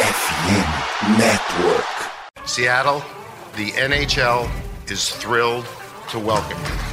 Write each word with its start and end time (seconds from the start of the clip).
FM 0.00 1.18
Network. 1.18 2.48
Seattle, 2.48 3.04
the 3.56 3.70
NHL 3.72 4.50
is 4.90 5.10
thrilled 5.10 5.66
to 6.08 6.18
welcome 6.18 6.58
you. 6.58 6.89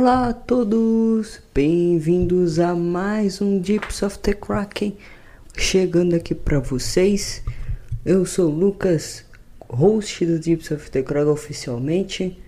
Olá 0.00 0.30
a 0.30 0.32
todos, 0.32 1.42
bem-vindos 1.52 2.58
a 2.58 2.74
mais 2.74 3.42
um 3.42 3.58
Deeps 3.58 4.02
of 4.02 4.18
the 4.20 4.32
Kraken, 4.32 4.96
chegando 5.54 6.16
aqui 6.16 6.34
para 6.34 6.58
vocês. 6.58 7.42
Eu 8.02 8.24
sou 8.24 8.50
o 8.50 8.54
Lucas, 8.54 9.26
host 9.68 10.24
do 10.24 10.38
Deeps 10.38 10.70
of 10.70 10.90
the 10.90 11.02
Kraken 11.02 11.30
oficialmente, 11.30 12.42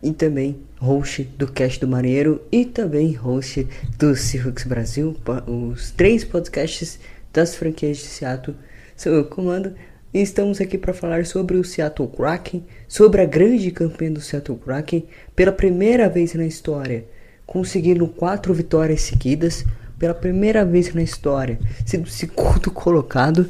e 0.00 0.12
também 0.12 0.60
host 0.78 1.24
do 1.36 1.50
Cast 1.50 1.80
do 1.80 1.88
Marinheiro 1.88 2.40
e 2.52 2.64
também 2.64 3.14
host 3.14 3.66
do 3.98 4.14
Seahawks 4.14 4.62
Brasil, 4.62 5.16
os 5.48 5.90
três 5.90 6.22
podcasts 6.24 7.00
das 7.32 7.56
franquias 7.56 7.96
de 7.96 8.04
Seattle. 8.04 8.56
Sou 8.96 9.12
eu 9.12 9.24
comando 9.24 9.74
e 10.12 10.20
estamos 10.20 10.60
aqui 10.60 10.76
para 10.76 10.92
falar 10.92 11.24
sobre 11.24 11.56
o 11.56 11.64
Seattle 11.64 12.08
Kraken, 12.08 12.64
sobre 12.86 13.22
a 13.22 13.24
grande 13.24 13.70
campanha 13.70 14.10
do 14.10 14.20
Seattle 14.20 14.58
Kraken, 14.58 15.06
pela 15.34 15.52
primeira 15.52 16.08
vez 16.08 16.34
na 16.34 16.44
história, 16.44 17.06
conseguindo 17.46 18.06
quatro 18.06 18.52
vitórias 18.52 19.02
seguidas, 19.02 19.64
pela 19.98 20.12
primeira 20.12 20.64
vez 20.64 20.92
na 20.92 21.02
história, 21.02 21.58
sendo 21.86 22.08
segundo 22.08 22.70
colocado 22.70 23.48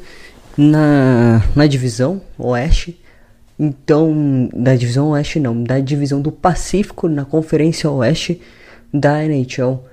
na, 0.57 1.43
na 1.55 1.67
divisão 1.67 2.21
Oeste. 2.37 3.01
Então, 3.59 4.49
da 4.53 4.75
divisão 4.75 5.09
Oeste 5.09 5.39
não, 5.39 5.63
da 5.63 5.79
divisão 5.79 6.21
do 6.21 6.31
Pacífico 6.31 7.07
na 7.07 7.25
Conferência 7.25 7.89
Oeste 7.89 8.39
da 8.93 9.23
NHL. 9.25 9.83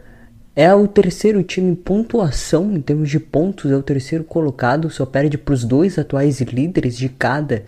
É 0.63 0.75
o 0.75 0.87
terceiro 0.87 1.43
time 1.43 1.71
em 1.71 1.75
pontuação, 1.75 2.71
em 2.71 2.83
termos 2.83 3.09
de 3.09 3.19
pontos, 3.19 3.71
é 3.71 3.75
o 3.75 3.83
terceiro 3.83 4.23
colocado, 4.25 4.91
só 4.91 5.07
perde 5.07 5.39
para 5.39 5.55
os 5.55 5.65
dois 5.65 5.99
atuais 5.99 6.39
líderes 6.43 6.99
de 6.99 7.09
cada 7.09 7.65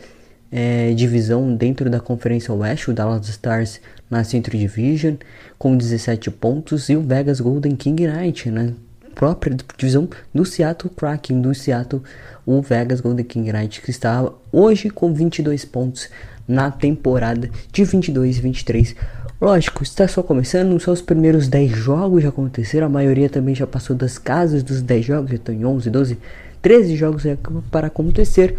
eh, 0.53 0.93
divisão 0.95 1.57
dentro 1.57 1.89
da 1.89 2.01
Conferência 2.01 2.53
Oeste, 2.53 2.91
o 2.91 2.93
Dallas 2.93 3.27
Stars 3.31 3.81
na 4.11 4.23
Central 4.25 4.61
Division, 4.61 5.15
com 5.59 5.75
17 5.75 6.31
pontos, 6.33 6.91
e 6.91 6.95
o 6.95 7.01
Vegas 7.01 7.41
Golden 7.41 7.75
King 7.77 8.07
Knight 8.07 8.51
na 8.51 8.73
própria 9.15 9.57
divisão 9.79 10.07
do 10.35 10.45
Seattle 10.45 10.93
Kraken, 10.95 11.41
do 11.41 11.55
Seattle, 11.55 12.03
o 12.45 12.61
Vegas 12.61 13.01
Golden 13.01 13.25
King 13.25 13.51
Knight, 13.55 13.81
que 13.81 13.91
está 13.91 14.31
hoje 14.53 14.91
com 14.91 15.15
22 15.15 15.65
pontos 15.65 16.11
na 16.47 16.71
temporada 16.71 17.49
de 17.73 17.85
22 17.85 18.37
e 18.37 18.41
23. 18.43 18.97
Lógico, 19.43 19.83
está 19.83 20.07
só 20.07 20.23
começando, 20.23 20.79
só 20.79 20.93
os 20.93 21.03
primeiros 21.03 21.49
10 21.49 21.73
jogos 21.73 22.23
já 22.23 22.29
aconteceram, 22.29 22.87
a 22.87 22.89
maioria 22.89 23.29
também 23.29 23.57
já 23.57 23.67
passou 23.67 23.97
das 23.97 24.17
casas 24.17 24.63
dos 24.63 24.81
10 24.81 25.05
jogos, 25.05 25.31
já 25.31 25.35
estão 25.35 25.53
em 25.53 25.65
11, 25.65 25.91
12, 25.91 26.19
13 26.63 26.95
jogos 26.95 27.27
é 27.27 27.37
para 27.69 27.89
acontecer. 27.89 28.57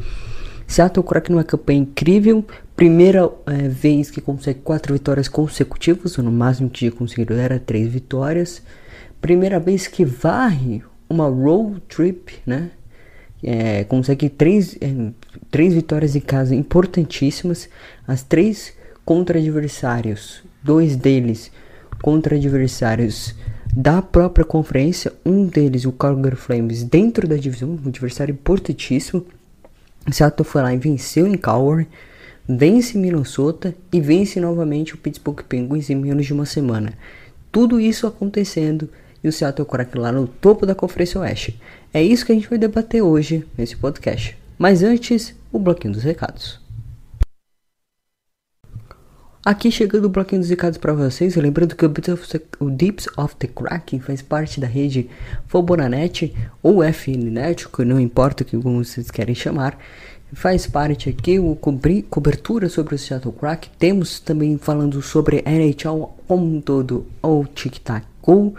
Seattle 0.67 1.06
Kraken 1.06 1.38
numa 1.38 1.44
campanha 1.45 1.80
incrível, 1.80 2.44
primeira 2.76 3.31
eh, 3.45 3.70
vez 3.70 4.11
que 4.11 4.20
consegue 4.20 4.59
4 4.59 4.92
vitórias 4.92 5.30
consecutivas, 5.30 6.17
no 6.17 6.30
máximo 6.30 6.70
que 6.70 6.92
conseguiram 6.92 7.38
era 7.38 7.58
3 7.58 7.88
vitórias. 7.88 8.61
Primeira 9.22 9.61
vez 9.61 9.88
que 9.88 10.04
varre 10.04 10.84
uma 11.09 11.30
road 11.30 11.81
trip, 11.88 12.33
né? 12.45 12.71
É, 13.42 13.86
consegue 13.86 14.27
três, 14.27 14.76
é, 14.82 15.14
três 15.50 15.73
vitórias 15.73 16.14
em 16.14 16.20
casa 16.20 16.54
importantíssimas, 16.54 17.70
as 18.05 18.21
três 18.21 18.73
contra 19.05 19.39
adversários, 19.39 20.44
dois 20.64 20.96
deles 20.96 21.52
contra 22.02 22.36
adversários 22.36 23.36
da 23.76 24.02
própria 24.02 24.46
conferência, 24.46 25.12
um 25.26 25.46
deles 25.46 25.86
o 25.86 25.92
Calgary 25.92 26.36
Flames 26.36 26.84
dentro 26.84 27.28
da 27.28 27.36
divisão, 27.36 27.70
um 27.70 27.88
adversário 27.88 28.34
importantíssimo. 28.34 29.26
Seattle 30.12 30.48
foi 30.48 30.62
lá 30.62 30.74
e 30.74 30.78
venceu 30.78 31.26
em 31.26 31.38
Calgary, 31.38 31.88
vence 32.48 32.98
Minnesota 32.98 33.74
e 33.92 34.00
vence 34.00 34.40
novamente 34.40 34.94
o 34.94 34.98
Pittsburgh 34.98 35.42
Penguins 35.48 35.90
em 35.90 35.96
menos 35.96 36.26
de 36.26 36.34
uma 36.34 36.46
semana. 36.46 36.94
Tudo 37.52 37.80
isso 37.80 38.06
acontecendo 38.06 38.90
e 39.24 39.28
o 39.28 39.32
Seattle 39.32 39.68
Kraken 39.68 40.02
lá 40.02 40.12
no 40.12 40.28
topo 40.28 40.66
da 40.66 40.76
Conferência 40.76 41.20
Oeste. 41.20 41.60
É 41.94 42.04
isso 42.04 42.26
que 42.26 42.32
a 42.32 42.36
gente 42.36 42.50
vai 42.50 42.60
debater 42.60 43.02
hoje 43.02 43.45
nesse 43.58 43.76
podcast. 43.78 44.38
Mas 44.58 44.84
antes, 44.84 45.34
o 45.52 45.58
bloquinho 45.58 45.94
dos 45.94 46.04
recados. 46.04 46.63
Aqui 49.45 49.70
chegando 49.70 50.05
o 50.05 50.09
bloquinho 50.09 50.39
dos 50.39 50.49
recados 50.49 50.77
para 50.77 50.93
vocês, 50.93 51.36
lembrando 51.36 51.76
que 51.76 51.86
o 51.86 52.70
Deeps 52.70 53.08
of 53.17 53.36
the, 53.36 53.48
Kraken 53.48 53.99
faz 53.99 54.21
parte 54.21 54.58
da 54.58 54.67
rede 54.67 55.09
Fobonanet 55.48 56.33
ou 56.61 56.81
FNNet, 56.81 57.67
não 57.80 57.99
importa 57.99 58.43
o 58.43 58.45
que 58.45 58.55
vocês 58.55 59.11
querem 59.11 59.36
chamar, 59.36 59.77
faz 60.32 60.65
parte 60.65 61.09
aqui 61.09 61.39
o 61.39 61.58
cobri, 61.58 62.03
cobertura 62.03 62.70
sobre 62.70 62.95
o 62.95 62.98
Seattle 62.98 63.33
Kraken. 63.33 63.70
Temos 63.77 64.21
também 64.21 64.58
falando 64.58 65.02
sobre 65.02 65.43
NHL 65.45 66.15
como 66.26 66.45
um 66.45 66.61
todo, 66.61 67.05
ou 67.21 67.45
Tic 67.45 67.80
Tac 67.80 68.08
Go, 68.21 68.55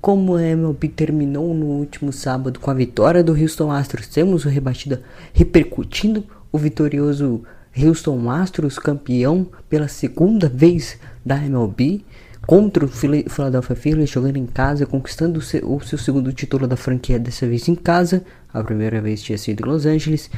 como 0.00 0.36
a 0.36 0.42
MLB 0.42 0.90
terminou 0.90 1.52
no 1.52 1.66
último 1.66 2.12
sábado 2.12 2.60
com 2.60 2.70
a 2.70 2.74
vitória 2.74 3.24
do 3.24 3.32
Houston 3.32 3.72
Astros, 3.72 4.06
temos 4.06 4.44
o 4.44 4.48
rebatida 4.48 5.02
repercutindo 5.34 6.24
o 6.52 6.56
vitorioso 6.56 7.42
Houston 7.76 8.30
Astros, 8.30 8.78
campeão 8.78 9.46
pela 9.68 9.88
segunda 9.88 10.48
vez 10.48 10.98
da 11.24 11.36
MLB, 11.36 12.04
contra 12.46 12.84
o 12.84 12.88
Phila- 12.88 13.28
Philadelphia 13.28 13.76
Phillies, 13.76 14.10
jogando 14.10 14.36
em 14.36 14.46
casa, 14.46 14.86
conquistando 14.86 15.38
o 15.38 15.42
seu, 15.42 15.72
o 15.76 15.80
seu 15.80 15.96
segundo 15.98 16.32
título 16.32 16.66
da 16.66 16.76
franquia, 16.76 17.18
dessa 17.18 17.46
vez 17.46 17.68
em 17.68 17.74
casa. 17.76 18.24
A 18.52 18.64
primeira 18.64 19.00
vez 19.00 19.22
tinha 19.22 19.38
sido 19.38 19.64
em 19.64 19.68
Los 19.70 19.86
Angeles. 19.86 20.28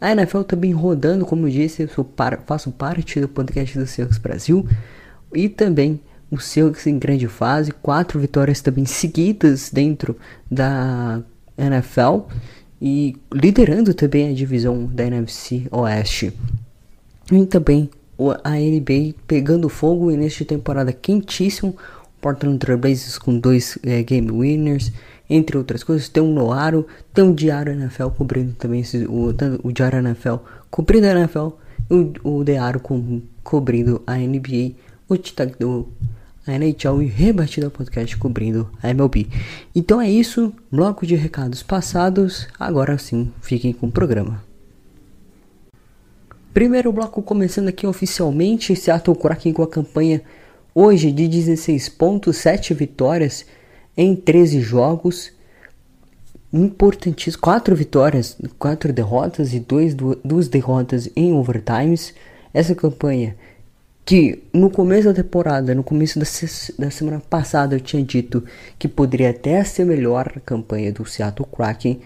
A 0.00 0.12
NFL 0.12 0.42
também 0.42 0.72
rodando, 0.72 1.24
como 1.24 1.46
eu 1.46 1.50
disse, 1.52 1.88
eu 1.96 2.04
par- 2.04 2.42
faço 2.46 2.70
parte 2.70 3.18
do 3.20 3.28
podcast 3.28 3.78
do 3.78 3.86
Seahawks 3.86 4.18
Brasil. 4.18 4.68
E 5.34 5.48
também 5.48 5.98
o 6.30 6.38
Seahawks 6.38 6.86
em 6.86 6.98
grande 6.98 7.26
fase, 7.28 7.72
quatro 7.72 8.20
vitórias 8.20 8.60
também 8.60 8.84
seguidas 8.84 9.70
dentro 9.72 10.16
da 10.50 11.22
NFL 11.56 12.26
e 12.80 13.16
liderando 13.32 13.94
também 13.94 14.28
a 14.28 14.34
divisão 14.34 14.84
da 14.86 15.04
NFC 15.04 15.66
Oeste. 15.70 16.32
E 17.32 17.46
também 17.46 17.88
a 18.44 18.50
NBA 18.50 19.14
pegando 19.26 19.68
fogo 19.68 20.10
e 20.10 20.16
nesta 20.16 20.44
temporada 20.44 20.92
quentíssimo, 20.92 21.74
Portland 22.20 22.58
Trail 22.58 22.78
Blazers 22.78 23.18
com 23.18 23.38
dois 23.38 23.78
eh, 23.82 24.02
game 24.02 24.30
winners, 24.30 24.92
entre 25.28 25.56
outras 25.56 25.82
coisas, 25.82 26.08
tem 26.08 26.22
um 26.22 26.32
Noaro, 26.32 26.86
tem 27.14 27.24
um 27.24 27.34
Diário 27.34 27.72
NFL 27.72 28.08
cobrindo 28.08 28.52
também 28.52 28.84
o, 29.08 29.34
o 29.66 29.72
Diário 29.72 29.98
NFL 29.98 30.36
cobrindo 30.70 31.06
a 31.06 31.10
NFL, 31.10 31.48
e 31.90 31.94
o, 31.94 32.38
o 32.38 32.44
Diário 32.44 32.80
com, 32.80 33.22
cobrindo 33.42 34.02
a 34.06 34.16
NBA, 34.16 34.72
o 35.08 35.16
Titag 35.16 35.54
do 35.58 35.88
a 36.46 36.52
NHL 36.52 37.02
e 37.02 37.06
Rebatida 37.06 37.70
Podcast 37.70 38.16
cobrindo 38.16 38.68
a 38.82 38.90
MLB. 38.90 39.28
Então 39.74 40.00
é 40.00 40.10
isso, 40.10 40.52
bloco 40.70 41.06
de 41.06 41.14
recados 41.14 41.62
passados, 41.62 42.48
agora 42.58 42.98
sim, 42.98 43.32
fiquem 43.40 43.72
com 43.72 43.86
o 43.86 43.92
programa. 43.92 44.51
Primeiro 46.52 46.92
bloco 46.92 47.22
começando 47.22 47.68
aqui 47.68 47.86
oficialmente, 47.86 48.76
Seattle 48.76 49.16
Kraken 49.16 49.52
com 49.54 49.62
a 49.62 49.66
campanha 49.68 50.20
hoje 50.74 51.10
de 51.10 51.26
16 51.26 51.88
pontos, 51.88 52.36
7 52.36 52.74
vitórias 52.74 53.46
em 53.96 54.14
13 54.14 54.60
jogos. 54.60 55.32
Importantíssimo, 56.52 57.40
4 57.40 57.74
vitórias, 57.74 58.36
4 58.58 58.92
derrotas 58.92 59.54
e 59.54 59.60
2 59.60 59.94
duas 60.22 60.48
derrotas 60.48 61.08
em 61.16 61.32
overtimes. 61.32 62.12
Essa 62.52 62.74
campanha 62.74 63.34
que 64.04 64.42
no 64.52 64.68
começo 64.68 65.08
da 65.08 65.14
temporada, 65.14 65.74
no 65.74 65.82
começo 65.82 66.18
da, 66.18 66.26
se- 66.26 66.74
da 66.78 66.90
semana 66.90 67.20
passada 67.20 67.76
eu 67.76 67.80
tinha 67.80 68.02
dito 68.02 68.44
que 68.78 68.86
poderia 68.88 69.30
até 69.30 69.64
ser 69.64 69.86
melhor 69.86 70.30
a 70.36 70.40
campanha 70.40 70.92
do 70.92 71.06
Seattle 71.06 71.48
Kraken, 71.50 72.00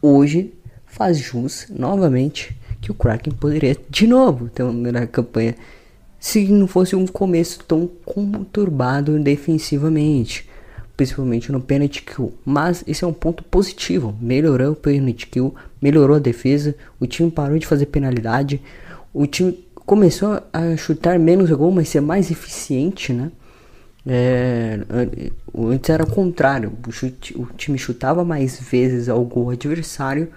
hoje 0.00 0.52
faz 0.86 1.18
jus 1.18 1.66
novamente 1.70 2.56
que 2.82 2.90
o 2.90 2.94
Kraken 2.94 3.32
poderia 3.32 3.76
de 3.88 4.06
novo 4.06 4.48
ter 4.48 4.64
uma 4.64 4.72
melhor 4.72 5.06
campanha 5.06 5.54
se 6.18 6.46
não 6.48 6.66
fosse 6.66 6.94
um 6.94 7.06
começo 7.06 7.64
tão 7.66 7.88
conturbado 8.04 9.18
defensivamente, 9.18 10.48
principalmente 10.96 11.50
no 11.50 11.60
penalty 11.60 12.02
kill. 12.02 12.32
Mas 12.44 12.84
esse 12.86 13.02
é 13.02 13.06
um 13.06 13.12
ponto 13.12 13.42
positivo, 13.44 14.14
melhorou 14.20 14.72
o 14.72 14.76
penalty 14.76 15.26
kill, 15.26 15.54
melhorou 15.80 16.16
a 16.16 16.20
defesa, 16.20 16.74
o 17.00 17.06
time 17.06 17.30
parou 17.30 17.58
de 17.58 17.66
fazer 17.66 17.86
penalidade, 17.86 18.60
o 19.12 19.26
time 19.26 19.64
começou 19.74 20.40
a 20.52 20.76
chutar 20.76 21.18
menos 21.18 21.50
gol, 21.50 21.70
mas 21.70 21.88
ser 21.88 22.00
mais 22.00 22.30
eficiente, 22.30 23.12
né? 23.12 23.30
É, 24.04 24.80
antes 25.56 25.88
era 25.88 26.02
o 26.02 26.10
contrário, 26.10 26.72
o, 26.86 26.90
chute, 26.90 27.36
o 27.38 27.46
time 27.56 27.78
chutava 27.78 28.24
mais 28.24 28.60
vezes 28.60 29.08
ao 29.08 29.24
gol 29.24 29.50
adversário, 29.50 30.28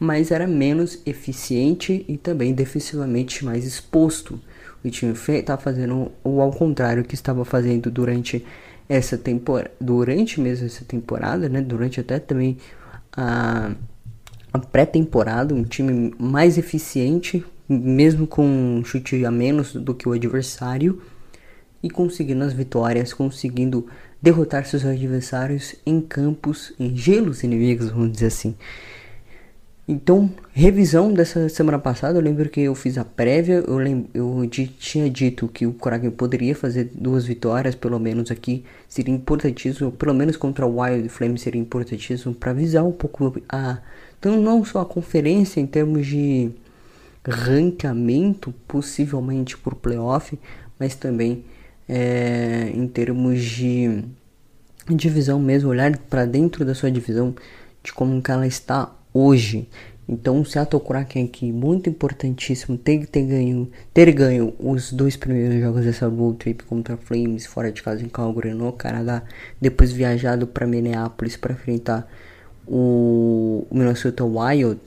mas 0.00 0.30
era 0.30 0.46
menos 0.46 0.98
eficiente 1.04 2.06
e 2.08 2.16
também 2.16 2.54
defensivamente 2.54 3.44
mais 3.44 3.66
exposto. 3.66 4.40
O 4.82 4.88
time 4.88 5.12
estava 5.12 5.60
fazendo 5.60 6.10
o 6.24 6.40
ao 6.40 6.50
contrário 6.50 7.04
que 7.04 7.14
estava 7.14 7.44
fazendo 7.44 7.90
durante 7.90 8.42
essa 8.88 9.18
temporada, 9.18 9.70
durante 9.78 10.40
mesmo 10.40 10.66
essa 10.66 10.86
temporada, 10.86 11.50
né? 11.50 11.60
Durante 11.60 12.00
até 12.00 12.18
também 12.18 12.56
a, 13.12 13.72
a 14.50 14.58
pré-temporada, 14.58 15.54
um 15.54 15.64
time 15.64 16.14
mais 16.18 16.56
eficiente, 16.56 17.44
mesmo 17.68 18.26
com 18.26 18.46
um 18.46 18.82
chute 18.82 19.22
a 19.26 19.30
menos 19.30 19.74
do 19.74 19.94
que 19.94 20.08
o 20.08 20.12
adversário 20.12 21.02
e 21.82 21.90
conseguindo 21.90 22.42
as 22.42 22.54
vitórias, 22.54 23.12
conseguindo 23.12 23.86
derrotar 24.20 24.64
seus 24.64 24.84
adversários 24.84 25.74
em 25.84 26.00
campos, 26.00 26.72
em 26.80 26.96
gelos 26.96 27.42
inimigos, 27.42 27.90
vamos 27.90 28.12
dizer 28.12 28.26
assim. 28.26 28.54
Então, 29.88 30.30
revisão 30.52 31.12
dessa 31.12 31.48
semana 31.48 31.78
passada, 31.78 32.16
eu 32.16 32.22
lembro 32.22 32.48
que 32.48 32.60
eu 32.60 32.74
fiz 32.76 32.96
a 32.96 33.04
prévia, 33.04 33.64
eu, 33.66 33.76
lembro, 33.76 34.08
eu 34.14 34.48
tinha 34.48 35.10
dito 35.10 35.48
que 35.48 35.66
o 35.66 35.72
Kraken 35.72 36.12
poderia 36.12 36.54
fazer 36.54 36.92
duas 36.94 37.26
vitórias, 37.26 37.74
pelo 37.74 37.98
menos 37.98 38.30
aqui, 38.30 38.64
seria 38.88 39.12
importantíssimo, 39.12 39.90
pelo 39.90 40.14
menos 40.14 40.36
contra 40.36 40.64
o 40.64 40.80
Wild 40.80 41.08
Flame 41.08 41.38
seria 41.38 41.60
importantíssimo 41.60 42.32
para 42.32 42.52
avisar 42.52 42.84
um 42.84 42.92
pouco 42.92 43.34
a, 43.48 43.78
então 44.18 44.40
não 44.40 44.64
só 44.64 44.82
a 44.82 44.86
conferência 44.86 45.60
em 45.60 45.66
termos 45.66 46.06
de 46.06 46.52
ranqueamento, 47.26 48.54
possivelmente 48.68 49.56
por 49.56 49.74
playoff, 49.74 50.38
mas 50.78 50.94
também 50.94 51.44
é, 51.88 52.70
em 52.72 52.86
termos 52.86 53.42
de 53.42 54.04
divisão 54.88 55.40
mesmo, 55.40 55.70
olhar 55.70 55.96
para 55.98 56.24
dentro 56.24 56.64
da 56.64 56.74
sua 56.74 56.90
divisão, 56.90 57.34
de 57.82 57.92
como 57.92 58.22
ela 58.28 58.46
está 58.46 58.94
hoje. 59.12 59.68
Então 60.08 60.40
o 60.40 60.44
Seattle 60.44 60.82
Kraken 60.82 61.24
aqui, 61.26 61.52
muito 61.52 61.88
importantíssimo, 61.88 62.76
tem 62.76 63.00
que 63.00 63.06
ter 63.06 63.22
ganho, 63.22 63.70
ter 63.94 64.10
ganho 64.12 64.52
os 64.58 64.92
dois 64.92 65.16
primeiros 65.16 65.60
jogos 65.60 65.84
dessa 65.84 66.08
road 66.08 66.36
trip 66.36 66.64
contra 66.64 66.96
Flames, 66.96 67.46
fora 67.46 67.70
de 67.70 67.80
casa 67.80 68.02
em 68.04 68.08
Calgary, 68.08 68.52
no 68.52 68.72
Canadá, 68.72 69.22
depois 69.60 69.92
viajado 69.92 70.48
para 70.48 70.66
Minneapolis 70.66 71.36
para 71.36 71.52
enfrentar 71.52 72.10
o 72.66 73.66
Minnesota 73.70 74.24
Wild 74.24 74.80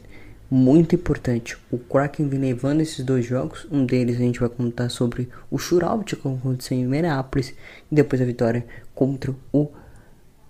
muito 0.53 0.93
importante. 0.93 1.57
O 1.71 1.79
Kraken 1.79 2.27
vem 2.27 2.39
levando 2.39 2.81
esses 2.81 3.03
dois 3.03 3.25
jogos. 3.25 3.65
Um 3.71 3.85
deles 3.85 4.17
a 4.17 4.19
gente 4.19 4.39
vai 4.39 4.49
contar 4.49 4.89
sobre 4.89 5.27
o 5.49 5.57
shootout 5.57 6.15
que 6.15 6.27
aconteceu 6.27 6.77
em 6.77 6.85
Minneapolis 6.85 7.55
e 7.91 7.95
depois 7.95 8.21
a 8.21 8.25
vitória 8.25 8.63
contra 8.93 9.33
o, 9.51 9.69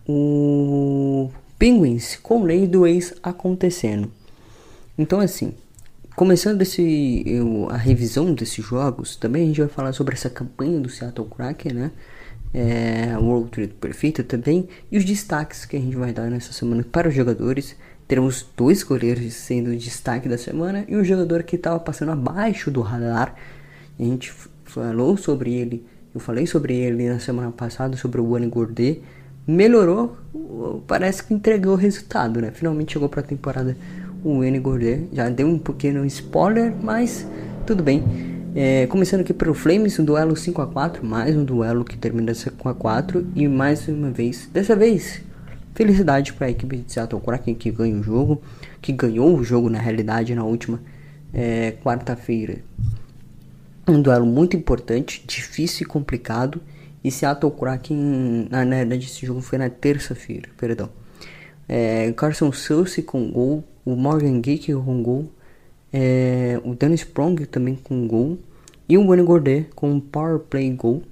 o 0.05 1.31
Penguins 1.63 2.19
com 2.21 2.43
lei 2.43 2.67
do 2.67 2.85
ex 2.85 3.13
acontecendo. 3.23 4.11
Então 4.97 5.21
assim, 5.21 5.53
começando 6.13 6.61
esse, 6.61 7.23
eu, 7.25 7.69
a 7.69 7.77
revisão 7.77 8.33
desses 8.33 8.65
jogos, 8.65 9.15
também 9.15 9.43
a 9.43 9.45
gente 9.45 9.61
vai 9.61 9.69
falar 9.69 9.93
sobre 9.93 10.13
essa 10.13 10.29
campanha 10.29 10.77
do 10.81 10.89
Seattle 10.89 11.25
Kraken, 11.25 11.71
né? 11.71 11.91
É, 12.53 13.17
World 13.17 13.49
Trade 13.49 13.73
Perfeita 13.75 14.25
também 14.25 14.67
e 14.91 14.97
os 14.97 15.05
destaques 15.05 15.63
que 15.63 15.77
a 15.77 15.79
gente 15.79 15.95
vai 15.95 16.11
dar 16.11 16.29
nessa 16.29 16.51
semana 16.51 16.83
para 16.83 17.07
os 17.07 17.15
jogadores 17.15 17.77
teremos 18.09 18.45
dois 18.57 18.83
goleiros 18.83 19.33
sendo 19.33 19.69
o 19.69 19.77
destaque 19.77 20.27
da 20.27 20.37
semana 20.37 20.83
e 20.85 20.97
um 20.97 21.03
jogador 21.05 21.43
que 21.43 21.55
estava 21.55 21.79
passando 21.79 22.11
abaixo 22.11 22.69
do 22.69 22.81
radar. 22.81 23.35
A 23.97 24.03
gente 24.03 24.33
falou 24.65 25.15
sobre 25.15 25.53
ele, 25.53 25.85
eu 26.13 26.19
falei 26.19 26.45
sobre 26.45 26.75
ele 26.75 27.07
na 27.07 27.21
semana 27.21 27.53
passada, 27.53 27.95
sobre 27.95 28.19
o 28.19 28.31
Wani 28.31 28.47
Gourdet. 28.47 29.01
Melhorou, 29.45 30.17
parece 30.87 31.23
que 31.23 31.33
entregou 31.33 31.73
o 31.73 31.77
resultado, 31.77 32.41
né? 32.41 32.51
Finalmente 32.51 32.93
chegou 32.93 33.09
para 33.09 33.19
a 33.19 33.23
temporada 33.23 33.75
o 34.23 34.39
Wani 34.39 34.59
Gourdet. 34.59 35.09
Já 35.11 35.29
deu 35.29 35.47
um 35.47 35.59
pequeno 35.59 36.05
spoiler, 36.05 36.73
mas 36.81 37.27
tudo 37.65 37.83
bem. 37.83 38.03
É, 38.55 38.87
começando 38.87 39.21
aqui 39.21 39.33
pelo 39.33 39.53
Flames, 39.53 39.97
um 39.99 40.05
duelo 40.05 40.35
5 40.35 40.61
a 40.61 40.67
4 40.67 41.03
mais 41.03 41.35
um 41.35 41.43
duelo 41.43 41.83
que 41.83 41.97
termina 41.97 42.33
5 42.35 42.69
a 42.69 42.75
4 42.75 43.25
e 43.35 43.47
mais 43.47 43.87
uma 43.87 44.11
vez, 44.11 44.47
dessa 44.53 44.75
vez 44.75 45.23
Felicidade 45.73 46.33
para 46.33 46.45
a 46.45 46.49
equipe 46.51 46.77
de 46.77 46.93
Seattle 46.93 47.19
Kraken 47.19 47.55
que 47.55 47.71
ganha 47.71 47.95
o 47.95 48.03
jogo, 48.03 48.41
que 48.79 48.91
ganhou 48.91 49.35
o 49.35 49.43
jogo 49.43 49.69
na 49.71 49.79
realidade 49.79 50.35
na 50.35 50.43
última 50.43 50.79
é, 51.33 51.71
quarta-feira. 51.83 52.59
Um 53.87 53.99
duelo 53.99 54.25
muito 54.25 54.55
importante, 54.55 55.23
difícil 55.25 55.83
e 55.83 55.87
complicado. 55.87 56.61
E 57.03 57.11
Seattle 57.11 57.51
Kraken, 57.51 58.47
na 58.49 58.63
verdade, 58.63 59.05
esse 59.05 59.25
jogo 59.25 59.41
foi 59.41 59.57
na 59.57 59.69
terça-feira, 59.69 60.49
perdão. 60.57 60.89
É, 61.67 62.11
Carson 62.13 62.51
Soucy 62.51 63.01
com 63.01 63.31
gol, 63.31 63.63
o 63.83 63.95
Morgan 63.95 64.39
Geek 64.39 64.73
com 64.73 65.03
gol, 65.03 65.29
é, 65.91 66.59
o 66.63 66.73
Danny 66.75 66.95
Sprong 66.95 67.45
também 67.45 67.75
com 67.75 68.07
gol 68.07 68.37
e 68.87 68.97
o 68.97 69.05
Wayne 69.07 69.23
Gourdet 69.23 69.69
com 69.75 69.99
power 69.99 70.39
play 70.39 70.69
gol. 70.71 71.03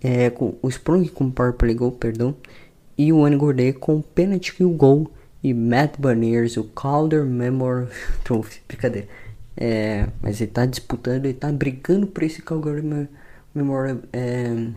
É, 0.00 0.28
com, 0.30 0.54
o 0.60 0.68
Sprong 0.68 1.08
com 1.08 1.30
power 1.30 1.54
play 1.54 1.74
gol, 1.74 1.92
perdão 1.92 2.36
e 2.96 3.12
o 3.12 3.24
Anne 3.24 3.36
Gourdet 3.36 3.78
com 3.78 4.00
penalty 4.00 4.54
kill 4.54 4.70
goal 4.70 5.10
e 5.42 5.52
Matt 5.52 5.98
Baniers, 5.98 6.56
o 6.56 6.64
Calder 6.64 7.24
Memorial 7.24 7.88
Trophy, 8.24 8.60
brincadeira. 8.66 9.08
É, 9.56 10.08
mas 10.20 10.40
ele 10.40 10.50
tá 10.50 10.66
disputando, 10.66 11.26
ele 11.26 11.34
tá 11.34 11.52
brigando 11.52 12.06
por 12.06 12.22
esse 12.22 12.42
Calder 12.42 12.82
Memorial, 13.54 13.98
é, 14.12 14.68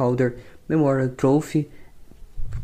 Calder 0.00 0.36
Memorial 0.66 1.10
Trophy 1.10 1.68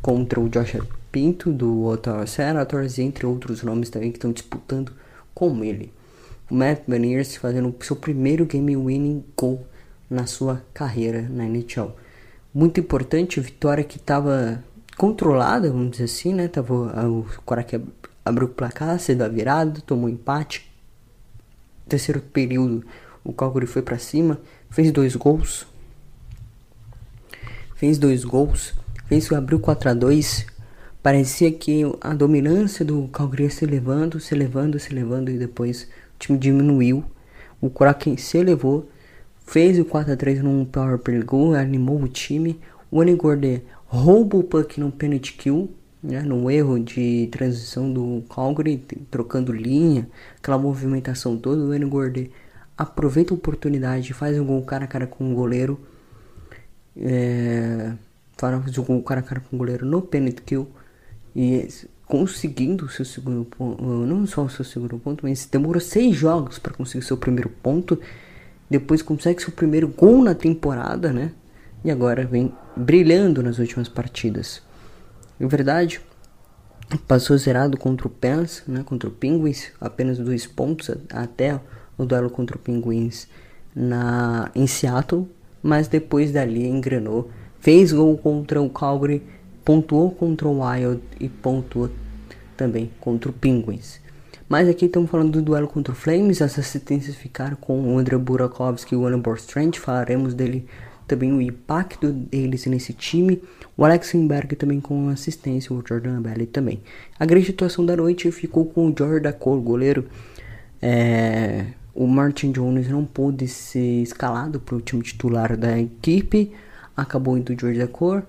contra 0.01 0.41
o 0.41 0.49
Josh 0.49 0.79
Pinto 1.13 1.53
do 1.53 1.85
Ottawa 1.85 2.27
Senators, 2.27 2.99
entre 2.99 3.27
outros 3.27 3.63
nomes 3.63 3.91
também 3.91 4.11
que 4.11 4.17
estão 4.17 4.33
disputando 4.33 4.93
com 5.35 5.63
ele. 5.63 5.93
O 6.51 6.55
Matt 6.55 6.85
Baniers 6.89 7.37
fazendo 7.37 7.75
seu 7.81 7.95
primeiro 7.95 8.47
game 8.47 8.75
winning 8.75 9.23
goal 9.37 9.67
na 10.09 10.25
sua 10.25 10.63
carreira 10.73 11.29
na 11.29 11.45
NHL. 11.45 11.95
Muito 12.55 12.81
importante, 12.81 13.39
vitória 13.39 13.85
que 13.85 13.99
estava 13.99 14.65
controlada, 14.97 15.71
vamos 15.71 15.91
dizer 15.91 16.05
assim, 16.05 16.33
né? 16.33 16.49
Tava, 16.49 16.75
o 17.07 17.27
Korak 17.45 17.83
abriu 18.25 18.47
o 18.47 18.51
placar, 18.51 18.99
cedo 18.99 19.23
a 19.23 19.29
virada, 19.29 19.83
tomou 19.83 20.09
empate. 20.09 20.71
Terceiro 21.87 22.21
período, 22.21 22.83
o 23.23 23.33
Calgary 23.35 23.67
foi 23.67 23.83
para 23.83 23.99
cima, 23.99 24.41
fez 24.71 24.91
dois 24.91 25.15
gols. 25.15 25.67
Fez 27.77 27.99
dois 27.99 28.25
gols, 28.25 28.75
fez 29.07 29.31
abriu 29.31 29.61
4 29.61 29.91
a 29.91 29.95
2 29.95 30.47
Parecia 31.03 31.53
que 31.53 31.83
a 32.01 32.15
dominância 32.15 32.85
do 32.85 33.07
Calgary 33.09 33.49
se 33.49 33.65
levando, 33.65 34.19
se 34.19 34.35
levando, 34.35 34.77
se 34.77 34.93
levando 34.93 35.31
e 35.31 35.39
depois 35.39 35.83
o 35.83 36.19
time 36.19 36.37
diminuiu. 36.37 37.05
O 37.61 37.71
Kraken 37.71 38.17
se 38.17 38.39
elevou, 38.39 38.89
fez 39.47 39.79
o 39.79 39.85
4 39.85 40.15
a 40.15 40.17
3 40.17 40.43
num 40.43 40.65
power 40.65 40.99
play 40.99 41.23
goal, 41.23 41.55
animou 41.55 42.03
o 42.03 42.09
time. 42.09 42.59
O 42.91 43.01
Anigorde 43.01 43.63
rouba 43.87 44.39
o 44.39 44.43
puck 44.43 44.81
no 44.81 44.91
penalty 44.91 45.35
kill, 45.35 45.71
né, 46.03 46.23
no 46.23 46.51
erro 46.51 46.81
de 46.81 47.29
transição 47.31 47.93
do 47.93 48.25
Calgary, 48.29 48.83
trocando 49.11 49.53
linha, 49.53 50.09
aquela 50.39 50.59
movimentação 50.59 51.37
toda, 51.37 51.63
o. 51.63 51.89
Gordé 51.89 52.31
aproveita 52.77 53.33
a 53.33 53.37
oportunidade, 53.37 54.13
faz 54.13 54.37
um 54.37 54.45
gol 54.45 54.63
cara 54.63 54.87
a 54.87 54.89
cara 54.89 55.07
com 55.07 55.31
o 55.31 55.35
goleiro, 55.37 55.79
é, 56.99 57.93
um 58.43 58.83
gol 58.83 59.03
cara 59.03 59.21
a 59.21 59.23
cara 59.23 59.41
com 59.41 59.57
o 59.57 59.59
goleiro 59.59 59.85
no 59.87 60.03
penalty 60.03 60.43
kill, 60.43 60.69
e 61.35 61.69
conseguindo 62.07 62.87
o 62.87 62.89
seu 62.89 63.05
segundo 63.05 63.45
ponto, 63.45 63.83
não 63.83 64.27
só 64.27 64.45
o 64.45 64.51
seu 64.51 64.65
segundo 64.65 64.99
ponto, 64.99 65.27
mas 65.27 65.47
demorou 65.47 65.81
seis 65.81 66.17
jogos 66.17 66.59
para 66.59 66.73
conseguir 66.73 67.05
seu 67.05 67.17
primeiro 67.17 67.49
ponto, 67.49 68.01
depois 68.71 69.03
consegue 69.03 69.43
seu 69.43 69.53
primeiro 69.53 69.89
gol 69.89 70.23
na 70.23 70.35
temporada, 70.35 71.13
né, 71.13 71.33
e 71.85 71.91
agora 71.91 72.25
vem 72.25 72.53
brilhando 72.77 73.43
nas 73.43 73.59
últimas 73.59 73.89
partidas. 73.89 74.63
Em 75.39 75.47
verdade, 75.47 76.01
passou 77.07 77.37
zerado 77.37 77.77
contra 77.77 78.07
o 78.07 78.11
Pens, 78.11 78.63
né, 78.67 78.83
contra 78.85 79.09
o 79.09 79.13
Penguins, 79.13 79.73
apenas 79.81 80.19
dois 80.19 80.47
pontos 80.47 80.91
até 81.11 81.61
o 81.99 82.05
duelo 82.05 82.31
contra 82.31 82.57
o 82.57 82.61
Penguins 82.61 83.29
na, 83.75 84.51
em 84.55 84.67
Seattle, 84.67 85.29
mas 85.67 85.89
depois 85.89 86.31
dali 86.31 86.65
engrenou, 86.65 87.29
fez 87.59 87.93
gol 87.93 88.17
contra 88.17 88.63
o 88.63 88.71
Calgary, 88.71 89.21
pontuou 89.65 90.13
contra 90.13 90.47
o 90.47 90.61
Wild 90.63 91.03
e 91.19 91.29
pontuou 91.29 91.91
também 92.57 92.89
contra 93.01 93.31
o 93.31 93.33
Penguins. 93.33 94.01
Mas 94.49 94.69
aqui 94.69 94.87
estamos 94.87 95.11
falando 95.11 95.33
do 95.33 95.43
duelo 95.43 95.67
contra 95.67 95.93
o 95.93 95.97
Flames, 95.97 96.41
as 96.41 96.57
assistências 96.57 97.17
ficaram 97.17 97.57
com 97.57 97.81
o 97.81 97.99
André 97.99 98.17
Burakovsky 98.17 98.95
e 98.95 98.97
o 98.97 99.05
Alan 99.05 99.19
Borstrand, 99.19 99.73
falaremos 99.75 100.35
dele 100.35 100.67
também 101.09 101.33
o 101.33 101.43
impacto 101.43 102.13
deles 102.13 102.65
nesse 102.67 102.93
time. 102.93 103.43
O 103.77 103.85
Alex 103.85 104.15
Lindbergh 104.15 104.55
também 104.55 104.81
com 104.81 105.09
assistência, 105.09 105.75
o 105.75 105.83
Jordan 105.87 106.23
Belli 106.23 106.47
também. 106.47 106.81
A 107.19 107.27
grande 107.27 107.51
atuação 107.51 107.85
da 107.85 107.97
noite 107.97 108.31
ficou 108.31 108.67
com 108.67 108.89
o 108.89 108.95
Jordan 108.97 109.33
Cole, 109.33 109.63
goleiro. 109.63 110.07
É, 110.81 111.67
o 111.97 112.07
Martin 112.07 112.53
Jones 112.53 112.89
não 112.89 113.05
pôde 113.05 113.49
ser 113.49 114.03
escalado 114.03 114.61
para 114.61 114.77
o 114.77 114.81
time 114.81 115.03
titular 115.03 115.57
da 115.57 115.79
equipe, 115.79 116.53
acabou 116.95 117.39
indo 117.39 117.59
George 117.59 117.79
Decor. 117.79 118.23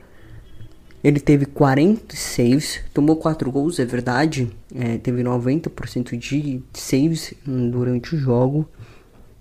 Ele 1.04 1.20
teve 1.20 1.46
40 1.46 2.16
saves, 2.16 2.82
tomou 2.94 3.18
4 3.18 3.52
gols, 3.52 3.78
é 3.80 3.86
verdade, 3.86 4.50
é, 4.74 4.98
teve 4.98 5.22
90% 5.22 6.18
de 6.18 6.62
saves 6.74 7.34
durante 7.46 8.16
o 8.16 8.18
jogo 8.18 8.68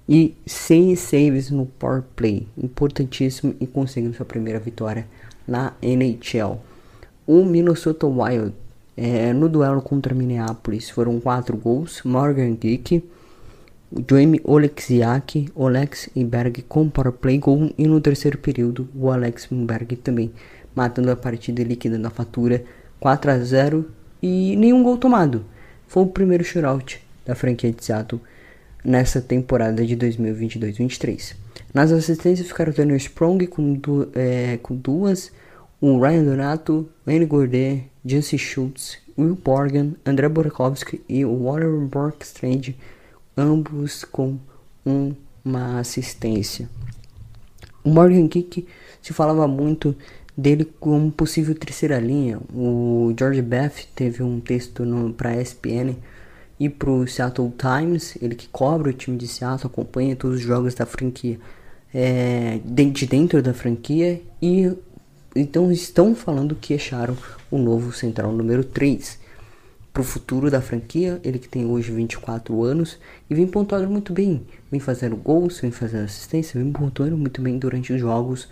e 0.08 0.34
6 0.44 0.98
saves 0.98 1.50
no 1.50 1.64
power 1.64 2.02
play, 2.14 2.46
importantíssimo 2.58 3.54
e 3.60 3.66
conseguindo 3.66 4.14
sua 4.14 4.26
primeira 4.26 4.58
vitória 4.58 5.06
na 5.46 5.72
NHL. 5.80 6.60
O 7.26 7.44
Minnesota 7.44 8.06
Wild 8.06 8.52
é, 8.96 9.32
no 9.32 9.48
duelo 9.48 9.80
contra 9.80 10.14
Minneapolis 10.14 10.90
foram 10.90 11.20
4 11.20 11.56
gols, 11.56 12.02
Morgan 12.04 12.54
Geek, 12.54 13.02
Jamie 14.08 14.40
Oleksiak, 14.44 15.48
Olex 15.54 16.08
Berg 16.14 16.62
com 16.68 16.88
power 16.88 17.12
play 17.12 17.38
gol 17.38 17.72
e 17.78 17.86
no 17.86 18.00
terceiro 18.00 18.38
período 18.38 18.88
o 18.94 19.10
Alex 19.10 19.48
Berg 19.50 19.96
também 19.96 20.32
matando 20.74 21.10
a 21.10 21.16
partida 21.16 21.62
e 21.62 21.64
liquidando 21.64 22.06
a 22.06 22.10
fatura 22.10 22.64
4 23.00 23.30
a 23.30 23.38
0 23.38 23.90
e 24.22 24.56
nenhum 24.56 24.82
gol 24.82 24.98
tomado. 24.98 25.44
Foi 25.86 26.02
o 26.02 26.06
primeiro 26.06 26.44
shootout 26.44 27.00
da 27.24 27.34
franquia 27.34 27.72
de 27.72 27.84
Seattle 27.84 28.20
nessa 28.84 29.20
temporada 29.20 29.84
de 29.84 29.96
2022-23. 29.96 31.34
Nas 31.72 31.92
assistências 31.92 32.48
ficaram 32.48 32.72
o 32.72 32.74
Daniel 32.74 32.96
Sprong 32.96 33.46
com, 33.46 33.74
du 33.74 34.08
é, 34.14 34.58
com 34.62 34.76
duas, 34.76 35.32
o 35.80 36.00
Ryan 36.00 36.24
Donato, 36.24 36.88
Wayne 37.06 37.26
Gourdet, 37.26 37.84
Jancy 38.04 38.38
Schultz, 38.38 38.98
Will 39.18 39.34
Borgen, 39.36 39.96
André 40.04 40.28
Burakovsky 40.28 41.02
e 41.08 41.24
o 41.24 41.44
Water 41.44 41.70
Borkstrand, 41.70 42.74
ambos 43.36 44.04
com 44.04 44.38
um, 44.84 45.14
uma 45.44 45.78
assistência. 45.78 46.68
O 47.84 47.90
Morgan 47.90 48.26
Kick 48.28 48.66
se 49.02 49.12
falava 49.12 49.46
muito 49.46 49.94
dele 50.36 50.64
como 50.80 51.10
possível 51.10 51.54
terceira 51.54 51.98
linha. 51.98 52.38
O 52.52 53.14
George 53.16 53.42
Beth 53.42 53.86
teve 53.94 54.22
um 54.22 54.40
texto 54.40 54.84
para 55.16 55.40
ESPN 55.40 55.96
e 56.58 56.68
para 56.68 56.90
o 56.90 57.06
Seattle 57.06 57.52
Times, 57.56 58.16
ele 58.20 58.34
que 58.34 58.48
cobre 58.48 58.90
o 58.90 58.92
time 58.92 59.16
de 59.16 59.28
Seattle, 59.28 59.66
acompanha 59.66 60.16
todos 60.16 60.38
os 60.38 60.42
jogos 60.42 60.74
da 60.74 60.86
franquia 60.86 61.38
é, 61.94 62.58
de 62.64 63.06
dentro 63.06 63.42
da 63.42 63.54
franquia 63.54 64.20
e 64.40 64.72
então 65.34 65.70
estão 65.70 66.14
falando 66.14 66.54
que 66.54 66.74
acharam 66.74 67.16
o 67.50 67.58
novo 67.58 67.92
central 67.92 68.32
número 68.32 68.64
3 68.64 69.18
para 69.96 70.02
o 70.02 70.04
futuro 70.04 70.50
da 70.50 70.60
franquia, 70.60 71.18
ele 71.24 71.38
que 71.38 71.48
tem 71.48 71.64
hoje 71.64 71.90
24 71.90 72.62
anos 72.62 72.98
e 73.30 73.34
vem 73.34 73.46
pontuando 73.46 73.88
muito 73.88 74.12
bem, 74.12 74.42
vem 74.70 74.78
fazendo 74.78 75.16
gols, 75.16 75.58
vem 75.58 75.70
fazendo 75.70 76.04
assistência, 76.04 76.60
vem 76.60 76.70
pontuando 76.70 77.16
muito 77.16 77.40
bem 77.40 77.58
durante 77.58 77.94
os 77.94 78.00
jogos 78.00 78.46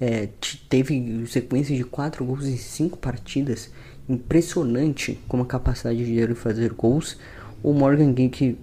é, 0.00 0.28
teve 0.68 1.26
sequência 1.26 1.74
de 1.76 1.84
4 1.84 2.24
gols 2.24 2.46
em 2.46 2.56
5 2.56 2.98
partidas. 2.98 3.70
Impressionante 4.08 5.18
como 5.26 5.42
a 5.42 5.46
capacidade 5.46 6.04
de 6.04 6.18
ele 6.18 6.34
fazer 6.34 6.72
gols. 6.72 7.16
O 7.62 7.72
Morgan 7.72 8.12
Geek, 8.12 8.58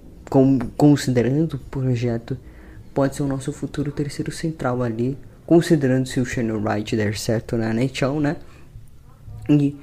considerando 0.78 1.56
o 1.56 1.60
projeto, 1.60 2.38
pode 2.94 3.16
ser 3.16 3.24
o 3.24 3.28
nosso 3.28 3.52
futuro 3.52 3.92
terceiro 3.92 4.32
central 4.32 4.82
ali. 4.82 5.18
Considerando 5.46 6.08
se 6.08 6.20
o 6.20 6.26
Shannon 6.26 6.62
Wright 6.64 6.96
der 6.96 7.18
certo 7.18 7.58
na 7.58 7.74
NHL, 7.74 8.20
né? 8.22 8.38
E 9.50 9.76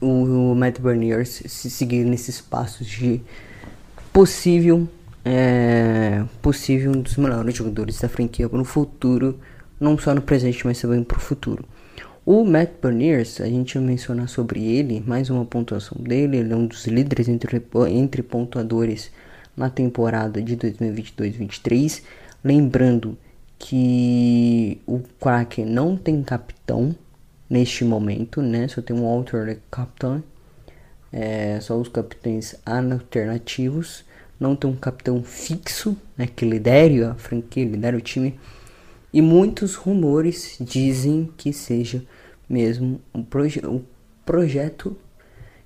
o, 0.00 0.52
o 0.52 0.54
Matt 0.54 0.80
Berniers 0.80 1.42
se 1.46 1.70
seguir 1.70 2.04
nesses 2.04 2.40
passos 2.40 2.86
de 2.86 3.20
possível, 4.12 4.88
é, 5.24 6.24
possível 6.42 6.92
um 6.92 7.00
dos 7.00 7.16
melhores 7.16 7.54
jogadores 7.54 8.00
da 8.00 8.08
franquia 8.08 8.48
no 8.48 8.64
futuro 8.64 9.38
não 9.80 9.96
só 9.96 10.14
no 10.14 10.22
presente, 10.22 10.66
mas 10.66 10.80
também 10.80 11.02
para 11.02 11.18
o 11.18 11.20
futuro. 11.20 11.64
O 12.26 12.44
Matt 12.44 12.72
Berniers, 12.82 13.40
a 13.40 13.46
gente 13.46 13.78
menciona 13.78 14.26
sobre 14.26 14.62
ele, 14.62 15.02
mais 15.06 15.30
uma 15.30 15.44
pontuação 15.44 15.96
dele, 15.98 16.36
ele 16.36 16.52
é 16.52 16.56
um 16.56 16.66
dos 16.66 16.86
líderes 16.86 17.28
entre, 17.28 17.62
entre 17.90 18.22
pontuadores 18.22 19.10
na 19.56 19.70
temporada 19.70 20.42
de 20.42 20.56
2022-23. 20.56 22.02
Lembrando 22.44 23.16
que 23.58 24.80
o 24.86 25.00
Kraken 25.20 25.64
não 25.64 25.96
tem 25.96 26.22
capitão 26.22 26.94
neste 27.48 27.84
momento, 27.84 28.42
né? 28.42 28.68
Só 28.68 28.82
tem 28.82 28.96
um 28.96 29.06
alternate 29.06 29.62
capitão, 29.70 30.22
é, 31.12 31.58
só 31.60 31.76
os 31.78 31.88
capitães 31.88 32.54
alternativos. 32.64 34.04
Não 34.38 34.54
tem 34.54 34.70
um 34.70 34.76
capitão 34.76 35.22
fixo, 35.22 35.96
né? 36.16 36.26
Que 36.26 36.44
lidere 36.44 37.02
a 37.04 37.14
franquia, 37.14 37.64
lidere 37.64 37.96
o 37.96 38.00
time 38.00 38.38
e 39.12 39.22
muitos 39.22 39.74
rumores 39.74 40.58
dizem 40.60 41.32
que 41.36 41.52
seja 41.52 42.02
mesmo 42.48 43.00
um, 43.14 43.22
proje 43.22 43.60
um 43.66 43.82
projeto 44.24 44.96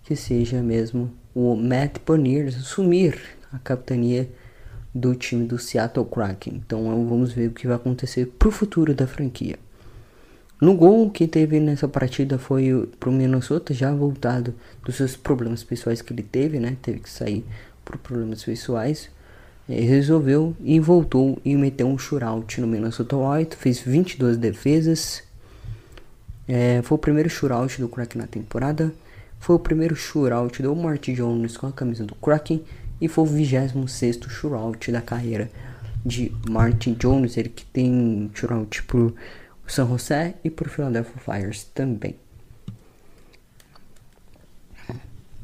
que 0.04 0.14
seja 0.14 0.62
mesmo 0.62 1.12
o 1.34 1.56
Matt 1.56 1.98
Boniers 2.06 2.56
assumir 2.56 3.18
a 3.52 3.58
capitania 3.58 4.30
do 4.94 5.14
time 5.14 5.44
do 5.46 5.58
Seattle 5.58 6.06
Kraken. 6.06 6.62
Então 6.64 6.84
vamos 7.08 7.32
ver 7.32 7.48
o 7.48 7.52
que 7.52 7.66
vai 7.66 7.76
acontecer 7.76 8.26
pro 8.38 8.50
futuro 8.50 8.94
da 8.94 9.06
franquia. 9.06 9.58
No 10.62 10.76
gol 10.76 11.11
que 11.11 11.26
teve 11.26 11.59
nessa 11.59 11.88
partida 11.88 12.38
foi 12.38 12.88
pro 13.00 13.11
Minnesota 13.11 13.75
já 13.75 13.92
voltado 13.92 14.54
dos 14.85 14.95
seus 14.95 15.16
problemas 15.16 15.64
pessoais 15.64 16.00
que 16.00 16.12
ele 16.12 16.23
teve, 16.23 16.61
né? 16.61 16.76
Teve 16.81 17.00
que 17.00 17.11
sair 17.11 17.45
por 17.85 17.99
problemas 17.99 18.45
pessoais. 18.45 19.11
Ele 19.69 19.85
resolveu 19.85 20.54
e 20.61 20.78
voltou 20.78 21.37
e 21.45 21.57
meteu 21.57 21.88
um 21.88 21.99
shootout 21.99 22.61
no 22.61 22.69
Minnesota 22.69 23.16
Wild, 23.16 23.57
fez 23.57 23.81
22 23.81 24.37
defesas. 24.37 25.25
É, 26.47 26.81
foi 26.85 26.95
o 26.95 26.99
primeiro 27.00 27.28
shootout 27.28 27.81
do 27.81 27.88
Kraken 27.88 28.23
na 28.23 28.28
temporada. 28.28 28.92
Foi 29.40 29.57
o 29.57 29.59
primeiro 29.59 29.97
shootout 29.97 30.62
do 30.62 30.76
Marty 30.76 31.12
Jones 31.12 31.57
com 31.57 31.66
a 31.66 31.73
camisa 31.73 32.04
do 32.04 32.14
Kraken. 32.14 32.62
E 33.00 33.09
foi 33.09 33.25
o 33.25 33.26
26 33.26 34.21
shootout 34.28 34.92
da 34.92 35.00
carreira 35.00 35.50
de 36.07 36.31
Martin 36.49 36.92
Jones. 36.92 37.37
Ele 37.37 37.49
que 37.49 37.64
tem 37.64 38.31
shootout 38.33 38.85
pro 38.85 39.12
San 39.66 39.87
José 39.88 40.35
e 40.45 40.50
pro 40.50 40.69
Philadelphia 40.69 41.14
Flyers 41.19 41.64
também. 41.64 42.16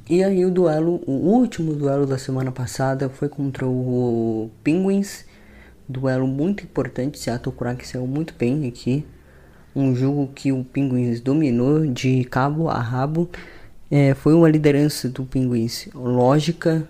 E 0.08 0.24
aí 0.24 0.44
o 0.44 0.50
duelo, 0.50 1.02
o 1.06 1.12
último 1.12 1.74
duelo 1.74 2.06
da 2.06 2.16
semana 2.16 2.50
passada 2.50 3.10
foi 3.10 3.28
contra 3.28 3.66
o 3.66 4.50
Penguins. 4.64 5.26
Duelo 5.86 6.26
muito 6.26 6.64
importante, 6.64 7.18
Seattle 7.18 7.54
Kraken 7.54 7.84
saiu 7.84 8.06
muito 8.06 8.34
bem 8.38 8.66
aqui. 8.66 9.04
Um 9.76 9.94
jogo 9.94 10.30
que 10.34 10.50
o 10.50 10.64
Penguins 10.64 11.20
dominou 11.20 11.86
de 11.86 12.24
cabo 12.24 12.68
a 12.68 12.80
rabo. 12.80 13.28
É, 13.90 14.14
foi 14.14 14.32
uma 14.34 14.48
liderança 14.48 15.08
do 15.08 15.24
Penguins 15.24 15.88
lógica, 15.94 16.88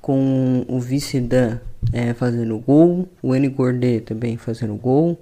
com 0.00 0.64
o 0.68 0.80
vice 0.80 1.20
Dan 1.20 1.58
é, 1.92 2.14
fazendo 2.14 2.58
gol, 2.58 3.08
o 3.22 3.34
N 3.34 3.46
Gordet 3.48 4.00
também 4.06 4.38
fazendo 4.38 4.74
gol, 4.74 5.18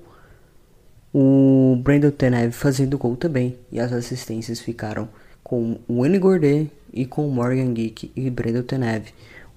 o 1.18 1.76
Brandon 1.82 2.10
Tenev 2.10 2.52
fazendo 2.52 2.98
gol 2.98 3.16
também, 3.16 3.56
e 3.72 3.80
as 3.80 3.90
assistências 3.90 4.60
ficaram 4.60 5.08
com 5.42 5.78
o 5.88 6.04
N 6.04 6.18
Gordet 6.18 6.70
e 6.92 7.06
com 7.06 7.26
o 7.26 7.32
Morgan 7.32 7.72
Geek 7.72 8.12
e 8.14 8.28
Brandon 8.28 8.62
Tenev. 8.62 9.06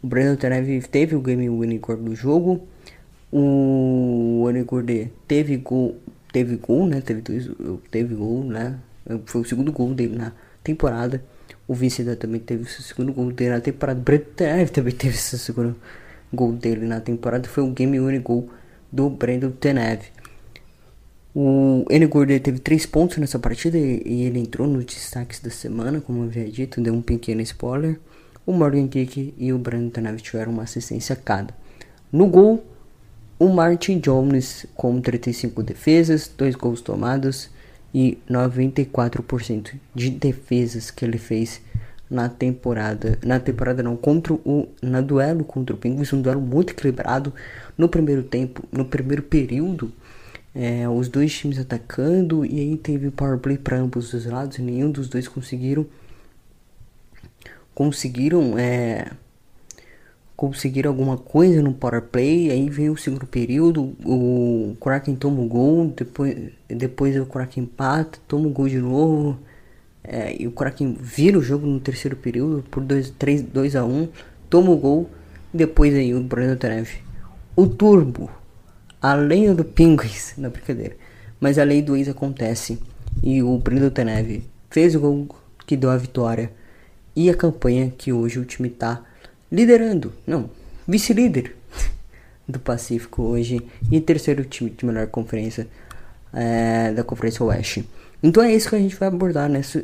O 0.01 0.07
Brandon 0.07 0.37
Tenev 0.37 0.87
teve 0.89 1.17
o 1.17 1.19
game 1.19 1.49
winning 1.49 1.81
do 2.01 2.15
jogo. 2.15 2.65
O 3.29 4.43
Onigurde 4.45 5.11
teve 5.27 5.57
gol, 5.57 5.97
teve 6.31 6.55
gol, 6.55 6.87
né? 6.87 7.01
Teve, 7.01 7.19
dois, 7.19 7.49
teve 7.91 8.15
gol, 8.15 8.45
né? 8.45 8.79
Foi 9.25 9.41
o 9.41 9.45
segundo 9.45 9.73
gol 9.73 9.93
dele 9.93 10.15
na 10.15 10.31
temporada. 10.63 11.21
O 11.67 11.73
Vicida 11.73 12.15
também 12.15 12.39
teve 12.39 12.63
o 12.63 12.67
segundo 12.67 13.11
gol 13.11 13.33
dele 13.33 13.49
na 13.49 13.59
temporada. 13.59 13.99
O 13.99 14.03
Brandon 14.03 14.23
Tenev 14.33 14.69
também 14.69 14.93
teve 14.93 15.17
o 15.17 15.19
segundo 15.19 15.75
gol 16.31 16.53
dele 16.53 16.85
na 16.85 17.01
temporada. 17.01 17.49
Foi 17.49 17.63
o 17.65 17.71
game 17.71 17.99
winning 17.99 18.21
goal 18.21 18.47
do 18.89 19.09
Brandon 19.09 19.51
Tenev. 19.51 20.03
O. 21.41 21.85
Gordon 22.09 22.37
teve 22.39 22.59
3 22.59 22.85
pontos 22.87 23.17
nessa 23.17 23.39
partida 23.39 23.77
e 23.77 24.23
ele 24.23 24.39
entrou 24.39 24.67
nos 24.67 24.83
destaques 24.83 25.39
da 25.39 25.49
semana, 25.49 26.01
como 26.01 26.19
eu 26.19 26.25
havia 26.25 26.51
dito, 26.51 26.81
deu 26.81 26.93
um 26.93 27.01
pequeno 27.01 27.39
spoiler. 27.39 27.97
O 28.45 28.51
Morgan 28.51 28.89
Kick 28.89 29.33
e 29.37 29.53
o 29.53 29.57
Brandon 29.57 29.89
Tanev 29.89 30.17
tiveram 30.17 30.51
uma 30.51 30.63
assistência 30.63 31.15
cada. 31.15 31.53
No 32.11 32.27
gol, 32.27 32.61
o 33.39 33.47
Martin 33.47 33.99
Jones 33.99 34.65
com 34.75 34.99
35 34.99 35.63
defesas, 35.63 36.29
2 36.37 36.55
gols 36.55 36.81
tomados 36.81 37.49
e 37.93 38.17
94% 38.29 39.75
de 39.95 40.09
defesas 40.09 40.91
que 40.91 41.05
ele 41.05 41.17
fez 41.17 41.61
na 42.09 42.27
temporada. 42.27 43.17
Na 43.23 43.39
temporada 43.39 43.81
não, 43.81 43.95
contra 43.95 44.33
o 44.33 44.67
na 44.81 44.99
duelo 44.99 45.45
contra 45.45 45.73
o 45.73 45.79
Penguins, 45.79 46.11
um 46.11 46.21
duelo 46.21 46.41
muito 46.41 46.73
equilibrado 46.73 47.33
no 47.77 47.87
primeiro 47.87 48.23
tempo, 48.23 48.61
no 48.73 48.83
primeiro 48.83 49.23
período 49.23 49.89
é, 50.53 50.87
os 50.89 51.07
dois 51.07 51.33
times 51.33 51.59
atacando 51.59 52.45
e 52.45 52.59
aí 52.59 52.77
teve 52.77 53.11
power 53.11 53.37
play 53.37 53.57
para 53.57 53.77
ambos 53.77 54.13
os 54.13 54.25
lados 54.25 54.57
e 54.57 54.61
nenhum 54.61 54.91
dos 54.91 55.07
dois 55.07 55.27
conseguiram 55.27 55.85
conseguiram 57.73 58.57
é, 58.57 59.11
conseguiram 60.39 60.89
alguma 60.89 61.17
coisa 61.17 61.61
no 61.61 61.73
power 61.73 62.01
play, 62.01 62.49
aí 62.49 62.69
veio 62.69 62.93
o 62.93 62.97
segundo 62.97 63.25
período, 63.25 63.93
o 64.05 64.73
Kraken 64.79 65.13
toma 65.13 65.41
o 65.41 65.45
gol, 65.45 65.93
depois, 65.93 66.37
depois 66.69 67.19
o 67.19 67.25
Kraken 67.25 67.63
empata, 67.63 68.19
toma 68.25 68.47
o 68.47 68.49
gol 68.49 68.69
de 68.69 68.79
novo, 68.79 69.37
é, 70.01 70.41
e 70.41 70.47
o 70.47 70.51
Kraken 70.51 70.95
vira 70.97 71.37
o 71.37 71.41
jogo 71.41 71.67
no 71.67 71.77
terceiro 71.81 72.15
período 72.15 72.63
por 72.71 72.81
2 72.81 73.75
a 73.75 73.83
1 73.83 74.07
toma 74.49 74.71
o 74.71 74.77
gol, 74.77 75.09
depois 75.53 75.93
aí 75.93 76.15
o 76.15 76.23
Brandon 76.23 76.55
Tanev. 76.55 76.89
O 77.53 77.67
Turbo, 77.67 78.29
a 79.01 79.13
lei 79.13 79.53
do 79.53 79.63
Penguins, 79.63 80.33
na 80.37 80.49
brincadeira, 80.49 80.95
mas 81.39 81.57
a 81.57 81.63
lei 81.63 81.81
do 81.81 81.95
ex 81.95 82.09
acontece, 82.09 82.79
e 83.23 83.41
o 83.41 83.57
Brandon 83.57 83.89
Tanev 83.89 84.43
fez 84.69 84.95
o 84.95 84.99
gol 84.99 85.27
que 85.65 85.77
deu 85.77 85.89
a 85.89 85.97
vitória, 85.97 86.51
e 87.15 87.29
a 87.29 87.33
campanha 87.33 87.93
que 87.97 88.13
hoje 88.13 88.39
o 88.39 88.45
time 88.45 88.69
tá 88.69 89.03
liderando, 89.51 90.13
não, 90.25 90.49
vice-líder 90.87 91.55
do 92.47 92.59
Pacífico 92.59 93.21
hoje 93.21 93.61
e 93.91 94.01
terceiro 94.01 94.43
time 94.43 94.69
de 94.71 94.85
melhor 94.85 95.07
conferência 95.07 95.67
é, 96.33 96.91
da 96.91 97.03
Conferência 97.03 97.43
Oeste. 97.45 97.87
Então 98.21 98.43
é 98.43 98.53
isso 98.53 98.69
que 98.69 98.75
a 98.75 98.79
gente 98.79 98.95
vai 98.95 99.07
abordar 99.07 99.49
nessa, 99.49 99.83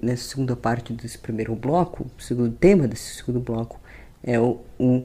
nessa 0.00 0.28
segunda 0.28 0.54
parte 0.54 0.92
desse 0.92 1.18
primeiro 1.18 1.54
bloco, 1.56 2.06
o 2.18 2.22
segundo 2.22 2.52
tema 2.52 2.86
desse 2.86 3.16
segundo 3.16 3.40
bloco 3.40 3.80
é 4.22 4.38
o, 4.38 4.60
o 4.78 5.02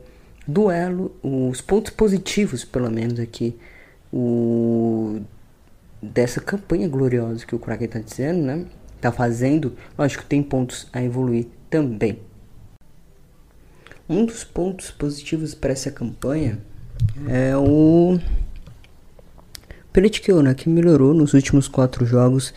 duelo, 0.47 1.15
os 1.21 1.59
pontos 1.61 1.91
positivos, 1.91 2.63
pelo 2.63 2.89
menos 2.89 3.19
aqui, 3.19 3.55
o, 4.11 5.19
dessa 6.01 6.39
campanha 6.39 6.87
gloriosa 6.87 7.45
que 7.45 7.55
o 7.55 7.59
Kraken 7.59 7.85
está 7.85 7.99
dizendo, 7.99 8.41
né? 8.41 8.65
Tá 9.01 9.11
fazendo, 9.11 9.73
lógico 9.97 10.23
que 10.23 10.29
tem 10.29 10.41
pontos 10.41 10.87
a 10.93 11.03
evoluir 11.03 11.47
também. 11.69 12.19
Um 14.09 14.25
dos 14.25 14.43
pontos 14.43 14.89
positivos 14.89 15.53
para 15.53 15.73
essa 15.73 15.91
campanha 15.91 16.59
é 17.27 17.55
o 17.57 18.17
Peretkill, 19.91 20.41
né, 20.41 20.53
que 20.53 20.69
melhorou 20.69 21.13
nos 21.13 21.33
últimos 21.33 21.67
quatro 21.67 22.05
jogos 22.05 22.53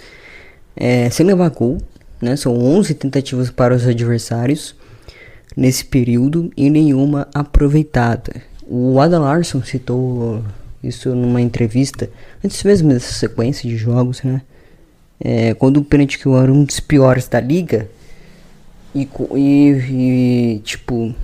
é, 0.76 1.10
sem 1.10 1.26
levar 1.26 1.50
gol. 1.50 1.78
Né, 2.22 2.36
são 2.36 2.54
11 2.54 2.94
tentativas 2.94 3.50
para 3.50 3.74
os 3.74 3.86
adversários 3.86 4.76
nesse 5.60 5.84
período 5.84 6.50
e 6.56 6.70
nenhuma 6.70 7.28
aproveitada. 7.34 8.32
O 8.66 8.98
Adam 8.98 9.20
Larson 9.20 9.62
citou 9.62 10.42
isso 10.82 11.14
numa 11.14 11.38
entrevista 11.38 12.08
antes 12.42 12.64
mesmo 12.64 12.88
dessa 12.88 13.12
sequência 13.12 13.68
de 13.68 13.76
jogos, 13.76 14.22
né? 14.22 14.40
É, 15.22 15.52
quando 15.52 15.76
o 15.76 15.84
Peretkill 15.84 16.34
era 16.38 16.50
um 16.50 16.64
dos 16.64 16.80
piores 16.80 17.28
da 17.28 17.38
liga 17.38 17.90
e, 18.94 19.06
e, 19.36 20.56
e 20.56 20.58
tipo 20.60 21.14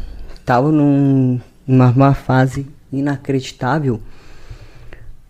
tava 0.45 0.71
num, 0.71 1.41
numa 1.67 2.13
fase 2.13 2.67
inacreditável. 2.93 3.99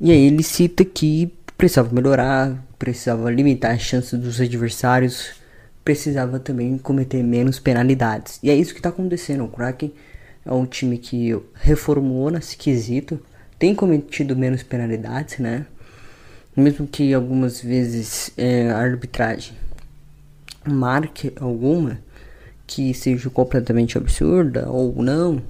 E 0.00 0.10
aí 0.10 0.26
ele 0.26 0.42
cita 0.42 0.84
que 0.84 1.32
precisava 1.56 1.94
melhorar, 1.94 2.60
precisava 2.76 3.30
limitar 3.30 3.72
as 3.72 3.82
chances 3.82 4.18
dos 4.18 4.40
adversários, 4.40 5.30
precisava 5.86 6.40
também 6.40 6.76
cometer 6.78 7.22
menos 7.22 7.60
penalidades. 7.60 8.40
E 8.42 8.50
é 8.50 8.56
isso 8.56 8.72
que 8.74 8.80
está 8.80 8.88
acontecendo. 8.88 9.44
O 9.44 9.48
Kraken 9.48 9.92
é 10.44 10.52
um 10.52 10.66
time 10.66 10.98
que 10.98 11.38
reformulou 11.54 12.28
nesse 12.28 12.56
quesito, 12.56 13.20
tem 13.56 13.72
cometido 13.72 14.34
menos 14.34 14.64
penalidades, 14.64 15.38
né? 15.38 15.64
Mesmo 16.56 16.88
que 16.88 17.14
algumas 17.14 17.60
vezes 17.60 18.32
é, 18.36 18.68
a 18.68 18.78
arbitragem 18.78 19.54
marque 20.66 21.32
alguma, 21.38 22.00
que 22.66 22.92
seja 22.92 23.30
completamente 23.30 23.96
absurda 23.96 24.68
ou 24.68 25.00
não, 25.00 25.40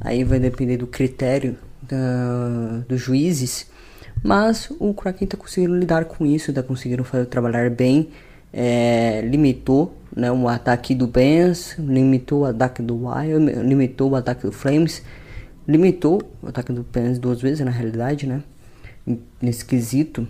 aí 0.00 0.22
vai 0.22 0.38
depender 0.38 0.76
do 0.76 0.86
critério 0.86 1.56
da, 1.82 2.84
dos 2.88 3.00
juízes. 3.00 3.66
Mas 4.22 4.70
o 4.78 4.94
Kraken 4.94 5.24
está 5.24 5.36
conseguindo 5.36 5.76
lidar 5.76 6.04
com 6.04 6.24
isso, 6.24 6.52
está 6.52 6.62
conseguindo 6.62 7.02
fazer, 7.02 7.26
trabalhar 7.26 7.68
bem, 7.70 8.08
é, 8.52 9.20
limitou 9.22 9.96
né, 10.14 10.30
o 10.30 10.48
ataque 10.48 10.94
do 10.94 11.06
Benz, 11.06 11.76
limitou 11.78 12.40
o 12.40 12.44
ataque 12.44 12.82
do 12.82 13.06
Wild, 13.06 13.62
limitou 13.62 14.10
o 14.10 14.16
ataque 14.16 14.46
do 14.46 14.52
Flames, 14.52 15.02
limitou 15.66 16.22
o 16.42 16.48
ataque 16.48 16.72
do 16.72 16.82
Benz 16.82 17.18
duas 17.18 17.40
vezes 17.40 17.60
na 17.60 17.70
realidade, 17.70 18.26
né? 18.26 18.42
Nesse 19.40 19.64
quesito, 19.64 20.26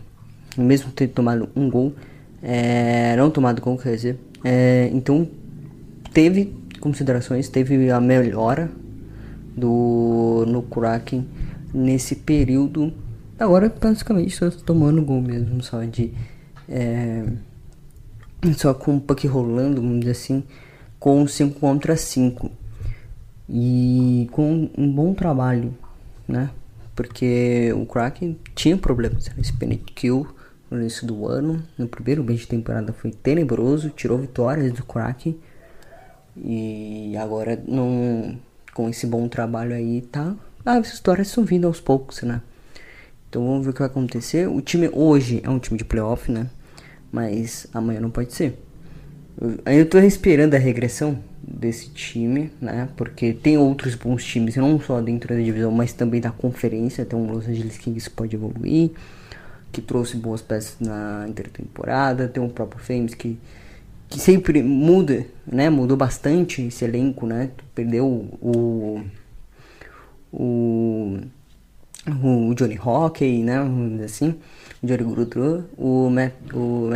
mesmo 0.57 0.93
ter 0.93 1.09
tomado 1.09 1.49
um 1.57 1.69
gol, 1.69 1.95
é, 2.43 3.17
não 3.17 3.31
tomado 3.31 3.61
gol, 3.61 3.77
quer 3.77 3.95
dizer, 3.95 4.19
é, 4.45 4.91
então 4.93 5.29
teve 6.13 6.55
considerações, 6.81 7.49
teve 7.49 7.91
a 7.91 8.01
melhora 8.01 8.71
do 9.57 10.45
no 10.47 10.63
Kraken 10.63 11.27
nesse 11.73 12.17
período. 12.17 12.93
Agora 13.39 13.73
basicamente 13.81 14.37
só 14.37 14.51
tomando 14.51 15.03
gol 15.03 15.21
mesmo, 15.21 15.63
só 15.63 15.83
de 15.85 16.13
é, 16.69 17.25
só 18.57 18.73
com 18.75 18.97
o 18.97 19.01
puck 19.01 19.27
rolando, 19.27 19.81
vamos 19.81 20.01
dizer 20.01 20.13
assim, 20.13 20.45
com 20.99 21.27
5 21.27 21.59
contra 21.61 21.97
5. 21.97 22.51
E 23.49 24.29
com 24.33 24.71
um 24.79 24.93
bom 24.93 25.13
trabalho, 25.13 25.75
né? 26.27 26.51
Porque 26.95 27.73
o 27.75 27.85
Kraken 27.85 28.39
tinha 28.55 28.77
problemas 28.77 29.29
nesse 29.37 29.53
penalty 29.53 29.93
kill 29.93 30.27
no 30.71 30.79
início 30.79 31.07
do 31.07 31.27
ano. 31.27 31.63
No 31.77 31.89
primeiro 31.89 32.23
mês 32.23 32.41
de 32.41 32.47
temporada 32.47 32.93
foi 32.93 33.11
tenebroso, 33.11 33.91
tirou 33.91 34.19
vitórias 34.19 34.73
do 34.73 34.85
Kraken. 34.85 35.37
E 36.37 37.17
agora 37.17 37.61
não, 37.67 38.39
com 38.73 38.89
esse 38.89 39.07
bom 39.07 39.29
trabalho 39.29 39.75
aí 39.75 40.03
tá. 40.03 40.35
Ah, 40.65 40.77
as 40.77 40.93
histórias 40.93 41.29
estão 41.29 41.45
vindo 41.45 41.67
aos 41.67 41.81
poucos, 41.81 42.23
né? 42.23 42.41
Então 43.29 43.45
vamos 43.45 43.65
ver 43.65 43.71
o 43.71 43.73
que 43.73 43.81
vai 43.81 43.89
acontecer. 43.89 44.49
O 44.49 44.61
time 44.61 44.89
hoje 44.93 45.41
é 45.43 45.51
um 45.51 45.59
time 45.59 45.79
de 45.79 45.85
playoff, 45.85 46.31
né? 46.31 46.49
Mas 47.11 47.67
amanhã 47.73 48.01
não 48.01 48.11
pode 48.11 48.33
ser. 48.33 48.59
Eu, 49.41 49.59
eu 49.67 49.87
tô 49.89 49.99
esperando 49.99 50.55
a 50.55 50.59
regressão 50.59 51.19
desse 51.43 51.91
time, 51.91 52.51
né? 52.61 52.89
Porque 52.97 53.33
tem 53.33 53.59
outros 53.59 53.95
bons 53.95 54.25
times, 54.25 54.57
não 54.57 54.81
só 54.81 55.01
dentro 55.01 55.35
da 55.35 55.41
divisão, 55.41 55.73
mas 55.73 55.93
também 55.93 56.21
da 56.21 56.31
conferência. 56.31 57.05
Tem 57.05 57.19
um 57.19 57.31
Los 57.31 57.49
Angeles 57.49 57.79
Kings 57.79 58.09
que 58.09 58.15
pode 58.15 58.37
evoluir, 58.37 58.91
que 59.73 59.81
trouxe 59.81 60.17
boas 60.17 60.43
peças 60.43 60.77
na 60.81 61.27
intertemporada. 61.29 62.29
Tem 62.29 62.43
o 62.43 62.49
próprio 62.49 62.83
Flames 62.83 63.15
que 63.15 63.39
que 64.09 64.19
sempre 64.19 64.61
muda, 64.61 65.25
né? 65.47 65.71
Mudou 65.71 65.97
bastante 65.97 66.63
esse 66.63 66.85
elenco, 66.85 67.27
né? 67.27 67.51
Perdeu 67.75 68.07
o 68.07 69.01
o, 70.33 71.19
o 72.23 72.55
Johnny 72.55 72.79
Hockey, 72.79 73.43
né? 73.43 73.59
Assim, 74.05 74.37
o 74.83 74.87
Johnny 74.87 75.05
Grudru, 75.05 75.65
o 75.77 76.09
o, 76.55 76.91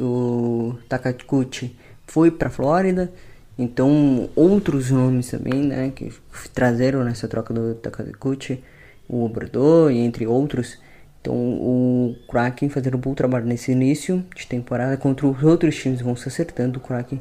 o 0.00 0.78
Takakuchi 0.88 1.76
foi 2.06 2.30
para 2.30 2.50
Flórida, 2.50 3.12
então 3.58 4.28
outros 4.36 4.90
nomes 4.90 5.30
também, 5.30 5.62
né? 5.62 5.92
Que 5.94 6.12
trazeram 6.54 7.04
nessa 7.04 7.26
troca 7.26 7.52
do 7.52 7.74
Takakuchi, 7.74 8.62
o 9.08 9.28
Bordeaux 9.28 9.90
e 9.92 9.98
entre 9.98 10.26
outros 10.26 10.78
então 11.26 11.34
o 11.34 12.14
Kraken 12.28 12.68
fazendo 12.68 12.96
um 12.96 13.00
bom 13.00 13.12
trabalho 13.12 13.46
nesse 13.46 13.72
início 13.72 14.24
de 14.36 14.46
temporada 14.46 14.96
contra 14.96 15.26
os 15.26 15.42
outros 15.42 15.74
times 15.74 16.00
vão 16.00 16.14
se 16.14 16.28
acertando. 16.28 16.78
O 16.78 16.80
Kraken 16.80 17.20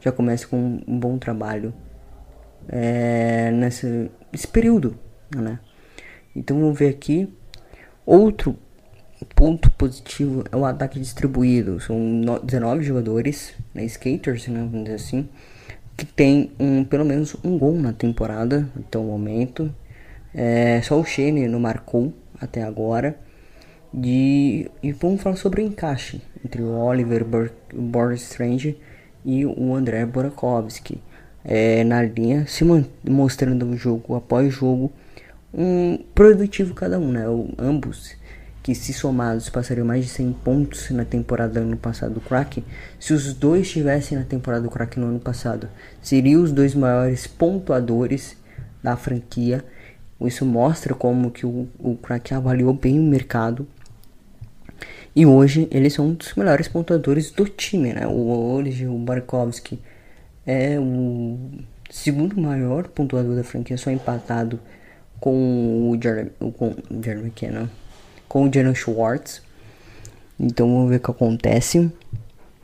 já 0.00 0.10
começa 0.10 0.44
com 0.48 0.82
um 0.84 0.98
bom 0.98 1.16
trabalho 1.18 1.72
é, 2.68 3.52
nesse, 3.52 4.10
nesse 4.32 4.48
período, 4.48 4.98
né? 5.36 5.60
Então 6.34 6.58
vamos 6.58 6.76
ver 6.76 6.88
aqui. 6.88 7.32
Outro 8.04 8.58
ponto 9.24 9.70
positivo 9.72 10.44
é 10.50 10.56
o 10.56 10.64
ataque 10.64 10.98
distribuído. 10.98 11.80
São 11.80 11.98
19 12.42 12.82
jogadores, 12.84 13.54
né, 13.74 13.84
skaters, 13.84 14.48
né, 14.48 14.60
vamos 14.60 14.84
dizer 14.84 14.96
assim, 14.96 15.28
que 15.96 16.04
tem 16.04 16.50
um, 16.58 16.84
pelo 16.84 17.04
menos 17.04 17.36
um 17.44 17.58
gol 17.58 17.74
na 17.74 17.92
temporada 17.92 18.68
até 18.78 18.98
o 18.98 19.04
momento. 19.04 19.72
É, 20.34 20.80
só 20.82 20.98
o 20.98 21.04
Shane 21.04 21.46
não 21.48 21.60
marcou 21.60 22.12
até 22.40 22.62
agora. 22.62 23.18
De, 23.92 24.68
e 24.82 24.90
vamos 24.90 25.22
falar 25.22 25.36
sobre 25.36 25.62
o 25.62 25.64
encaixe 25.64 26.20
entre 26.44 26.60
o 26.60 26.76
Oliver 26.76 27.24
Boris 27.72 28.22
Strange 28.22 28.76
e 29.24 29.46
o 29.46 29.74
André 29.74 30.04
Burakovsky. 30.04 31.00
É, 31.44 31.84
na 31.84 32.02
linha, 32.02 32.46
se 32.46 32.64
mostrando 33.08 33.76
jogo 33.76 34.16
após 34.16 34.52
jogo, 34.52 34.90
um 35.52 35.98
produtivo 36.14 36.74
cada 36.74 36.98
um, 36.98 37.12
né? 37.12 37.28
O, 37.28 37.50
ambos 37.58 38.16
que 38.64 38.74
se 38.74 38.94
somados 38.94 39.50
passariam 39.50 39.86
mais 39.86 40.06
de 40.06 40.10
100 40.10 40.32
pontos 40.32 40.90
na 40.90 41.04
temporada 41.04 41.60
do 41.60 41.66
ano 41.66 41.76
passado 41.76 42.14
do 42.14 42.20
Kraken. 42.22 42.64
Se 42.98 43.12
os 43.12 43.34
dois 43.34 43.66
estivessem 43.66 44.16
na 44.16 44.24
temporada 44.24 44.62
do 44.62 44.70
Kraken 44.70 45.04
no 45.04 45.10
ano 45.10 45.20
passado, 45.20 45.68
seriam 46.00 46.42
os 46.42 46.50
dois 46.50 46.74
maiores 46.74 47.26
pontuadores 47.26 48.38
da 48.82 48.96
franquia. 48.96 49.62
Isso 50.18 50.46
mostra 50.46 50.94
como 50.94 51.30
que 51.30 51.44
o, 51.44 51.68
o 51.78 51.94
Kraken 51.96 52.38
avaliou 52.38 52.72
bem 52.72 52.98
o 52.98 53.02
mercado 53.02 53.68
e 55.14 55.26
hoje 55.26 55.68
eles 55.70 55.92
são 55.92 56.06
um 56.06 56.14
dos 56.14 56.34
melhores 56.34 56.66
pontuadores 56.66 57.30
do 57.30 57.46
time, 57.46 57.92
né? 57.92 58.06
O 58.06 58.54
hoje 58.54 58.86
o 58.86 58.96
Barkovski 58.96 59.78
é 60.46 60.80
o 60.80 61.38
segundo 61.90 62.40
maior 62.40 62.88
pontuador 62.88 63.36
da 63.36 63.44
franquia, 63.44 63.76
só 63.76 63.90
empatado 63.90 64.58
com 65.20 65.90
o 65.90 66.02
Jeremy, 66.02 66.30
com 66.56 66.70
o 66.90 67.02
Jeremy 67.02 67.26
McKenna, 67.26 67.70
com 68.34 68.48
o 68.48 68.52
Jalen 68.52 68.74
Schwartz. 68.74 69.40
Então 70.40 70.66
vamos 70.66 70.90
ver 70.90 70.96
o 70.96 71.00
que 71.00 71.10
acontece. 71.12 71.88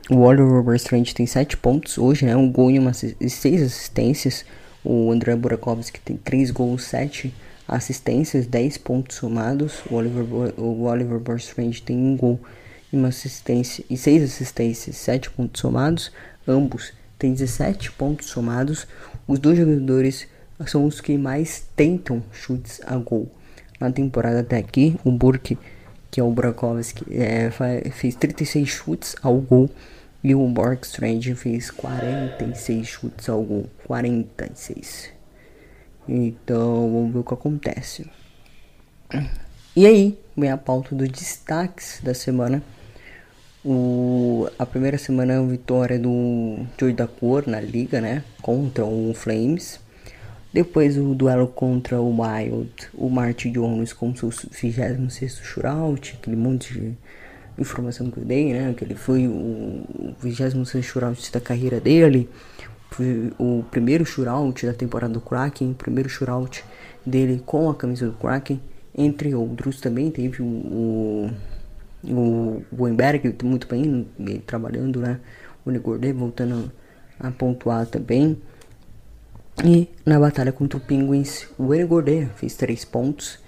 O 0.09 0.17
Oliver 0.17 0.75
Strange 0.75 1.15
tem 1.15 1.25
7 1.25 1.55
pontos 1.55 1.97
hoje, 1.97 2.25
né? 2.25 2.35
Um 2.35 2.51
gol 2.51 2.69
e, 2.69 2.77
uma, 2.77 2.91
6 2.91 3.61
assistências. 3.61 4.43
O 4.83 5.09
André 5.09 5.33
Burakovsky 5.33 6.01
tem 6.01 6.17
3 6.17 6.51
gols, 6.51 6.83
7 6.83 7.33
assistências, 7.65 8.45
10 8.47 8.79
pontos 8.79 9.15
somados. 9.15 9.81
O 9.89 9.95
Oliver, 9.95 10.25
o 10.57 10.83
Oliver 10.83 11.21
Strange 11.37 11.81
tem 11.81 11.95
1 11.95 12.17
gol 12.17 12.37
e 12.91 12.97
uma 12.97 13.07
assistência 13.07 13.85
e 13.89 13.95
6 13.95 14.23
assistências, 14.23 14.97
7 14.97 15.29
pontos 15.29 15.61
somados. 15.61 16.11
Ambos 16.45 16.91
têm 17.17 17.31
17 17.31 17.93
pontos 17.93 18.27
somados. 18.27 18.85
Os 19.25 19.39
dois 19.39 19.57
jogadores 19.57 20.27
são 20.67 20.85
os 20.85 20.99
que 20.99 21.17
mais 21.17 21.63
tentam 21.77 22.21
chutes 22.33 22.81
a 22.85 22.97
gol 22.97 23.31
na 23.81 23.91
temporada 23.91 24.39
até 24.39 24.57
aqui. 24.57 24.97
O 25.03 25.11
Burke, 25.11 25.57
que 26.09 26.19
é 26.19 26.23
o 26.23 26.31
Burakovsky, 26.31 27.05
é, 27.11 27.49
fez 27.91 28.15
36 28.15 28.69
chutes 28.69 29.15
ao 29.21 29.35
gol 29.37 29.69
e 30.23 30.35
o 30.35 30.47
Borg 30.47 30.83
Strange 30.83 31.33
fez 31.33 31.71
46 31.71 32.87
chutes 32.87 33.27
ao 33.27 33.41
gol. 33.41 33.65
46. 33.85 35.09
Então, 36.07 36.91
vamos 36.91 37.13
ver 37.13 37.19
o 37.19 37.23
que 37.23 37.33
acontece. 37.33 38.09
E 39.75 39.85
aí, 39.85 40.17
vem 40.37 40.51
a 40.51 40.57
pauta 40.57 40.93
dos 40.93 41.09
destaques 41.09 41.99
da 42.03 42.13
semana. 42.13 42.61
O, 43.63 44.47
a 44.57 44.65
primeira 44.65 44.97
semana 44.97 45.33
é 45.33 45.37
a 45.37 45.41
vitória 45.41 45.99
do 45.99 46.65
Joy 46.79 46.93
da 46.93 47.07
Cor 47.07 47.47
na 47.47 47.59
liga, 47.59 47.99
né? 47.99 48.23
Contra 48.41 48.85
o 48.85 49.13
Flames. 49.13 49.79
Depois 50.53 50.97
o 50.97 51.15
duelo 51.15 51.47
contra 51.47 52.01
o 52.01 52.09
Wild, 52.21 52.89
o 52.93 53.09
Martin 53.09 53.53
Jones 53.53 53.93
com 53.93 54.13
seu 54.13 54.29
26 54.29 55.37
shootout, 55.37 56.17
aquele 56.19 56.35
monte 56.35 56.73
de 56.73 56.97
informação 57.57 58.11
que 58.11 58.17
eu 58.17 58.25
dei, 58.25 58.51
né? 58.51 58.73
Que 58.75 58.83
ele 58.83 58.95
foi 58.95 59.27
o 59.27 60.13
26 60.19 60.85
shootout 60.85 61.31
da 61.31 61.39
carreira 61.39 61.79
dele, 61.79 62.29
o 63.39 63.63
primeiro 63.71 64.05
shootout 64.05 64.65
da 64.65 64.73
temporada 64.73 65.13
do 65.13 65.21
Kraken, 65.21 65.71
o 65.71 65.75
primeiro 65.75 66.09
shootout 66.09 66.65
dele 67.05 67.41
com 67.45 67.69
a 67.69 67.75
camisa 67.75 68.07
do 68.07 68.13
Kraken, 68.13 68.59
entre 68.97 69.33
outros 69.33 69.79
também 69.79 70.11
teve 70.11 70.41
o, 70.41 71.29
o, 72.03 72.61
Weinberg 72.77 73.33
muito 73.43 73.67
bem 73.67 74.05
trabalhando, 74.45 74.99
né? 74.99 75.19
O 75.65 75.71
Negordê 75.71 76.11
voltando 76.11 76.69
a 77.17 77.31
pontuar 77.31 77.85
também. 77.85 78.37
E 79.63 79.87
na 80.05 80.19
batalha 80.19 80.51
contra 80.51 80.77
o 80.77 80.81
Penguins, 80.81 81.47
o 81.57 81.73
Enegordê 81.73 82.27
fez 82.35 82.55
3 82.55 82.85
pontos 82.85 83.39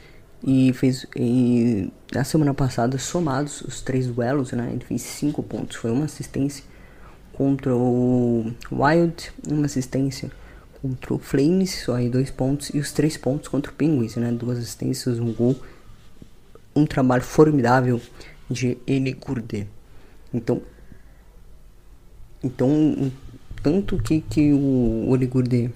e 0.44 0.74
fez 0.74 1.08
e 1.16 1.92
na 2.14 2.24
semana 2.24 2.54
passada 2.54 2.98
somados 2.98 3.62
os 3.62 3.82
três 3.82 4.08
duelos, 4.08 4.52
né? 4.52 4.70
Ele 4.74 4.84
fez 4.84 5.02
cinco 5.02 5.42
pontos, 5.42 5.78
foi 5.78 5.90
uma 5.90 6.06
assistência 6.06 6.66
contra 7.32 7.74
o 7.74 8.52
Wild, 8.70 9.32
uma 9.48 9.66
assistência 9.66 10.30
contra 10.82 11.14
o 11.14 11.18
Flames, 11.18 11.84
só 11.86 11.96
aí 11.96 12.10
dois 12.10 12.30
pontos 12.30 12.70
e 12.74 12.78
os 12.78 12.92
três 12.92 13.16
pontos 13.16 13.48
contra 13.48 13.72
o 13.72 13.74
Penguins, 13.74 14.18
né? 14.18 14.32
Duas 14.32 14.58
assistências, 14.58 15.18
um 15.18 15.32
gol, 15.32 15.56
um 16.76 16.86
trabalho 16.86 17.24
formidável 17.24 18.02
de 18.50 18.78
Gourdet. 19.26 19.68
Então, 20.34 20.62
então 22.44 23.12
tanto 23.64 23.98
que 23.98 24.20
que 24.20 24.52
o 24.52 25.18
Gourdet 25.30 25.72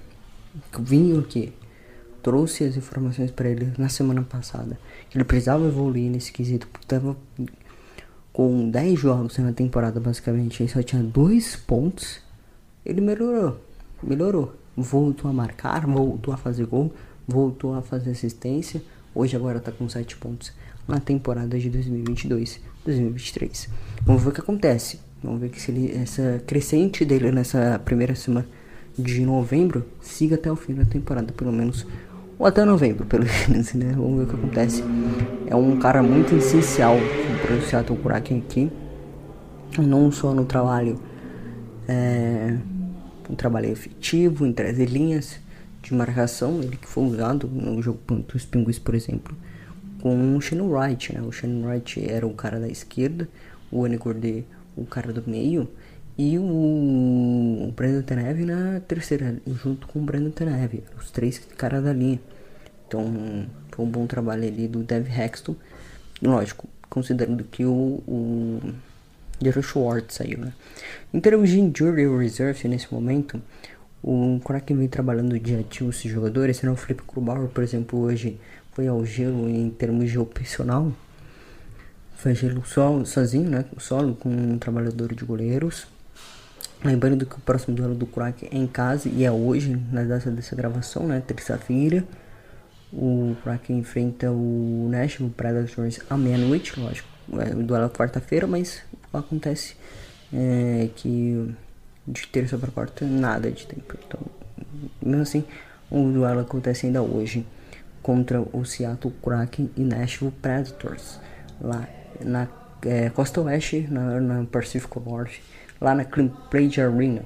vinha 0.79 1.19
aqui 1.19 1.53
trouxe 2.27 2.65
as 2.65 2.75
informações 2.75 3.31
para 3.31 3.47
ele 3.47 3.71
na 3.77 3.87
semana 3.87 4.21
passada 4.21 4.77
que 5.09 5.17
ele 5.17 5.23
precisava 5.23 5.65
evoluir 5.65 6.11
nesse 6.11 6.29
quesito, 6.31 6.67
porque 6.67 6.83
estava 6.83 7.15
com 8.33 8.69
10 8.69 8.99
jogos 8.99 9.37
na 9.37 9.53
temporada 9.53 9.99
basicamente, 9.99 10.61
ele 10.61 10.69
só 10.69 10.83
tinha 10.83 11.01
dois 11.01 11.55
pontos. 11.55 12.19
Ele 12.85 13.01
melhorou, 13.01 13.59
melhorou, 14.03 14.53
voltou 14.75 15.29
a 15.31 15.33
marcar, 15.33 15.87
voltou 15.87 16.33
a 16.33 16.37
fazer 16.37 16.65
gol, 16.65 16.93
voltou 17.27 17.73
a 17.73 17.81
fazer 17.81 18.11
assistência. 18.11 18.81
Hoje 19.15 19.35
agora 19.35 19.57
está 19.57 19.71
com 19.71 19.87
7 19.89 20.17
pontos 20.17 20.51
na 20.87 20.99
temporada 20.99 21.57
de 21.57 21.69
2022, 21.69 22.59
2023. 22.85 23.69
Vamos 24.03 24.21
ver 24.21 24.29
o 24.29 24.31
que 24.33 24.41
acontece. 24.41 24.99
Vamos 25.23 25.41
ver 25.41 25.49
que 25.49 25.59
se 25.59 25.71
ele, 25.71 25.97
essa 25.97 26.43
crescente 26.45 27.03
dele 27.03 27.31
nessa 27.31 27.81
primeira 27.83 28.13
semana 28.15 28.45
de 28.97 29.21
novembro 29.21 29.85
siga 30.01 30.35
até 30.35 30.51
o 30.51 30.55
fim 30.55 30.73
da 30.73 30.85
temporada, 30.85 31.31
pelo 31.31 31.51
menos 31.51 31.85
ou 32.39 32.45
até 32.45 32.63
novembro, 32.63 33.05
pelo 33.05 33.25
menos, 33.49 33.73
né? 33.73 33.93
Vamos 33.95 34.17
ver 34.17 34.23
o 34.23 34.27
que 34.27 34.35
acontece. 34.35 34.83
É 35.47 35.55
um 35.55 35.77
cara 35.77 36.03
muito 36.03 36.35
essencial 36.35 36.95
para 37.41 37.55
o 37.55 37.61
Seattle 37.61 37.97
Kraken 37.97 38.39
aqui, 38.39 38.71
não 39.79 40.11
só 40.11 40.33
no 40.33 40.45
trabalho, 40.45 40.99
é, 41.87 42.57
um 43.29 43.35
trabalho 43.35 43.71
efetivo, 43.71 44.45
em 44.45 44.53
trazer 44.53 44.85
linhas 44.85 45.39
de 45.81 45.93
marcação, 45.93 46.59
ele 46.61 46.77
que 46.77 46.87
foi 46.87 47.05
usado 47.05 47.47
no 47.47 47.81
jogo 47.81 47.99
contra 48.05 48.37
os 48.37 48.45
Penguins, 48.45 48.77
por 48.77 48.93
exemplo, 48.93 49.35
com 50.01 50.35
o 50.35 50.41
Shannon 50.41 50.69
Wright, 50.69 51.13
né? 51.13 51.21
O 51.21 51.31
Shannon 51.31 51.67
Wright 51.67 52.07
era 52.07 52.25
o 52.25 52.33
cara 52.33 52.59
da 52.59 52.67
esquerda, 52.67 53.27
o 53.71 53.83
Annie 53.83 53.99
o 54.75 54.85
cara 54.85 55.11
do 55.11 55.23
meio, 55.25 55.67
e 56.17 56.37
o, 56.39 56.43
o 56.43 57.73
Brandon 57.75 58.01
Tanev 58.01 58.43
na 58.45 58.79
terceira, 58.79 59.35
junto 59.45 59.87
com 59.87 59.99
o 59.99 60.01
Brandon 60.01 60.31
Tanev, 60.31 60.83
os 60.97 61.11
três 61.11 61.37
caras 61.57 61.83
da 61.83 61.93
linha. 61.93 62.19
Então, 62.87 63.45
foi 63.71 63.85
um 63.85 63.89
bom 63.89 64.07
trabalho 64.07 64.47
ali 64.47 64.67
do 64.67 64.79
Dev 64.79 65.07
Hexton. 65.07 65.55
Lógico, 66.21 66.67
considerando 66.89 67.43
que 67.43 67.65
o, 67.65 68.01
o 68.07 68.59
Jerry 69.41 69.61
Schwartz 69.61 70.15
saiu, 70.15 70.39
né? 70.39 70.53
Em 71.13 71.19
termos 71.19 71.49
de 71.49 71.59
injury 71.59 72.07
reserve 72.17 72.67
nesse 72.67 72.91
momento, 72.91 73.41
o 74.01 74.39
Kraken 74.43 74.77
vem 74.77 74.87
trabalhando 74.87 75.39
de 75.39 75.55
ativo 75.55 75.89
esses 75.89 76.09
jogadores, 76.09 76.57
senão 76.57 76.73
o 76.73 76.77
Felipe 76.77 77.03
Krubauer, 77.03 77.49
por 77.49 77.63
exemplo, 77.63 77.99
hoje 77.99 78.39
foi 78.71 78.87
ao 78.87 79.05
gelo 79.05 79.49
em 79.49 79.69
termos 79.69 80.09
de 80.09 80.17
opcional. 80.17 80.91
Foi 82.15 82.33
gelo 82.33 82.65
só, 82.65 83.03
sozinho, 83.05 83.49
né? 83.49 83.65
Solo 83.77 84.15
com 84.15 84.29
um 84.29 84.57
trabalhador 84.57 85.13
de 85.13 85.23
goleiros. 85.23 85.85
Lembrando 86.83 87.25
que 87.25 87.35
o 87.35 87.39
próximo 87.39 87.75
duelo 87.75 87.95
do 87.95 88.05
Kraken 88.05 88.49
é 88.51 88.57
em 88.57 88.67
casa 88.67 89.09
e 89.09 89.23
é 89.23 89.31
hoje, 89.31 89.75
na 89.91 90.03
data 90.03 90.29
dessa 90.29 90.55
gravação, 90.55 91.07
né? 91.07 91.21
Terça-feira. 91.25 92.03
O 92.93 93.35
Kraken 93.43 93.79
enfrenta 93.79 94.31
o 94.31 94.87
Nashville 94.89 95.29
Predators 95.31 95.99
à 96.09 96.15
meia-noite, 96.15 96.79
lógico. 96.79 97.09
É, 97.33 97.53
o 97.53 97.63
duelo 97.63 97.85
é 97.85 97.89
quarta-feira, 97.89 98.47
mas 98.47 98.81
acontece 99.11 99.75
é, 100.31 100.89
que 100.95 101.53
de 102.07 102.27
terça 102.27 102.57
para 102.57 102.71
quarta 102.71 103.05
nada 103.05 103.51
de 103.51 103.65
tempo. 103.65 103.97
Então, 104.07 104.21
mesmo 105.01 105.23
assim, 105.23 105.43
o 105.89 106.09
duelo 106.11 106.41
acontece 106.41 106.85
ainda 106.85 107.01
hoje 107.01 107.45
contra 108.01 108.39
o 108.39 108.63
Seattle 108.63 109.13
Kraken 109.21 109.69
e 109.75 109.81
Nashville 109.81 110.31
Predators 110.31 111.19
lá 111.59 111.87
na 112.23 112.47
é, 112.85 113.09
costa 113.09 113.41
oeste, 113.41 113.87
na, 113.89 114.21
na 114.21 114.45
Pacific 114.45 114.97
North 114.99 115.39
lá 115.79 115.95
na 115.95 116.05
Play 116.05 116.69
Arena. 116.77 117.21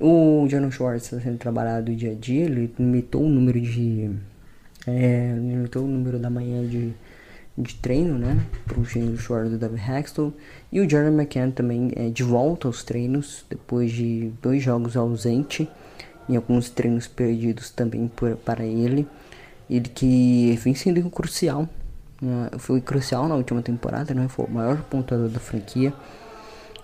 O 0.00 0.46
John 0.48 0.70
Schwartz 0.70 1.06
está 1.06 1.20
sendo 1.20 1.38
trabalhado 1.38 1.94
dia 1.94 2.12
a 2.12 2.14
dia, 2.14 2.44
ele 2.44 2.72
limitou 2.78 3.22
o 3.24 3.28
número 3.28 3.60
de. 3.60 4.10
É, 4.86 5.34
limitou 5.36 5.84
o 5.84 5.88
número 5.88 6.18
da 6.20 6.30
manhã 6.30 6.64
de, 6.66 6.92
de 7.56 7.74
treino, 7.74 8.16
né? 8.16 8.40
Para 8.64 8.78
o 8.78 8.84
Schwartz 8.84 9.50
do 9.50 9.58
David 9.58 9.82
Hextall. 9.90 10.32
E 10.70 10.80
o 10.80 10.88
Jeremy 10.88 11.22
McCann 11.22 11.50
também 11.50 11.90
é 11.96 12.10
de 12.10 12.22
volta 12.22 12.68
aos 12.68 12.84
treinos, 12.84 13.44
depois 13.50 13.90
de 13.90 14.30
dois 14.40 14.62
jogos 14.62 14.96
ausente 14.96 15.68
e 16.28 16.36
alguns 16.36 16.70
treinos 16.70 17.08
perdidos 17.08 17.70
também 17.70 18.06
por, 18.06 18.36
para 18.36 18.64
ele. 18.64 19.06
Ele 19.68 19.88
que 19.88 20.58
vem 20.62 20.74
sendo 20.74 21.10
crucial, 21.10 21.68
né? 22.22 22.50
foi 22.58 22.80
crucial 22.80 23.26
na 23.26 23.34
última 23.34 23.62
temporada, 23.62 24.14
né? 24.14 24.28
Foi 24.28 24.46
o 24.46 24.50
maior 24.50 24.80
pontuador 24.82 25.28
da 25.28 25.40
franquia. 25.40 25.92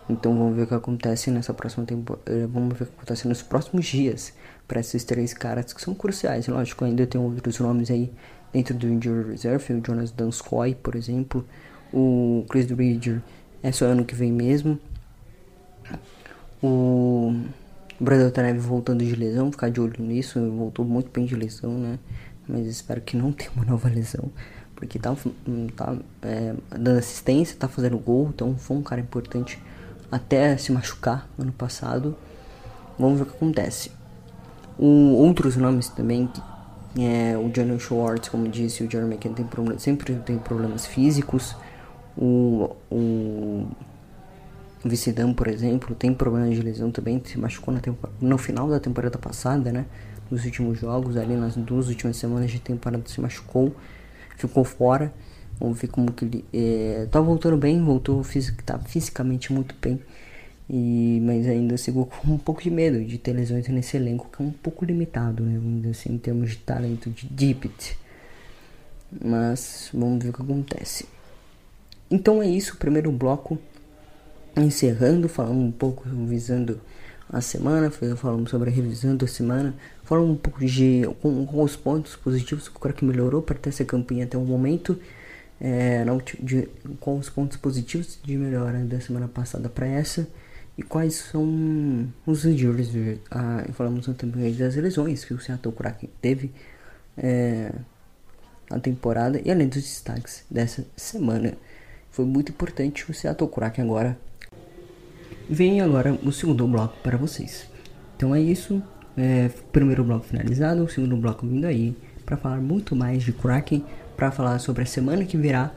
Então 0.08 0.36
vamos 0.36 0.54
ver 0.56 0.62
o 0.62 0.66
que 0.66 0.74
acontece 0.74 1.30
nessa 1.30 1.54
próxima 1.54 1.86
temporada. 1.86 2.30
Eh, 2.30 2.46
vamos 2.46 2.76
ver 2.76 2.84
o 2.84 2.86
que 2.86 2.92
acontece 2.94 3.26
nos 3.26 3.42
próximos 3.42 3.86
dias 3.86 4.34
para 4.68 4.80
esses 4.80 5.04
três 5.04 5.32
caras 5.32 5.72
que 5.72 5.80
são 5.80 5.94
cruciais. 5.94 6.46
Lógico, 6.46 6.84
ainda 6.84 7.06
tem 7.06 7.20
outros 7.20 7.58
nomes 7.58 7.90
aí 7.90 8.12
dentro 8.52 8.74
do 8.74 8.88
Injury 8.88 9.30
Reserve, 9.30 9.74
o 9.74 9.82
Jonas 9.84 10.12
Danskoy, 10.12 10.76
por 10.76 10.94
exemplo, 10.94 11.44
o 11.92 12.44
Chris 12.48 12.66
Bridger 12.66 13.20
é 13.62 13.72
só 13.72 13.86
ano 13.86 14.04
que 14.04 14.14
vem 14.14 14.32
mesmo. 14.32 14.78
O 16.62 17.34
Brandon 17.98 18.30
Tanev 18.30 18.58
voltando 18.58 19.04
de 19.04 19.14
lesão, 19.14 19.50
ficar 19.50 19.70
de 19.70 19.80
olho 19.80 19.96
nisso, 19.98 20.40
voltou 20.50 20.84
muito 20.84 21.10
bem 21.10 21.24
de 21.24 21.34
lesão, 21.34 21.78
né? 21.78 21.98
Mas 22.46 22.66
espero 22.66 23.00
que 23.00 23.16
não 23.16 23.30
tenha 23.32 23.50
uma 23.56 23.64
nova 23.64 23.88
lesão, 23.88 24.30
porque 24.76 24.98
tá, 24.98 25.16
tá 25.76 25.96
é, 26.22 26.54
dando 26.70 26.98
assistência, 26.98 27.56
tá 27.58 27.68
fazendo 27.68 27.98
gol, 27.98 28.30
então 28.32 28.56
foi 28.56 28.76
um 28.76 28.82
cara 28.82 29.00
importante 29.00 29.58
até 30.14 30.56
se 30.56 30.70
machucar 30.70 31.28
ano 31.36 31.50
passado. 31.50 32.16
Vamos 32.96 33.18
ver 33.18 33.24
o 33.24 33.26
que 33.26 33.36
acontece. 33.36 33.90
O, 34.78 35.16
outros 35.16 35.56
nomes 35.56 35.88
também, 35.88 36.30
é, 36.96 37.36
o 37.36 37.48
Johnny 37.48 37.78
Schwartz, 37.80 38.28
como 38.28 38.48
disse, 38.48 38.84
o 38.84 38.90
Jeremy 38.90 39.14
McKinnon 39.14 39.34
tem 39.34 39.44
problem, 39.44 39.78
sempre 39.78 40.14
tem 40.14 40.38
problemas 40.38 40.86
físicos. 40.86 41.56
O, 42.16 42.76
o 42.90 43.66
Vicidam, 44.84 45.34
por 45.34 45.48
exemplo, 45.48 45.96
tem 45.96 46.14
problemas 46.14 46.54
de 46.54 46.62
lesão 46.62 46.92
também, 46.92 47.20
se 47.24 47.36
machucou 47.36 47.74
na 47.74 47.80
no 48.20 48.38
final 48.38 48.68
da 48.68 48.78
temporada 48.78 49.18
passada, 49.18 49.72
né? 49.72 49.86
Nos 50.30 50.44
últimos 50.44 50.78
jogos, 50.78 51.16
ali 51.16 51.34
nas 51.34 51.56
duas 51.56 51.88
últimas 51.88 52.16
semanas 52.16 52.52
de 52.52 52.60
temporada 52.60 53.02
se 53.06 53.20
machucou, 53.20 53.74
ficou 54.36 54.62
fora. 54.62 55.12
Vamos 55.58 55.80
ver 55.80 55.88
como 55.88 56.12
que 56.12 56.24
ele 56.24 56.44
é, 56.52 57.06
tá 57.10 57.20
voltando 57.20 57.56
bem, 57.56 57.82
voltou 57.82 58.22
fisic, 58.22 58.62
tá 58.62 58.78
fisicamente 58.78 59.52
muito 59.52 59.74
bem. 59.80 60.00
E, 60.68 61.20
mas 61.22 61.46
ainda 61.46 61.76
sigo 61.76 62.06
com 62.06 62.32
um 62.32 62.38
pouco 62.38 62.62
de 62.62 62.70
medo 62.70 63.04
de 63.04 63.18
ter 63.18 63.32
lesões 63.32 63.68
nesse 63.68 63.96
elenco 63.96 64.28
que 64.34 64.42
é 64.42 64.46
um 64.46 64.50
pouco 64.50 64.84
limitado, 64.84 65.42
né? 65.42 65.58
Ainda 65.62 65.90
assim, 65.90 66.14
em 66.14 66.18
termos 66.18 66.50
de 66.50 66.56
talento 66.58 67.10
de 67.10 67.26
deep. 67.26 67.70
Mas 69.22 69.90
vamos 69.92 70.24
ver 70.24 70.30
o 70.30 70.32
que 70.32 70.42
acontece. 70.42 71.06
Então 72.10 72.42
é 72.42 72.48
isso, 72.48 72.76
primeiro 72.76 73.12
bloco 73.12 73.58
encerrando, 74.56 75.28
falando 75.28 75.60
um 75.60 75.72
pouco, 75.72 76.08
visando 76.08 76.80
a 77.28 77.40
semana, 77.40 77.90
falando 77.90 78.48
sobre 78.48 78.70
a 78.70 78.72
revisão 78.72 79.16
da 79.16 79.26
semana, 79.26 79.74
falando 80.04 80.30
um 80.30 80.36
pouco 80.36 80.64
de 80.64 81.02
com, 81.20 81.44
com 81.46 81.62
os 81.62 81.74
pontos 81.74 82.14
positivos 82.16 82.68
que 82.68 82.76
o 82.76 82.92
que 82.92 83.04
melhorou 83.04 83.42
para 83.42 83.56
ter 83.56 83.70
essa 83.70 83.84
campanha 83.84 84.24
até 84.24 84.36
o 84.36 84.42
momento, 84.42 84.98
é, 85.60 86.04
de, 86.40 86.68
com 87.00 87.18
os 87.18 87.28
pontos 87.28 87.56
positivos 87.56 88.18
de 88.22 88.36
melhora 88.36 88.78
da 88.80 89.00
semana 89.00 89.28
passada 89.28 89.68
para 89.68 89.86
essa 89.86 90.28
e 90.76 90.82
quais 90.82 91.14
são 91.14 92.12
os 92.26 92.44
injuries, 92.44 92.90
ah, 93.30 93.64
falamos 93.72 94.06
também 94.16 94.52
das 94.54 94.74
lesões 94.74 95.24
que 95.24 95.32
o 95.32 95.40
Seattle 95.40 95.74
Kraken 95.74 96.10
teve 96.20 96.50
é, 97.16 97.72
na 98.68 98.80
temporada 98.80 99.40
e 99.44 99.50
além 99.50 99.68
dos 99.68 99.82
destaques 99.82 100.44
dessa 100.50 100.84
semana. 100.96 101.54
Foi 102.10 102.24
muito 102.24 102.50
importante 102.50 103.08
o 103.10 103.14
Seattle 103.14 103.50
Kraken 103.50 103.84
agora 103.84 104.18
Vem 105.48 105.82
agora 105.82 106.18
o 106.24 106.32
segundo 106.32 106.66
bloco 106.66 106.96
para 107.02 107.18
vocês. 107.18 107.68
Então 108.16 108.34
é 108.34 108.40
isso. 108.40 108.82
É, 109.16 109.50
primeiro 109.70 110.02
bloco 110.02 110.24
finalizado, 110.24 110.82
o 110.82 110.88
segundo 110.88 111.16
bloco 111.16 111.46
vindo 111.46 111.66
aí 111.66 111.94
para 112.24 112.36
falar 112.36 112.60
muito 112.62 112.96
mais 112.96 113.22
de 113.22 113.32
Kraken, 113.32 113.84
para 114.16 114.30
falar 114.30 114.58
sobre 114.58 114.82
a 114.82 114.86
semana 114.86 115.24
que 115.24 115.36
virá 115.36 115.72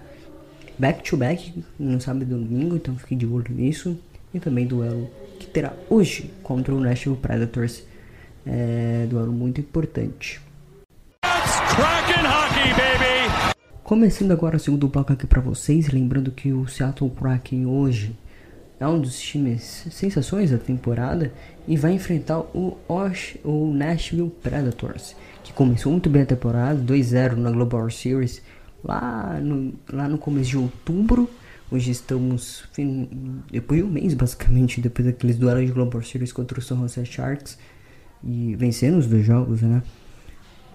back 0.78 1.04
to 1.04 1.17
back 1.17 1.63
no 1.80 2.00
sábado 2.00 2.23
e 2.23 2.26
domingo, 2.26 2.76
então 2.76 2.95
fique 2.95 3.15
de 3.15 3.26
olho 3.26 3.52
nisso 3.54 3.97
e 4.34 4.39
também 4.39 4.65
duelo 4.65 5.10
que 5.39 5.47
terá 5.47 5.73
hoje 5.89 6.32
contra 6.43 6.73
o 6.73 6.80
Nashville 6.80 7.17
Predators, 7.17 7.84
é, 8.45 9.06
duelo 9.10 9.32
muito 9.32 9.62
importante. 9.62 10.41
Começando 13.84 14.32
agora 14.32 14.58
o 14.58 14.60
segundo 14.60 14.88
bloco 14.88 15.13
aqui 15.13 15.26
para 15.26 15.41
vocês, 15.41 15.88
lembrando 15.89 16.32
que 16.32 16.52
o 16.52 16.67
Seattle 16.67 17.10
Kraken 17.10 17.65
hoje 17.65 18.15
é 18.79 18.87
um 18.87 18.99
dos 18.99 19.19
times 19.19 19.87
sensações 19.91 20.51
da 20.51 20.57
temporada 20.57 21.31
e 21.67 21.75
vai 21.75 21.93
enfrentar 21.93 22.39
o, 22.39 22.77
Osh, 22.87 23.37
o 23.43 23.73
Nashville 23.73 24.29
Predators, 24.29 25.15
que 25.43 25.51
começou 25.51 25.91
muito 25.91 26.09
bem 26.09 26.21
a 26.21 26.25
temporada, 26.25 26.79
2-0 26.79 27.35
na 27.35 27.51
Global 27.51 27.89
Series 27.89 28.41
lá 28.83 29.39
no, 29.41 29.73
lá 29.91 30.07
no 30.07 30.17
começo 30.17 30.51
de 30.51 30.57
outubro. 30.57 31.29
Hoje 31.71 31.91
estamos 31.91 32.63
depois 33.51 33.81
de 33.81 33.85
um 33.85 33.89
mês 33.89 34.13
basicamente, 34.13 34.79
depois 34.79 35.07
daqueles 35.07 35.37
duelos 35.37 35.65
de 35.65 35.71
Global 35.71 36.01
Series 36.03 36.31
contra 36.31 36.59
o 36.59 36.61
San 36.61 36.77
Jose 36.77 37.05
Sharks 37.05 37.57
e 38.23 38.55
vencendo 38.55 38.97
os 38.97 39.07
dois 39.07 39.25
jogos, 39.25 39.61
né? 39.61 39.81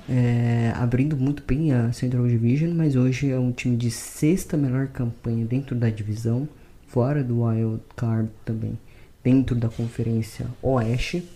É, 0.09 0.73
abrindo 0.75 1.17
muito 1.17 1.45
bem 1.47 1.73
a 1.73 1.93
Central 1.93 2.27
Division, 2.27 2.75
mas 2.75 2.97
hoje 2.97 3.31
é 3.31 3.39
um 3.39 3.53
time 3.53 3.77
de 3.77 3.89
sexta 3.89 4.57
melhor 4.57 4.89
campanha 4.89 5.47
dentro 5.47 5.77
da 5.77 5.89
divisão 5.89 6.49
fora 6.93 7.25
do 7.25 7.43
wild 7.43 7.81
card 7.97 8.29
também, 8.45 8.79
dentro 9.25 9.57
da 9.57 9.71
conferência 9.71 10.47
Oeste, 10.61 11.27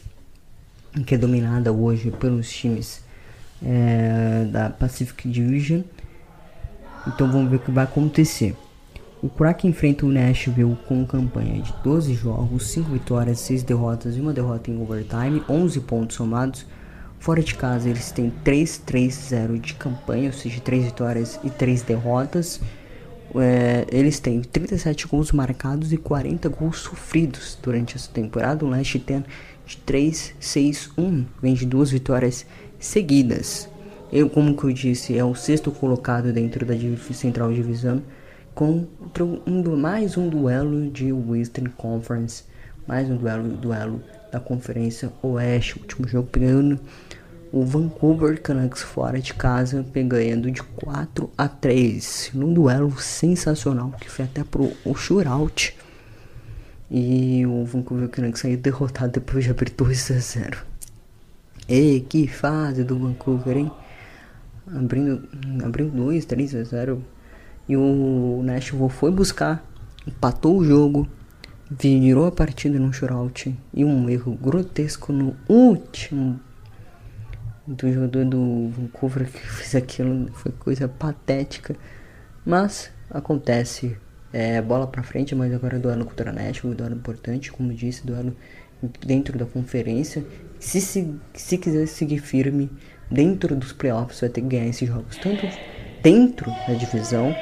que 1.07 1.15
é 1.15 1.19
dominada 1.19 1.73
hoje 1.73 2.11
pelos 2.11 2.53
times 2.53 3.03
é, 3.65 4.47
da 4.53 4.69
Pacific 4.69 5.27
Division. 5.27 5.81
Então 7.07 7.33
vamos 7.33 7.51
ver 7.51 7.57
o 7.57 7.61
que 7.61 7.71
vai 7.71 7.85
acontecer. 7.85 8.55
O 9.23 9.31
Kraken 9.31 9.71
enfrenta 9.71 10.05
o 10.05 10.13
Nashville 10.13 10.77
com 10.87 11.07
campanha 11.07 11.63
de 11.63 11.73
12 11.83 12.13
jogos, 12.13 12.69
5 12.69 12.91
vitórias, 12.91 13.41
6 13.41 13.63
derrotas 13.63 14.15
e 14.15 14.21
uma 14.21 14.35
derrota 14.35 14.71
em 14.71 14.79
overtime, 14.79 15.43
11 15.49 15.81
pontos 15.81 16.17
somados. 16.17 16.67
Fora 17.19 17.43
de 17.43 17.55
casa 17.55 17.89
eles 17.89 18.11
têm 18.11 18.31
3-3-0 18.45 19.59
de 19.59 19.73
campanha, 19.73 20.27
ou 20.27 20.35
seja, 20.35 20.61
3 20.61 20.85
vitórias 20.85 21.41
e 21.43 21.49
3 21.49 21.81
derrotas. 21.81 22.61
É, 23.35 23.87
eles 23.91 24.21
têm 24.21 24.41
37 24.41 25.07
gols 25.07 25.33
marcados 25.33 25.93
e 25.93 25.97
40 25.97 26.49
gols 26.49 26.79
sofridos 26.79 27.59
durante 27.63 27.97
essa 27.97 28.11
temporada. 28.11 28.65
O 28.65 28.71
Leste 28.71 28.99
tem 28.99 29.25
de 29.67 29.77
3, 29.79 30.35
6, 30.39 30.91
1, 30.97 31.25
vem 31.43 31.55
de 31.55 31.67
duas 31.67 31.91
vitórias 31.91 32.47
seguidas. 32.79 33.69
Eu, 34.13 34.31
como 34.31 34.57
que 34.57 34.65
eu 34.65 34.73
disse, 34.73 35.19
é 35.19 35.25
o 35.25 35.35
sexto 35.35 35.73
colocado 35.73 36.33
dentro 36.33 36.65
da 36.65 36.75
Central 37.13 37.53
Divisão, 37.53 38.03
com 38.55 38.87
um, 39.47 39.77
mais 39.77 40.17
um 40.17 40.29
duelo 40.29 40.89
de 40.91 41.13
Western 41.13 41.69
Conference, 41.71 42.45
mais 42.87 43.11
um 43.11 43.17
duelo, 43.17 43.49
duelo 43.57 44.01
da 44.31 44.39
Conferência 44.39 45.13
Oeste. 45.23 45.77
O 45.77 45.81
último 45.83 46.09
jogo 46.09 46.29
pegando 46.31 46.79
o 47.57 47.65
Vancouver 47.65 48.39
Canucks 48.43 48.83
fora 48.83 49.19
de 49.19 49.33
casa, 49.33 49.83
ganhando 49.95 50.51
de 50.51 50.63
4 50.63 51.31
a 51.39 51.49
3 51.49 52.33
num 52.35 52.53
duelo 52.53 52.95
sensacional 53.01 53.93
que 53.99 54.11
foi 54.11 54.27
até 54.27 54.45
pro 54.45 54.75
o 54.85 54.95
shootout. 54.95 55.75
E 56.91 57.47
o 57.47 57.65
Vancouver 57.65 58.11
Canucks 58.11 58.43
saiu 58.43 58.59
derrotado 58.59 59.13
depois 59.13 59.43
de 59.43 59.51
abrir 59.51 59.71
2 59.71 60.11
a 60.11 60.19
0. 60.19 60.59
E 61.67 62.01
que 62.01 62.29
fase 62.29 62.85
do 62.85 62.99
Vancouver, 62.99 63.57
hein? 63.57 63.73
Abrindo, 64.67 65.27
abrindo 65.65 65.93
2, 65.93 66.27
3 66.27 66.57
a 66.57 66.63
0. 66.63 67.03
E 67.67 67.75
o 67.75 68.43
Nashville 68.45 68.91
foi 68.91 69.11
buscar, 69.11 69.65
empatou 70.07 70.59
o 70.59 70.65
jogo, 70.65 71.09
virou 71.71 72.27
a 72.27 72.33
partida 72.33 72.79
no 72.79 72.93
shootout 72.93 73.57
e 73.73 73.83
um 73.83 74.11
erro 74.11 74.35
grotesco 74.35 75.11
no 75.11 75.35
último 75.49 76.39
do 77.67 77.93
jogador 77.93 78.25
do 78.25 78.69
Vancouver 78.69 79.27
que 79.31 79.39
fez 79.39 79.75
aquilo 79.75 80.31
foi 80.33 80.53
coisa 80.53 80.89
patética. 80.89 81.77
Mas 82.45 82.91
acontece. 83.11 83.97
É, 84.33 84.61
bola 84.61 84.87
pra 84.87 85.03
frente, 85.03 85.35
mas 85.35 85.55
agora 85.55 85.77
é 85.77 85.79
duelo 85.79 86.05
contra 86.05 86.31
a 86.31 86.33
Nashville, 86.33 86.75
duelo 86.75 86.95
importante, 86.95 87.51
como 87.51 87.73
disse, 87.73 88.07
duelo 88.07 88.37
dentro 89.01 89.39
da 89.39 89.47
conferência. 89.47 90.27
Se, 90.59 90.81
se, 90.81 91.15
se 91.33 91.57
quiser 91.57 91.87
seguir 91.87 92.19
firme 92.19 92.71
dentro 93.11 93.57
dos 93.57 93.73
playoffs, 93.73 94.21
vai 94.21 94.29
ter 94.29 94.43
que 94.43 94.49
ganhar 94.49 94.67
esses 94.67 94.87
jogos, 94.87 95.17
tanto 95.17 95.47
dentro 96.03 96.51
da 96.51 96.75
divisão, 96.75 97.35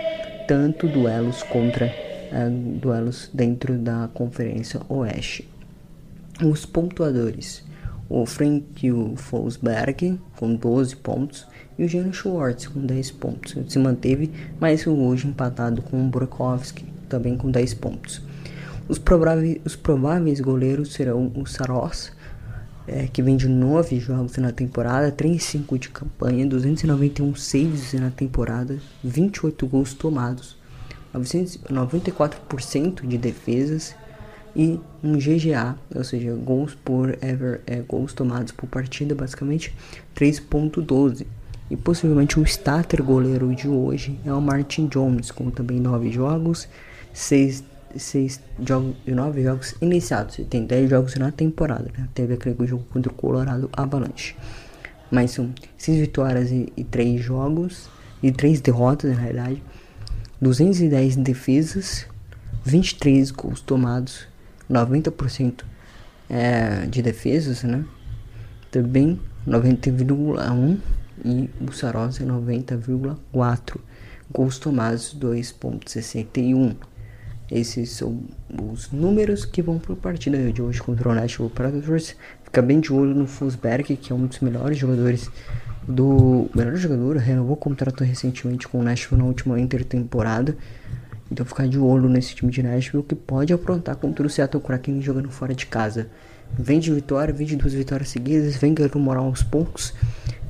tanto 0.47 0.87
duelos 0.87 1.43
contra 1.43 1.87
é, 1.87 2.49
duelos 2.51 3.31
dentro 3.33 3.77
da 3.77 4.09
conferência 4.15 4.81
Oeste. 4.89 5.49
Os 6.45 6.67
pontuadores 6.67 7.65
o 8.09 8.27
Frank 8.27 8.65
Fosberg 9.17 10.19
com 10.37 10.55
12 10.55 10.97
pontos 10.97 11.47
e 11.79 11.85
o 11.85 11.89
Jano 11.89 12.13
Schwartz 12.13 12.69
com 12.69 12.85
10 12.85 13.11
pontos. 13.13 13.57
Ele 13.57 13.71
se 13.71 13.79
manteve, 13.79 14.31
mas 14.61 14.87
hoje 14.87 15.27
empatado 15.27 15.83
com 15.83 16.01
o 16.01 16.09
Burakovsky, 16.09 16.85
também 17.09 17.37
com 17.37 17.51
10 17.51 17.75
pontos. 17.75 18.23
Os 18.89 18.99
prováveis, 18.99 19.61
os 19.65 19.75
prováveis 19.77 20.41
goleiros 20.41 20.93
serão 20.93 21.33
o 21.35 21.47
Saros, 21.47 22.13
é, 22.87 23.07
que 23.07 23.23
vem 23.23 23.37
de 23.37 23.49
9 23.49 23.99
jogos 23.99 24.37
na 24.37 24.53
temporada, 24.53 25.11
35 25.11 25.79
de 25.79 25.89
campanha, 25.89 26.47
291 26.47 27.35
saves 27.35 27.95
na 27.95 28.11
temporada, 28.11 28.79
28 29.03 29.67
gols 29.67 29.95
tomados, 29.95 30.59
94% 31.15 33.07
de 33.07 33.17
defesas 33.17 33.95
e 34.57 34.79
um 35.03 35.19
GGA, 35.19 35.77
ou 35.95 36.05
seja, 36.05 36.33
gols 36.35 36.75
por 36.75 37.19
ever, 37.23 37.61
é, 37.67 37.77
gols 37.81 38.13
tomados 38.13 38.53
por 38.53 38.69
partida, 38.69 39.15
basicamente 39.15 39.75
3.12. 40.17 41.27
E 41.71 41.77
possivelmente 41.77 42.39
o 42.39 42.43
starter 42.45 43.03
goleiro 43.03 43.55
de 43.55 43.69
hoje 43.69 44.19
é 44.25 44.33
o 44.33 44.41
Martin 44.41 44.87
Jones, 44.87 45.31
com 45.31 45.51
também 45.51 45.81
9 45.81 46.11
jogos, 46.11 46.69
6 47.13 47.65
seis 47.97 48.41
jogos, 48.61 48.97
9 49.07 49.43
jogos 49.43 49.75
iniciados. 49.81 50.39
Ele 50.39 50.49
tem 50.49 50.65
10 50.65 50.91
jogos 50.91 51.15
na 51.15 51.31
temporada, 51.31 51.91
né? 51.97 52.09
Teve 52.13 52.35
aquele 52.35 52.67
jogo 52.67 52.85
contra 52.93 53.11
o 53.11 53.15
Colorado 53.15 53.71
Avalanche. 53.73 54.35
Mas 55.11 55.31
são 55.31 55.53
6 55.79 56.01
vitórias 56.01 56.51
e, 56.51 56.73
e 56.77 56.85
3 56.85 57.23
jogos, 57.23 57.89
e 58.23 58.33
3 58.33 58.61
derrotas 58.61 59.11
na 59.11 59.21
realidade. 59.21 59.63
210 60.41 61.17
defesas, 61.17 62.07
23 62.65 63.31
gols 63.31 63.61
tomados 63.61 64.27
90% 64.71 65.63
é, 66.29 66.87
de 66.87 67.03
defesas, 67.03 67.63
né? 67.63 67.85
Também 68.71 69.21
90,1 69.47 70.79
e 71.25 71.51
o 71.61 71.73
Sarosa 71.73 72.25
90,4. 72.25 73.77
Gols 74.33 74.59
tomados 74.59 75.17
2,61. 75.19 76.75
Esses 77.51 77.91
são 77.91 78.23
os 78.73 78.91
números 78.91 79.45
que 79.45 79.61
vão 79.61 79.79
para 79.79 79.93
a 79.93 79.97
partida 79.97 80.51
de 80.51 80.63
hoje 80.63 80.83
contra 80.83 81.09
o 81.11 81.15
Nashville 81.15 81.51
Predators. 81.51 82.17
Fica 82.43 82.63
bem 82.63 82.81
de 82.81 82.93
olho 82.93 83.15
no 83.15 83.27
Fusberg, 83.27 83.97
que 83.97 84.13
é 84.13 84.17
um 84.17 84.27
dos 84.27 84.41
melhores 84.41 84.79
jogadores 84.79 85.31
do 85.87 86.49
melhor 86.55 86.75
jogador, 86.77 87.17
renovou 87.17 87.53
o 87.53 87.57
contrato 87.57 88.03
recentemente 88.03 88.67
com 88.67 88.81
o 88.81 88.83
Nashville 88.83 89.21
na 89.21 89.29
última 89.29 89.61
intertemporada. 89.61 90.57
Então 91.31 91.45
ficar 91.45 91.67
de 91.67 91.79
olho 91.79 92.09
nesse 92.09 92.35
time 92.35 92.51
de 92.51 92.63
Nashville 92.63 93.03
que 93.03 93.15
pode 93.15 93.53
aprontar 93.53 93.97
contra 93.97 94.27
o 94.27 94.31
Seattle 94.31 94.63
Kraken 94.63 95.01
jogando 95.01 95.31
fora 95.31 95.55
de 95.55 95.67
casa. 95.67 96.09
Vem 96.57 96.79
de 96.79 96.93
vitória, 96.93 97.33
vem 97.33 97.47
de 97.47 97.57
duas 97.57 97.73
vitórias 97.73 98.11
seguidas, 98.11 98.57
vem 98.57 98.75
ganhando 98.75 98.99
moral 98.99 99.27
aos 99.27 99.43
poucos. 99.43 99.95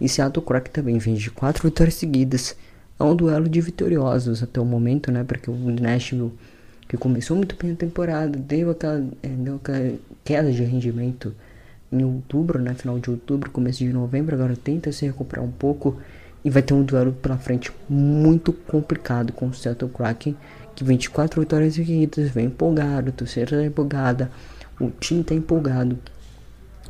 E 0.00 0.08
Seattle 0.08 0.44
Kraken 0.44 0.72
também 0.72 0.98
vem 0.98 1.14
de 1.14 1.30
quatro 1.30 1.62
vitórias 1.68 1.94
seguidas. 1.94 2.56
É 2.98 3.02
um 3.02 3.14
duelo 3.14 3.48
de 3.48 3.60
vitoriosos 3.60 4.42
até 4.42 4.60
o 4.60 4.64
momento, 4.64 5.10
né? 5.10 5.24
Porque 5.24 5.50
o 5.50 5.54
Nashville, 5.54 6.32
que 6.88 6.96
começou 6.96 7.36
muito 7.36 7.56
bem 7.56 7.72
a 7.72 7.76
temporada, 7.76 8.38
deu 8.38 8.70
aquela, 8.70 9.04
é, 9.22 9.28
deu 9.28 9.56
aquela 9.56 9.94
queda 10.24 10.52
de 10.52 10.62
rendimento 10.62 11.34
em 11.90 12.04
outubro, 12.04 12.58
né? 12.60 12.74
Final 12.74 12.98
de 12.98 13.10
outubro, 13.10 13.50
começo 13.50 13.78
de 13.78 13.92
novembro. 13.92 14.34
Agora 14.34 14.56
tenta 14.56 14.92
se 14.92 15.06
recuperar 15.06 15.44
um 15.44 15.50
pouco. 15.50 15.96
E 16.44 16.50
vai 16.50 16.60
ter 16.60 16.74
um 16.74 16.82
duelo 16.82 17.12
pela 17.12 17.38
frente 17.38 17.72
muito 17.88 18.52
complicado 18.52 19.32
com 19.32 19.46
o 19.46 19.54
Seattle 19.54 19.90
Kraken, 19.90 20.36
que 20.74 20.84
24 20.84 21.40
vitórias 21.40 21.74
seguidas, 21.74 22.30
vem 22.30 22.46
empolgado, 22.46 23.12
torcida 23.12 23.58
tá 23.58 23.64
empolgada, 23.64 24.30
o 24.80 24.90
time 24.90 25.22
tá 25.22 25.34
empolgado. 25.34 25.98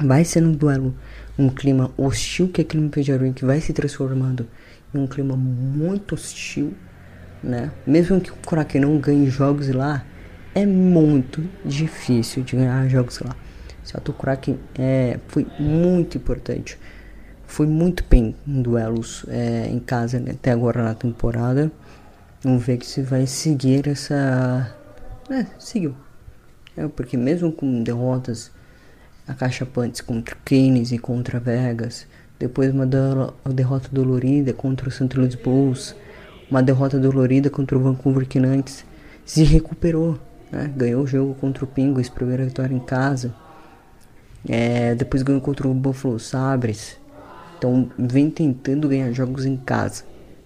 Vai 0.01 0.25
ser 0.25 0.43
um 0.43 0.53
duelo, 0.53 0.95
um 1.39 1.49
clima 1.49 1.91
hostil 1.97 2.49
que 2.49 2.61
é 2.61 2.65
aquele 2.65 2.89
Pejaruim 2.89 3.33
que 3.33 3.45
vai 3.45 3.61
se 3.61 3.73
transformando 3.73 4.47
em 4.95 4.99
um 4.99 5.07
clima 5.07 5.37
muito 5.37 6.15
hostil, 6.15 6.75
né? 7.43 7.71
Mesmo 7.87 8.21
que 8.21 8.31
o 8.31 8.37
Kraken 8.37 8.81
não 8.81 8.99
ganhe 8.99 9.29
jogos 9.29 9.69
lá, 9.69 10.05
é 10.55 10.65
muito 10.65 11.43
difícil 11.65 12.43
de 12.43 12.57
ganhar 12.57 12.89
jogos 12.89 13.19
lá. 13.21 13.37
Seattle 13.85 14.17
Kraken 14.17 14.59
é, 14.79 15.19
foi 15.29 15.47
muito 15.59 16.17
importante. 16.17 16.79
Foi 17.47 17.67
muito 17.67 18.03
bem 18.09 18.35
em 18.47 18.63
duelos 18.63 19.25
é, 19.29 19.69
em 19.69 19.79
casa 19.79 20.19
né, 20.19 20.33
até 20.33 20.51
agora 20.51 20.83
na 20.83 20.95
temporada. 20.95 21.71
Vamos 22.45 22.63
ver 22.63 22.77
que 22.77 22.87
se 22.87 23.01
vai 23.01 23.27
seguir 23.27 23.89
essa. 23.89 24.77
É, 25.31 25.47
seguiu. 25.59 25.95
É, 26.77 26.87
porque 26.87 27.17
mesmo 27.17 27.51
com 27.51 27.83
derrotas 27.83 28.51
acachapantes 29.27 30.03
contra 30.03 30.37
Keynes 30.45 30.93
e 30.93 30.99
contra 30.99 31.41
Vegas, 31.41 32.07
depois 32.39 32.71
uma 32.71 32.87
derrota 32.87 33.89
dolorida 33.91 34.53
contra 34.53 34.91
o 34.91 34.93
St. 34.93 35.09
Louis 35.17 35.35
Bulls, 35.35 35.97
uma 36.51 36.63
derrota 36.63 36.99
dolorida 36.99 37.49
contra 37.49 37.79
o 37.79 37.81
Vancouver 37.81 38.29
Canucks, 38.29 38.85
se 39.25 39.43
recuperou, 39.43 40.19
né? 40.53 40.71
ganhou 40.77 41.05
o 41.05 41.07
jogo 41.07 41.35
contra 41.37 41.65
o 41.65 41.67
Penguins, 41.67 42.11
primeira 42.11 42.45
vitória 42.45 42.75
em 42.75 42.81
casa, 42.81 43.35
é, 44.47 44.95
depois 44.95 45.23
ganhou 45.23 45.41
contra 45.41 45.67
o 45.67 45.73
Buffalo 45.73 46.21
Sabres, 46.21 46.99
então 47.57 47.91
vem 47.99 48.29
tentando 48.29 48.87
ganhar 48.87 49.11
jogos 49.13 49.47
em 49.47 49.57
casa. 49.57 50.05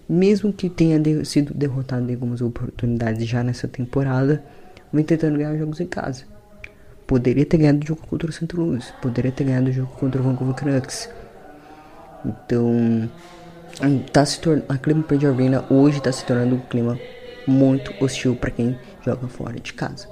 Mesmo 0.09 0.51
que 0.51 0.67
tenha 0.69 0.99
de, 0.99 1.23
sido 1.23 1.53
derrotado 1.53 2.09
em 2.09 2.15
algumas 2.15 2.41
oportunidades 2.41 3.27
já 3.27 3.43
nessa 3.43 3.67
temporada, 3.67 4.43
vem 4.91 5.05
tentando 5.05 5.37
ganhar 5.37 5.55
jogos 5.55 5.79
em 5.79 5.85
casa. 5.85 6.23
Poderia 7.05 7.45
ter 7.45 7.57
ganhado 7.57 7.83
o 7.83 7.87
jogo 7.87 8.01
contra 8.07 8.27
o 8.27 8.33
St. 8.33 8.47
Louis, 8.55 8.91
poderia 9.03 9.31
ter 9.31 9.43
ganhado 9.43 9.69
o 9.69 9.71
jogo 9.71 9.91
contra 9.99 10.19
o 10.19 10.23
Vancouver 10.23 10.55
Canucks. 10.55 11.09
Então, 12.25 13.07
tá 14.11 14.25
se 14.25 14.39
tornando, 14.41 14.65
a 14.67 14.77
Cleveland 14.79 15.27
Arena 15.27 15.65
hoje 15.69 15.99
está 15.99 16.11
se 16.11 16.25
tornando 16.25 16.55
um 16.55 16.59
clima 16.59 16.99
muito 17.47 17.93
hostil 18.03 18.35
para 18.35 18.49
quem 18.49 18.77
joga 19.05 19.27
fora 19.27 19.59
de 19.59 19.73
casa. 19.73 20.07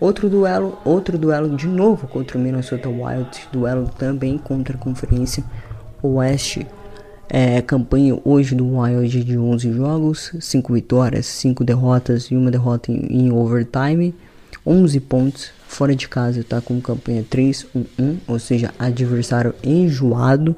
Outro 0.00 0.30
duelo, 0.30 0.78
outro 0.84 1.18
duelo 1.18 1.54
de 1.54 1.66
novo 1.66 2.06
contra 2.06 2.38
o 2.38 2.40
Minnesota 2.40 2.88
Wild, 2.88 3.48
duelo 3.52 3.88
também 3.98 4.38
contra 4.38 4.76
a 4.76 4.80
Conferência 4.80 5.44
Oeste. 6.02 6.66
É, 7.30 7.60
campanha 7.60 8.18
hoje 8.24 8.54
do 8.54 8.78
Wild 8.78 9.22
de 9.22 9.36
11 9.36 9.72
jogos, 9.72 10.32
5 10.40 10.72
vitórias, 10.72 11.26
5 11.26 11.62
derrotas 11.62 12.24
e 12.30 12.34
uma 12.34 12.50
derrota 12.50 12.90
em, 12.90 13.26
em, 13.26 13.32
overtime, 13.32 14.14
11 14.66 15.00
pontos. 15.00 15.50
Fora 15.66 15.94
de 15.94 16.08
casa 16.08 16.40
está 16.40 16.62
com 16.62 16.80
campanha 16.80 17.22
3-1-1, 17.30 18.16
ou 18.26 18.38
seja, 18.38 18.72
adversário 18.78 19.54
enjoado 19.62 20.56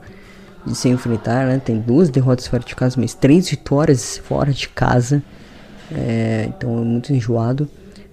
de 0.64 0.76
se 0.76 0.88
enfrentar. 0.88 1.48
Né? 1.48 1.58
Tem 1.58 1.80
duas 1.80 2.08
derrotas 2.08 2.46
fora 2.46 2.62
de 2.62 2.76
casa, 2.76 2.94
mas 3.00 3.14
três 3.14 3.50
vitórias 3.50 4.18
fora 4.18 4.52
de 4.52 4.68
casa. 4.68 5.20
É, 5.90 6.46
então 6.48 6.80
é 6.80 6.84
muito 6.84 7.12
enjoado. 7.12 7.68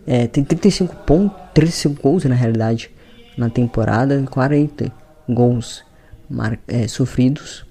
É, 0.07 0.25
tem 0.25 0.43
35 0.43 0.95
pontos, 1.05 1.37
35 1.53 2.01
gols 2.01 2.25
na 2.25 2.33
realidade 2.33 2.89
na 3.37 3.51
temporada, 3.51 4.19
40 4.31 4.91
gols 5.29 5.83
mar, 6.27 6.57
é, 6.67 6.87
sofridos 6.87 7.66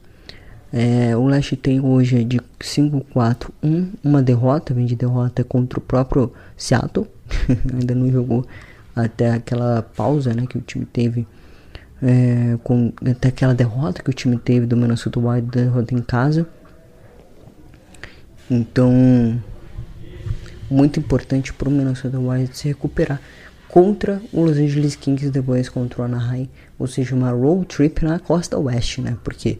é, 0.79 1.17
o 1.17 1.25
Leste 1.25 1.57
tem 1.57 1.81
hoje 1.81 2.23
de 2.23 2.39
5-4-1, 2.61 3.93
uma 4.05 4.23
derrota, 4.23 4.75
vem 4.75 4.85
de 4.85 4.95
derrota 4.95 5.43
contra 5.43 5.79
o 5.79 5.83
próprio 5.83 6.31
Seattle, 6.55 7.07
ainda 7.73 7.95
não 7.95 8.11
jogou 8.11 8.45
até 8.95 9.31
aquela 9.31 9.81
pausa 9.81 10.35
né, 10.35 10.45
que 10.47 10.59
o 10.59 10.61
time 10.61 10.85
teve, 10.85 11.27
é, 12.03 12.59
com, 12.63 12.93
até 13.11 13.29
aquela 13.29 13.55
derrota 13.55 14.03
que 14.03 14.11
o 14.11 14.13
time 14.13 14.37
teve 14.37 14.67
do 14.67 14.77
Minnesota 14.77 15.19
Wild, 15.19 15.49
derrota 15.49 15.95
em 15.95 16.03
casa. 16.03 16.47
Então, 18.51 19.41
muito 20.71 21.01
importante 21.01 21.55
para 21.55 21.71
o 21.71 21.73
Minnesota 21.73 22.19
Wild 22.19 22.55
se 22.55 22.69
recuperar 22.69 23.19
contra 23.67 24.21
o 24.31 24.43
Los 24.43 24.59
Angeles 24.59 24.95
Kings 24.95 25.31
depois 25.31 25.71
contra 25.71 26.03
o 26.03 26.05
Anaheim, 26.05 26.51
ou 26.79 26.87
seja, 26.87 27.15
uma 27.15 27.31
road 27.31 27.65
trip 27.65 28.05
na 28.05 28.19
costa 28.19 28.59
oeste, 28.59 29.01
né? 29.01 29.17
Porque 29.25 29.59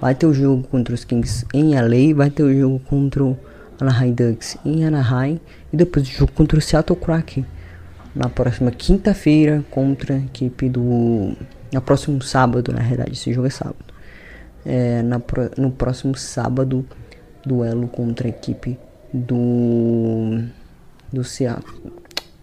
Vai 0.00 0.14
ter 0.14 0.26
o 0.26 0.32
jogo 0.32 0.62
contra 0.68 0.94
os 0.94 1.04
Kings 1.04 1.44
em 1.52 1.74
LA, 1.74 2.14
vai 2.14 2.30
ter 2.30 2.42
o 2.42 2.56
jogo 2.56 2.78
contra 2.80 3.24
o 3.24 3.36
Anaheim 3.80 4.12
Ducks 4.12 4.56
em 4.64 4.84
Anaheim 4.84 5.40
e 5.72 5.76
depois 5.76 6.08
o 6.08 6.10
jogo 6.10 6.32
contra 6.32 6.58
o 6.58 6.62
Seattle 6.62 6.98
Kraken 6.98 7.44
na 8.14 8.28
próxima 8.28 8.70
quinta-feira 8.70 9.64
contra 9.70 10.14
a 10.14 10.18
equipe 10.18 10.68
do 10.68 11.36
na 11.72 11.80
próximo 11.80 12.22
sábado, 12.22 12.72
na 12.72 12.80
realidade, 12.80 13.12
esse 13.12 13.32
jogo 13.32 13.46
é 13.46 13.50
sábado. 13.50 13.84
É, 14.64 15.02
na, 15.02 15.20
no 15.56 15.70
próximo 15.70 16.16
sábado, 16.16 16.84
duelo 17.44 17.88
contra 17.88 18.26
a 18.26 18.30
equipe 18.30 18.78
do 19.12 20.42
do 21.12 21.24
Seattle, 21.24 21.92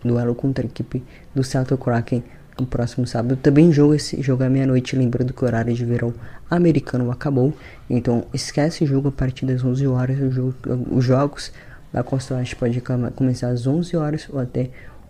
duelo 0.03 0.33
contra 0.33 0.63
a 0.63 0.67
equipe 0.67 1.03
do 1.33 1.43
Seattle 1.43 1.79
Kraken 1.79 2.23
no 2.59 2.65
próximo 2.65 3.05
sábado. 3.05 3.35
Também 3.35 3.71
jogo 3.71 3.93
esse 3.93 4.21
jogo 4.21 4.43
à 4.43 4.49
meia-noite, 4.49 4.95
lembrando 4.95 5.33
que 5.33 5.43
o 5.43 5.47
horário 5.47 5.73
de 5.73 5.85
verão 5.85 6.13
americano 6.49 7.11
acabou. 7.11 7.53
Então 7.89 8.25
esquece 8.33 8.83
o 8.83 8.87
jogo 8.87 9.09
a 9.09 9.11
partir 9.11 9.45
das 9.45 9.63
11 9.63 9.87
horas. 9.87 10.33
Jogo, 10.33 10.55
os 10.91 11.03
jogos 11.03 11.51
da 11.91 12.03
Costa 12.03 12.35
Oeste 12.35 12.55
pode 12.55 12.81
começar 13.15 13.49
às 13.49 13.65
11 13.65 13.95
horas 13.97 14.27
ou 14.29 14.39
até 14.39 14.69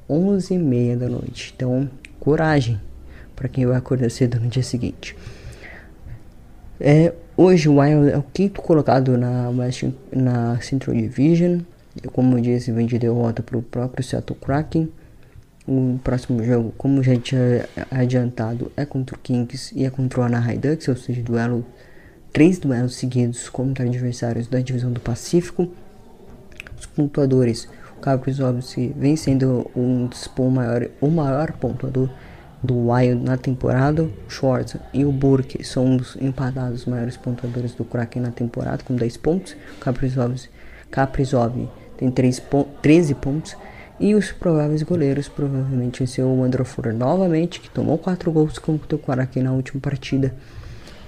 11 0.09 0.53
e 0.53 0.57
meia 0.57 0.95
da 0.95 1.07
noite. 1.07 1.53
Então, 1.55 1.89
coragem 2.19 2.79
para 3.35 3.49
quem 3.49 3.65
vai 3.65 3.77
acordar 3.77 4.09
cedo 4.09 4.39
no 4.39 4.47
dia 4.47 4.63
seguinte. 4.63 5.15
É, 6.79 7.13
hoje 7.37 7.69
o 7.69 7.79
Wild 7.79 8.11
é 8.11 8.17
o 8.17 8.23
quinto 8.23 8.61
colocado 8.61 9.17
na, 9.17 9.49
na 10.11 10.61
Central 10.61 10.95
Division. 10.95 11.59
Como 12.11 12.37
eu 12.37 12.41
disse, 12.41 12.71
vem 12.71 12.85
de 12.85 12.99
derrota 12.99 13.41
para 13.41 13.57
o 13.57 13.61
próprio 13.61 14.03
Seattle 14.03 14.37
Kraken. 14.39 14.89
O 15.67 15.99
próximo 16.03 16.43
jogo, 16.43 16.71
como 16.77 17.01
já 17.01 17.15
tinha 17.15 17.67
adiantado, 17.89 18.71
é 18.77 18.85
contra 18.85 19.15
o 19.15 19.19
Kings 19.19 19.73
e 19.75 19.83
é 19.83 19.89
contra 19.89 20.19
o 20.19 20.23
Anaheim 20.23 20.59
Ducks, 20.59 20.87
ou 20.87 20.95
seja, 20.95 21.23
duelo, 21.23 21.65
três 22.31 22.59
duelos 22.59 22.95
seguidos 22.95 23.49
contra 23.49 23.83
adversários 23.83 24.47
da 24.47 24.59
divisão 24.59 24.91
do 24.91 24.99
Pacífico. 24.99 25.67
Os 26.79 26.85
pontuadores, 26.85 27.67
o 27.97 27.99
Kaprizovski 27.99 28.93
vem 28.95 29.15
sendo 29.15 29.71
um 29.75 30.07
maior, 30.51 30.87
o 31.01 31.09
maior 31.09 31.51
pontuador 31.53 32.11
do 32.61 32.91
Wild 32.91 33.23
na 33.23 33.35
temporada. 33.35 34.03
O 34.03 34.11
Schwartz 34.29 34.77
e 34.93 35.03
o 35.03 35.11
Burke 35.11 35.63
são 35.63 35.95
os 35.95 36.15
empatados 36.17 36.85
maiores 36.85 37.17
pontuadores 37.17 37.73
do 37.73 37.83
Kraken 37.83 38.21
na 38.21 38.31
temporada, 38.31 38.83
com 38.83 38.95
10 38.95 39.17
pontos. 39.17 39.53
O 39.77 39.79
Kaprizov, 40.91 41.67
tem 41.97 42.11
3 42.11 42.39
13 42.83 43.15
pontos 43.15 43.55
e 43.99 44.13
os 44.13 44.31
prováveis 44.31 44.83
goleiros 44.83 45.27
provavelmente 45.27 45.99
vai 45.99 46.07
ser 46.07 46.23
o 46.23 46.43
Androfor 46.43 46.93
novamente, 46.93 47.59
que 47.59 47.69
tomou 47.69 47.97
4 47.97 48.31
gols 48.31 48.57
contra 48.57 48.95
o 48.95 48.99
Quaraque 48.99 49.39
na 49.41 49.53
última 49.53 49.79
partida. 49.79 50.33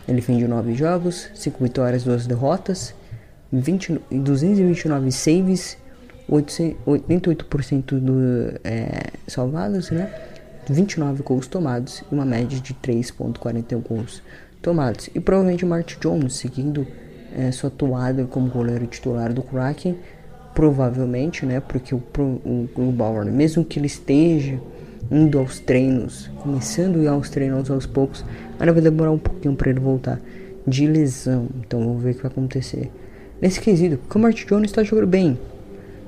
Ele 0.07 0.21
fez 0.21 0.37
de 0.37 0.47
9 0.47 0.73
jogos, 0.73 1.29
5 1.35 1.61
vitórias, 1.61 2.03
2 2.03 2.27
derrotas, 2.27 2.93
20, 3.51 3.99
229 4.11 5.11
saves, 5.11 5.77
88% 6.29 7.99
do, 7.99 8.59
é, 8.63 9.11
salvados, 9.27 9.91
né? 9.91 10.11
29 10.69 11.23
gols 11.23 11.47
tomados 11.47 12.03
e 12.11 12.13
uma 12.13 12.25
média 12.25 12.59
de 12.59 12.73
3.41 12.73 13.81
gols 13.81 14.21
tomados. 14.61 15.09
E 15.15 15.19
provavelmente 15.19 15.63
o 15.63 15.67
Martin 15.67 15.97
Jones, 15.99 16.33
seguindo 16.35 16.85
é, 17.33 17.51
sua 17.51 17.69
toada 17.69 18.25
como 18.25 18.49
goleiro 18.49 18.85
titular 18.87 19.33
do 19.33 19.41
Kraken, 19.41 19.97
provavelmente, 20.57 21.45
né? 21.45 21.59
Porque 21.59 21.93
o, 21.93 22.01
o, 22.75 22.91
Bauer, 22.91 23.23
mesmo 23.27 23.63
que 23.63 23.77
ele 23.77 23.85
esteja 23.85 24.59
indo 25.11 25.37
aos 25.37 25.59
treinos, 25.59 26.31
começando 26.41 26.95
a 26.95 27.03
ir 27.03 27.07
aos 27.07 27.29
treinos 27.29 27.69
aos 27.69 27.85
poucos, 27.85 28.25
ainda 28.59 28.73
vai 28.73 28.81
demorar 28.81 29.11
um 29.11 29.19
pouquinho 29.19 29.55
para 29.55 29.69
ele 29.69 29.79
voltar 29.79 30.19
de 30.65 30.87
lesão. 30.87 31.47
Então 31.59 31.79
vamos 31.79 32.01
ver 32.01 32.09
o 32.09 32.15
que 32.15 32.23
vai 32.23 32.31
acontecer 32.31 32.91
nesse 33.39 33.61
quesito. 33.61 33.99
Porque 33.99 34.17
o 34.17 34.21
Martin 34.21 34.47
Jones 34.47 34.71
está 34.71 34.81
jogando 34.81 35.05
bem. 35.05 35.37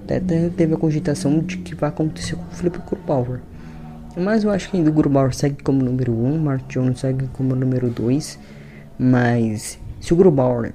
Até 0.04 0.20
teve 0.20 0.74
a 0.74 0.78
cogitação 0.78 1.38
de 1.42 1.58
que 1.58 1.76
vai 1.76 1.90
acontecer 1.90 2.36
com 2.36 2.42
o 2.42 2.56
Felipe 2.56 2.80
Grubauer. 2.90 3.42
Mas 4.18 4.44
eu 4.44 4.50
acho 4.50 4.72
que 4.72 4.78
ainda 4.78 4.90
o 4.90 4.94
Grubauer 4.94 5.32
segue 5.32 5.62
como 5.62 5.84
número 5.84 6.12
1, 6.12 6.26
um, 6.26 6.36
o 6.36 6.40
Martin 6.40 6.80
Jones 6.80 7.00
segue 7.00 7.28
como 7.34 7.56
número 7.56 7.88
2. 7.88 8.40
Mas 8.98 9.78
se 10.02 10.12
o 10.12 10.18
Grubauer 10.18 10.74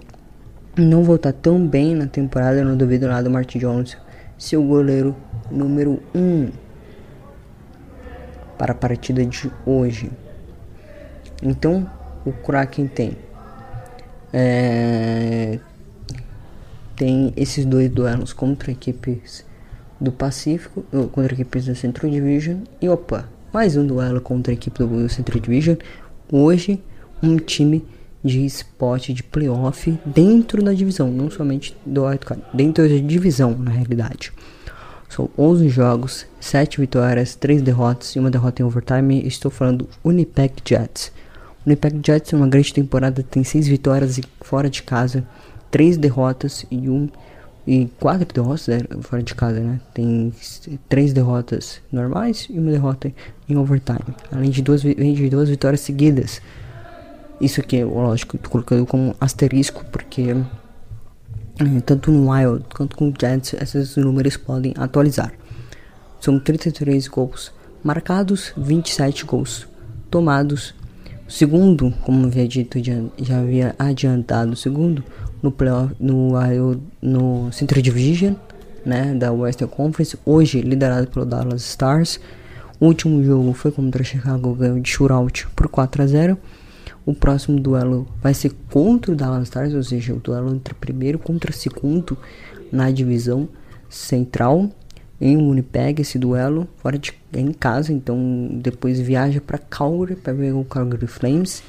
não 0.77 1.05
voltar 1.05 1.33
tão 1.33 1.67
bem 1.67 1.95
na 1.95 2.07
temporada, 2.07 2.59
eu 2.59 2.65
não 2.65 2.77
duvido 2.77 3.07
nada 3.07 3.25
do 3.25 3.31
Martin 3.31 3.59
Jones 3.59 3.97
ser 4.37 4.57
o 4.57 4.63
goleiro 4.63 5.15
número 5.51 6.03
1 6.15 6.19
um 6.19 6.51
para 8.59 8.73
a 8.73 8.75
partida 8.75 9.25
de 9.25 9.51
hoje. 9.65 10.11
Então 11.43 11.89
o 12.25 12.33
Kraken 12.33 12.87
tem 12.87 13.17
é, 14.33 15.61
tem 16.97 17.33
esses 17.37 17.65
dois 17.65 17.91
duelos 17.91 18.33
contra 18.33 18.73
equipes 18.73 19.45
do 20.01 20.11
Pacífico, 20.11 20.83
contra 21.13 21.35
equipes 21.35 21.67
da 21.67 21.75
Central 21.75 22.11
Division 22.11 22.59
e 22.81 22.89
opa, 22.89 23.29
mais 23.53 23.77
um 23.77 23.87
duelo 23.87 24.21
contra 24.21 24.53
a 24.53 24.55
equipe 24.55 24.79
do 24.79 25.09
Central 25.09 25.39
Division. 25.41 25.77
Hoje, 26.31 26.83
um 27.23 27.37
time 27.37 27.85
de 28.25 28.45
spot 28.47 29.11
de 29.11 29.23
playoff 29.23 29.99
dentro 30.05 30.63
da 30.63 30.73
divisão, 30.73 31.11
não 31.11 31.31
somente 31.31 31.77
do 31.85 32.05
wildcard, 32.05 32.43
dentro 32.55 32.89
da 32.89 32.97
divisão 32.97 33.57
na 33.59 33.71
realidade. 33.71 34.33
São 35.09 35.29
11 35.39 35.69
jogos, 35.69 36.27
7 36.41 36.81
vitórias, 36.81 37.37
3 37.37 37.63
derrotas 37.63 38.17
e 38.17 38.19
uma 38.19 38.31
derrota 38.31 38.63
em 38.63 38.65
overtime. 38.65 39.25
Estou 39.27 39.51
falando 39.51 39.85
do 39.85 39.89
Winnipeg 40.05 40.55
Jets. 40.65 41.13
Winnipeg 41.65 42.01
Jets 42.05 42.33
é 42.33 42.37
uma 42.37 42.49
grande 42.49 42.73
temporada, 42.73 43.23
tem 43.23 43.45
6 43.45 43.69
vitórias 43.69 44.19
fora 44.41 44.69
de 44.69 44.83
casa, 44.83 45.25
três 45.71 45.97
derrotas 45.97 46.65
e 46.71 46.89
um 46.89 47.09
e 47.67 47.89
quatro 47.99 48.27
derrotas 48.35 48.69
né, 48.69 48.81
fora 49.01 49.23
de 49.23 49.35
casa, 49.35 49.61
né? 49.61 49.81
Tem 49.95 50.33
três 50.89 51.13
derrotas 51.13 51.81
normais 51.91 52.47
e 52.51 52.59
uma 52.59 52.71
derrota 52.71 53.13
em 53.49 53.57
overtime, 53.57 54.15
além 54.31 54.51
de 54.51 54.63
duas 54.63 54.83
de 54.83 55.31
duas 55.31 55.49
vitórias 55.49 55.81
seguidas. 55.81 56.43
Isso 57.41 57.61
aqui, 57.61 57.83
lógico, 57.83 58.39
tô 58.39 58.49
colocando 58.49 58.87
como 58.87 59.15
asterisco 59.21 59.85
porque 59.87 60.37
eh, 61.59 61.81
tanto 61.85 62.11
no 62.11 62.31
Wild 62.31 62.65
quanto 62.75 62.97
com 62.97 63.09
o 63.09 63.15
Jets 63.19 63.55
esses 63.55 63.97
números 63.97 64.37
podem 64.37 64.73
atualizar. 64.77 65.33
São 66.21 66.39
33 66.39 67.07
gols 67.09 67.53
marcados, 67.83 68.53
27 68.57 69.25
gols 69.25 69.69
tomados. 70.11 70.75
Segundo, 71.29 71.93
como 72.03 72.27
havia 72.27 72.47
dito, 72.47 72.83
já, 72.83 72.95
já 73.19 73.41
havia 73.41 73.75
adiantado 73.79 74.55
segundo, 74.55 75.03
no 75.43 75.51
playoff, 75.51 75.95
no, 75.99 76.33
no 77.03 77.53
Central 77.53 77.83
Division, 77.83 78.35
né, 78.85 79.15
da 79.15 79.33
Western 79.33 79.71
Conference, 79.71 80.19
hoje 80.25 80.61
liderado 80.61 81.07
pelo 81.09 81.27
Dallas 81.27 81.63
Stars. 81.63 82.21
O 82.81 82.87
último 82.87 83.23
jogo 83.25 83.53
foi 83.53 83.73
contra 83.73 84.03
o 84.03 84.05
Chicago, 84.05 84.55
ganhou 84.55 84.79
de 84.79 84.89
shootout 84.89 85.47
por 85.55 85.69
4 85.69 86.03
a 86.03 86.07
0. 86.07 86.39
O 87.07 87.15
próximo 87.15 87.61
duelo 87.61 88.07
vai 88.23 88.33
ser 88.33 88.53
contra 88.71 89.13
o 89.13 89.15
Dallas 89.15 89.45
Stars, 89.45 89.75
ou 89.75 89.83
seja, 89.83 90.15
o 90.15 90.19
duelo 90.19 90.55
entre 90.55 90.75
primeiro 90.75 91.19
contra 91.19 91.53
segundo 91.53 92.17
na 92.73 92.91
divisão 92.91 93.49
central 93.89 94.71
em 95.21 95.37
Winnipeg 95.37 96.03
esse 96.03 96.19
duelo 96.19 96.67
fora 96.77 96.99
de 96.99 97.13
em 97.33 97.53
casa, 97.53 97.93
então 97.93 98.49
depois 98.53 99.01
viaja 99.01 99.41
para 99.41 99.59
Calgary 99.59 100.17
para 100.17 100.33
ver 100.33 100.53
o 100.53 100.65
Calgary 100.65 101.07
Flames 101.07 101.63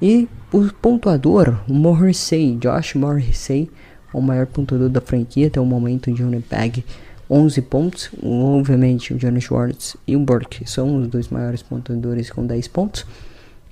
e 0.00 0.28
o 0.52 0.72
pontuador, 0.80 1.60
o 1.68 1.74
Morrissey, 1.74 2.56
Josh 2.56 2.94
Morrissey, 2.94 3.70
o 4.12 4.20
maior 4.20 4.46
pontuador 4.46 4.88
da 4.88 5.00
franquia 5.00 5.48
até 5.48 5.60
o 5.60 5.66
momento 5.66 6.10
de 6.10 6.22
Winnipeg, 6.22 6.84
11 7.30 7.62
pontos. 7.62 8.10
Obviamente, 8.22 9.12
o 9.12 9.18
Johnny 9.18 9.40
Schwartz 9.40 9.96
e 10.06 10.16
o 10.16 10.20
Burke 10.20 10.68
são 10.68 10.96
os 10.96 11.06
dois 11.06 11.28
maiores 11.28 11.62
pontuadores 11.62 12.30
com 12.30 12.46
10 12.46 12.66
pontos. 12.68 13.06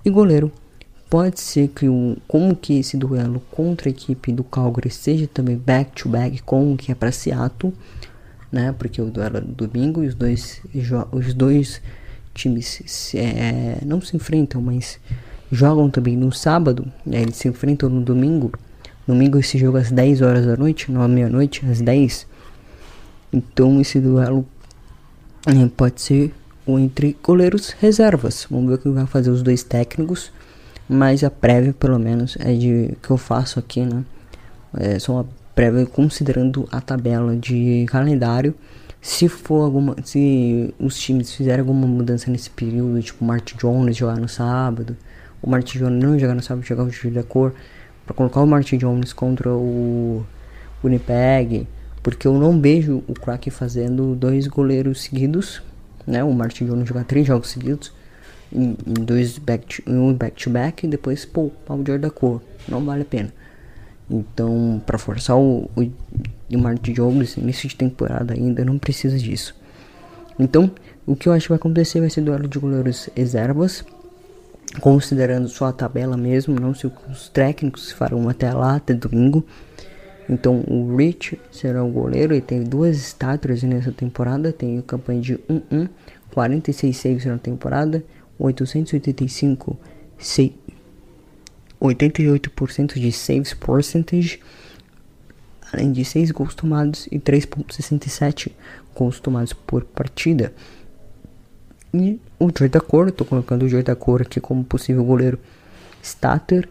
E 0.04 0.10
goleiro, 0.10 0.52
pode 1.08 1.40
ser 1.40 1.68
que 1.68 1.88
o, 1.88 2.16
como 2.26 2.54
que 2.54 2.78
esse 2.78 2.96
duelo 2.96 3.40
contra 3.50 3.88
a 3.88 3.90
equipe 3.90 4.32
do 4.32 4.44
Calgary 4.44 4.90
seja 4.90 5.26
também 5.26 5.56
back-to-back 5.56 6.36
-back 6.36 6.42
com 6.42 6.72
o 6.72 6.76
que 6.76 6.92
é 6.92 6.94
para 6.94 7.10
Seattle, 7.10 7.72
né? 8.52 8.74
Porque 8.78 9.00
o 9.00 9.10
duelo 9.10 9.38
é 9.38 9.40
domingo 9.40 10.02
e 10.02 10.08
os 10.08 10.14
dois, 10.14 10.60
os 11.12 11.34
dois 11.34 11.80
times 12.34 12.82
se, 12.86 13.18
é, 13.18 13.78
não 13.84 14.00
se 14.00 14.16
enfrentam, 14.16 14.60
mas 14.60 14.98
jogam 15.50 15.90
também 15.90 16.16
no 16.16 16.30
sábado, 16.30 16.86
né, 17.04 17.22
eles 17.22 17.36
se 17.36 17.48
enfrentam 17.48 17.88
no 17.88 18.00
domingo. 18.00 18.52
Domingo 19.06 19.38
esse 19.38 19.56
jogo 19.56 19.78
às 19.78 19.90
10 19.90 20.20
horas 20.20 20.46
da 20.46 20.56
noite, 20.56 20.92
não 20.92 21.02
à 21.02 21.08
meia-noite, 21.08 21.64
às 21.66 21.80
10. 21.80 22.26
Então 23.32 23.80
esse 23.80 23.98
duelo 23.98 24.46
é, 25.46 25.66
pode 25.74 26.00
ser 26.00 26.34
entre 26.66 27.16
goleiros 27.22 27.70
reservas. 27.70 28.46
Vamos 28.50 28.68
ver 28.68 28.74
o 28.74 28.78
que 28.78 28.88
vai 28.90 29.06
fazer 29.06 29.30
os 29.30 29.42
dois 29.42 29.62
técnicos. 29.62 30.30
Mas 30.88 31.22
a 31.22 31.30
prévia, 31.30 31.74
pelo 31.74 31.98
menos, 31.98 32.36
é 32.40 32.52
de 32.54 32.96
que 33.02 33.10
eu 33.10 33.18
faço 33.18 33.58
aqui, 33.58 33.84
né? 33.84 34.04
É 34.74 34.98
só 34.98 35.12
uma 35.12 35.26
prévia 35.54 35.84
considerando 35.84 36.66
a 36.72 36.80
tabela 36.80 37.36
de 37.36 37.84
calendário. 37.88 38.54
Se 39.00 39.28
for 39.28 39.62
alguma, 39.64 39.96
se 40.02 40.74
os 40.78 40.98
times 40.98 41.32
fizerem 41.32 41.60
alguma 41.60 41.86
mudança 41.86 42.30
nesse 42.30 42.50
período, 42.50 43.00
tipo 43.02 43.24
Martin 43.24 43.56
Jones 43.56 43.96
jogar 43.96 44.16
no 44.16 44.28
sábado, 44.28 44.96
o 45.42 45.48
Martin 45.48 45.78
Jones 45.78 46.02
não 46.02 46.18
jogar 46.18 46.34
no 46.34 46.42
sábado, 46.42 46.64
jogar 46.64 46.84
o 46.84 46.90
Júlio 46.90 47.14
da 47.14 47.22
Cor, 47.22 47.52
para 48.04 48.14
colocar 48.14 48.40
o 48.40 48.46
Martin 48.46 48.78
Jones 48.78 49.12
contra 49.12 49.50
o 49.50 50.24
Winnipeg, 50.82 51.66
porque 52.02 52.26
eu 52.26 52.38
não 52.38 52.60
vejo 52.60 53.02
o 53.06 53.14
Kraken 53.14 53.50
fazendo 53.50 54.16
dois 54.16 54.46
goleiros 54.46 55.02
seguidos, 55.02 55.62
né? 56.06 56.24
O 56.24 56.32
Martin 56.32 56.66
Jones 56.66 56.88
jogar 56.88 57.04
três 57.04 57.26
jogos 57.26 57.50
seguidos, 57.50 57.92
em, 58.52 58.76
dois 58.86 59.38
back 59.38 59.82
to, 59.82 59.90
um 59.90 60.12
back 60.12 60.42
to 60.42 60.50
back 60.50 60.86
e 60.86 60.88
depois 60.88 61.24
pô, 61.24 61.50
Jordan 61.68 62.00
da 62.00 62.10
Cor, 62.10 62.40
não 62.68 62.84
vale 62.84 63.02
a 63.02 63.06
pena. 63.06 63.32
Então, 64.10 64.80
para 64.86 64.96
forçar 64.96 65.36
o, 65.36 65.68
o, 65.76 66.58
Martin 66.58 66.94
Jones 66.94 67.36
início 67.36 67.68
de 67.68 67.76
temporada 67.76 68.32
ainda 68.32 68.64
não 68.64 68.78
precisa 68.78 69.18
disso. 69.18 69.54
Então, 70.38 70.70
o 71.06 71.14
que 71.14 71.28
eu 71.28 71.32
acho 71.32 71.44
que 71.44 71.48
vai 71.50 71.56
acontecer 71.56 72.00
vai 72.00 72.08
ser 72.08 72.22
duelo 72.22 72.48
de 72.48 72.58
goleiros 72.58 73.10
reservas 73.14 73.84
considerando 74.80 75.48
só 75.48 75.66
a 75.66 75.72
tabela 75.72 76.16
mesmo, 76.16 76.58
não 76.60 76.74
se 76.74 76.86
os 76.86 77.28
técnicos 77.28 77.90
farão 77.90 78.28
até 78.28 78.52
lá, 78.52 78.76
até 78.76 78.94
domingo. 78.94 79.44
Então 80.28 80.62
o 80.68 80.94
Rich 80.94 81.40
será 81.50 81.82
o 81.82 81.90
goleiro 81.90 82.34
e 82.34 82.40
tem 82.40 82.62
duas 82.62 82.96
estátuas 82.98 83.62
nessa 83.62 83.90
temporada, 83.90 84.52
tem 84.52 84.78
a 84.78 84.82
campanha 84.82 85.20
de 85.20 85.38
1-1, 85.48 85.88
46 86.34 86.96
saves 86.96 87.24
na 87.24 87.38
temporada, 87.38 88.04
885 88.38 89.78
88% 91.80 92.94
de 92.94 93.12
saves 93.12 93.54
percentage, 93.54 94.40
além 95.72 95.92
de 95.92 96.04
6 96.04 96.30
gols 96.32 96.54
tomados 96.54 97.06
e 97.10 97.18
3.67 97.18 98.52
gols 98.94 99.20
tomados 99.20 99.52
por 99.52 99.84
partida. 99.84 100.52
E 101.94 102.20
o 102.38 102.50
Joy 102.56 102.68
da 102.68 102.80
Cor, 102.80 103.08
estou 103.08 103.26
colocando 103.26 103.64
o 103.64 103.68
Joy 103.68 103.82
da 103.82 103.94
Cor 103.94 104.22
aqui 104.22 104.40
como 104.40 104.64
possível 104.64 105.04
goleiro 105.04 105.38
starter. 106.02 106.68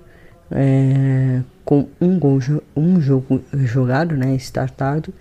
É, 0.50 1.42
com 1.66 1.90
um, 2.00 2.18
gol, 2.18 2.40
um 2.74 3.02
jogo 3.02 3.44
jogado, 3.52 4.16
né, 4.16 4.34
startado, 4.36 5.14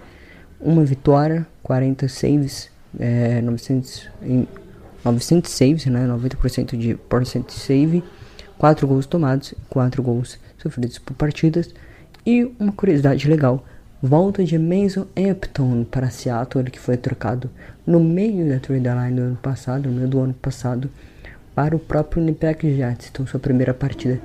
uma 0.61 0.85
vitória, 0.85 1.45
40 1.65 2.07
saves, 2.07 2.71
é, 3.01 3.43
900, 3.43 4.09
em, 4.23 4.47
900 5.13 5.51
saves, 5.51 5.87
né, 5.87 6.07
90% 6.07 6.77
de 6.77 6.95
percent 6.95 7.51
save, 7.51 8.03
4 8.59 8.87
gols 8.87 9.07
tomados, 9.07 9.55
4 9.71 10.03
gols 10.03 10.39
sofridos 10.59 10.99
por 10.99 11.15
partidas. 11.15 11.73
E 12.25 12.45
uma 12.59 12.73
curiosidade 12.73 13.29
legal, 13.29 13.65
Volta 14.03 14.45
de 14.45 14.59
Mason 14.59 15.07
Hampton 15.17 15.85
para 15.85 16.11
Seattle, 16.11 16.63
ele 16.63 16.71
que 16.71 16.79
foi 16.79 16.99
trocado 16.99 17.51
no 17.87 17.99
meio 17.99 18.47
da 18.47 18.61
trade 18.61 18.87
line 18.87 19.17
do 19.17 19.23
ano 19.23 19.37
passado, 19.37 19.89
no 19.89 19.97
meio 19.97 20.09
do 20.09 20.21
ano 20.21 20.35
passado, 20.35 20.91
para 21.55 21.75
o 21.75 21.79
próprio 21.79 22.21
Winnipeg 22.21 22.77
Jets. 22.77 23.09
Então, 23.11 23.27
sua 23.27 23.41
primeira 23.41 23.73
partida. 23.73 24.21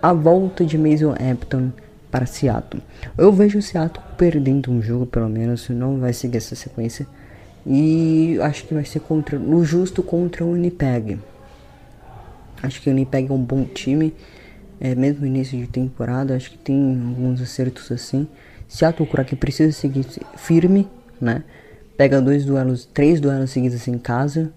A 0.00 0.12
volta 0.12 0.64
de 0.64 0.78
Mason 0.78 1.14
Hampton 1.20 1.72
para 2.12 2.26
Seattle. 2.26 2.80
Eu 3.16 3.32
vejo 3.32 3.58
o 3.58 3.62
Seattle 3.62 4.04
perdendo 4.16 4.70
um 4.70 4.80
jogo, 4.80 5.04
pelo 5.04 5.28
menos, 5.28 5.68
não 5.68 5.98
vai 5.98 6.12
seguir 6.12 6.36
essa 6.36 6.54
sequência. 6.54 7.04
E 7.70 8.38
acho 8.40 8.64
que 8.64 8.72
vai 8.72 8.84
ser 8.84 9.00
contra, 9.00 9.38
no 9.38 9.62
justo 9.62 10.02
contra 10.02 10.42
o 10.42 10.52
Winnipeg. 10.52 11.18
Acho 12.62 12.80
que 12.80 12.88
o 12.88 12.92
Winnipeg 12.92 13.30
é 13.30 13.34
um 13.34 13.42
bom 13.42 13.64
time. 13.64 14.14
é, 14.80 14.94
mesmo 14.94 15.26
início 15.26 15.58
de 15.58 15.66
temporada, 15.66 16.34
acho 16.34 16.50
que 16.52 16.58
tem 16.58 16.76
alguns 16.76 17.40
acertos 17.40 17.90
assim. 17.90 18.26
Seattle 18.68 19.08
Kraken 19.08 19.38
precisa 19.38 19.72
seguir 19.72 20.06
firme, 20.36 20.86
né? 21.20 21.42
Pega 21.96 22.20
dois 22.20 22.44
duelos, 22.44 22.84
três 22.86 23.20
duelos 23.20 23.50
seguidos 23.50 23.88
em 23.88 23.98
casa, 23.98 24.52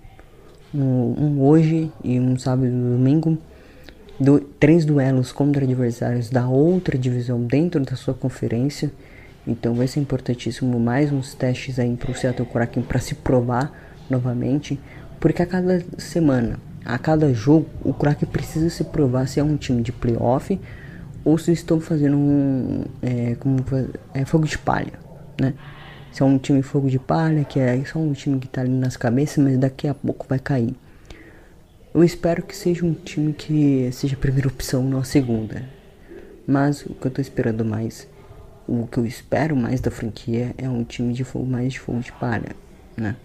um, 0.73 0.79
um 0.79 1.41
hoje 1.41 1.91
e 2.03 2.19
um 2.19 2.37
sábado 2.37 2.67
e 2.67 2.69
domingo. 2.69 3.37
Do, 4.19 4.39
três 4.39 4.85
duelos 4.85 5.31
contra 5.31 5.63
adversários 5.63 6.29
da 6.29 6.47
outra 6.47 6.95
divisão 6.97 7.41
dentro 7.41 7.83
da 7.83 7.95
sua 7.95 8.13
conferência. 8.13 8.91
Então 9.45 9.73
vai 9.73 9.87
ser 9.87 9.99
importantíssimo 9.99 10.79
mais 10.79 11.11
uns 11.11 11.33
testes 11.33 11.79
aí 11.79 11.95
para 11.95 12.11
o 12.11 12.15
Seattle 12.15 12.47
Kraken 12.47 12.83
para 12.83 12.99
se 12.99 13.15
provar 13.15 13.71
novamente, 14.09 14.79
porque 15.19 15.41
a 15.41 15.45
cada 15.45 15.83
semana, 15.97 16.59
a 16.85 16.97
cada 16.97 17.33
jogo, 17.33 17.67
o 17.83 17.93
Kraken 17.93 18.29
precisa 18.29 18.69
se 18.69 18.83
provar 18.83 19.27
se 19.27 19.39
é 19.39 19.43
um 19.43 19.57
time 19.57 19.81
de 19.81 19.91
playoff 19.91 20.59
ou 21.23 21.37
se 21.37 21.51
estão 21.51 21.79
fazendo 21.79 22.17
um 22.17 22.85
é, 23.01 23.35
como 23.35 23.57
é 24.13 24.25
fogo 24.25 24.45
de 24.45 24.57
palha, 24.57 24.93
né? 25.39 25.53
Se 26.11 26.21
é 26.21 26.25
um 26.25 26.37
time 26.37 26.61
fogo 26.61 26.89
de 26.89 26.99
palha, 26.99 27.45
que 27.45 27.59
é 27.59 27.83
só 27.85 27.97
um 27.97 28.11
time 28.11 28.37
que 28.37 28.47
tá 28.47 28.61
ali 28.61 28.71
nas 28.71 28.97
cabeças, 28.97 29.43
mas 29.43 29.57
daqui 29.57 29.87
a 29.87 29.93
pouco 29.93 30.25
vai 30.27 30.39
cair. 30.39 30.75
Eu 31.93 32.03
espero 32.03 32.43
que 32.43 32.55
seja 32.55 32.85
um 32.85 32.93
time 32.93 33.33
que 33.33 33.89
seja 33.93 34.15
a 34.15 34.19
primeira 34.19 34.47
opção, 34.47 34.83
não 34.83 34.99
a 34.99 35.03
segunda. 35.03 35.63
Mas 36.45 36.85
o 36.85 36.93
que 36.93 37.07
eu 37.07 37.11
tô 37.11 37.21
esperando 37.21 37.63
mais, 37.63 38.07
o 38.71 38.87
que 38.87 38.97
eu 38.97 39.05
espero 39.05 39.55
mais 39.55 39.81
da 39.81 39.91
franquia 39.91 40.55
é 40.57 40.69
um 40.69 40.83
time 40.83 41.13
de 41.13 41.25
fogo 41.25 41.45
mais 41.45 41.73
de 41.73 41.79
fogo 41.79 41.99
de 41.99 42.11
palha, 42.13 42.55
né? 42.95 43.17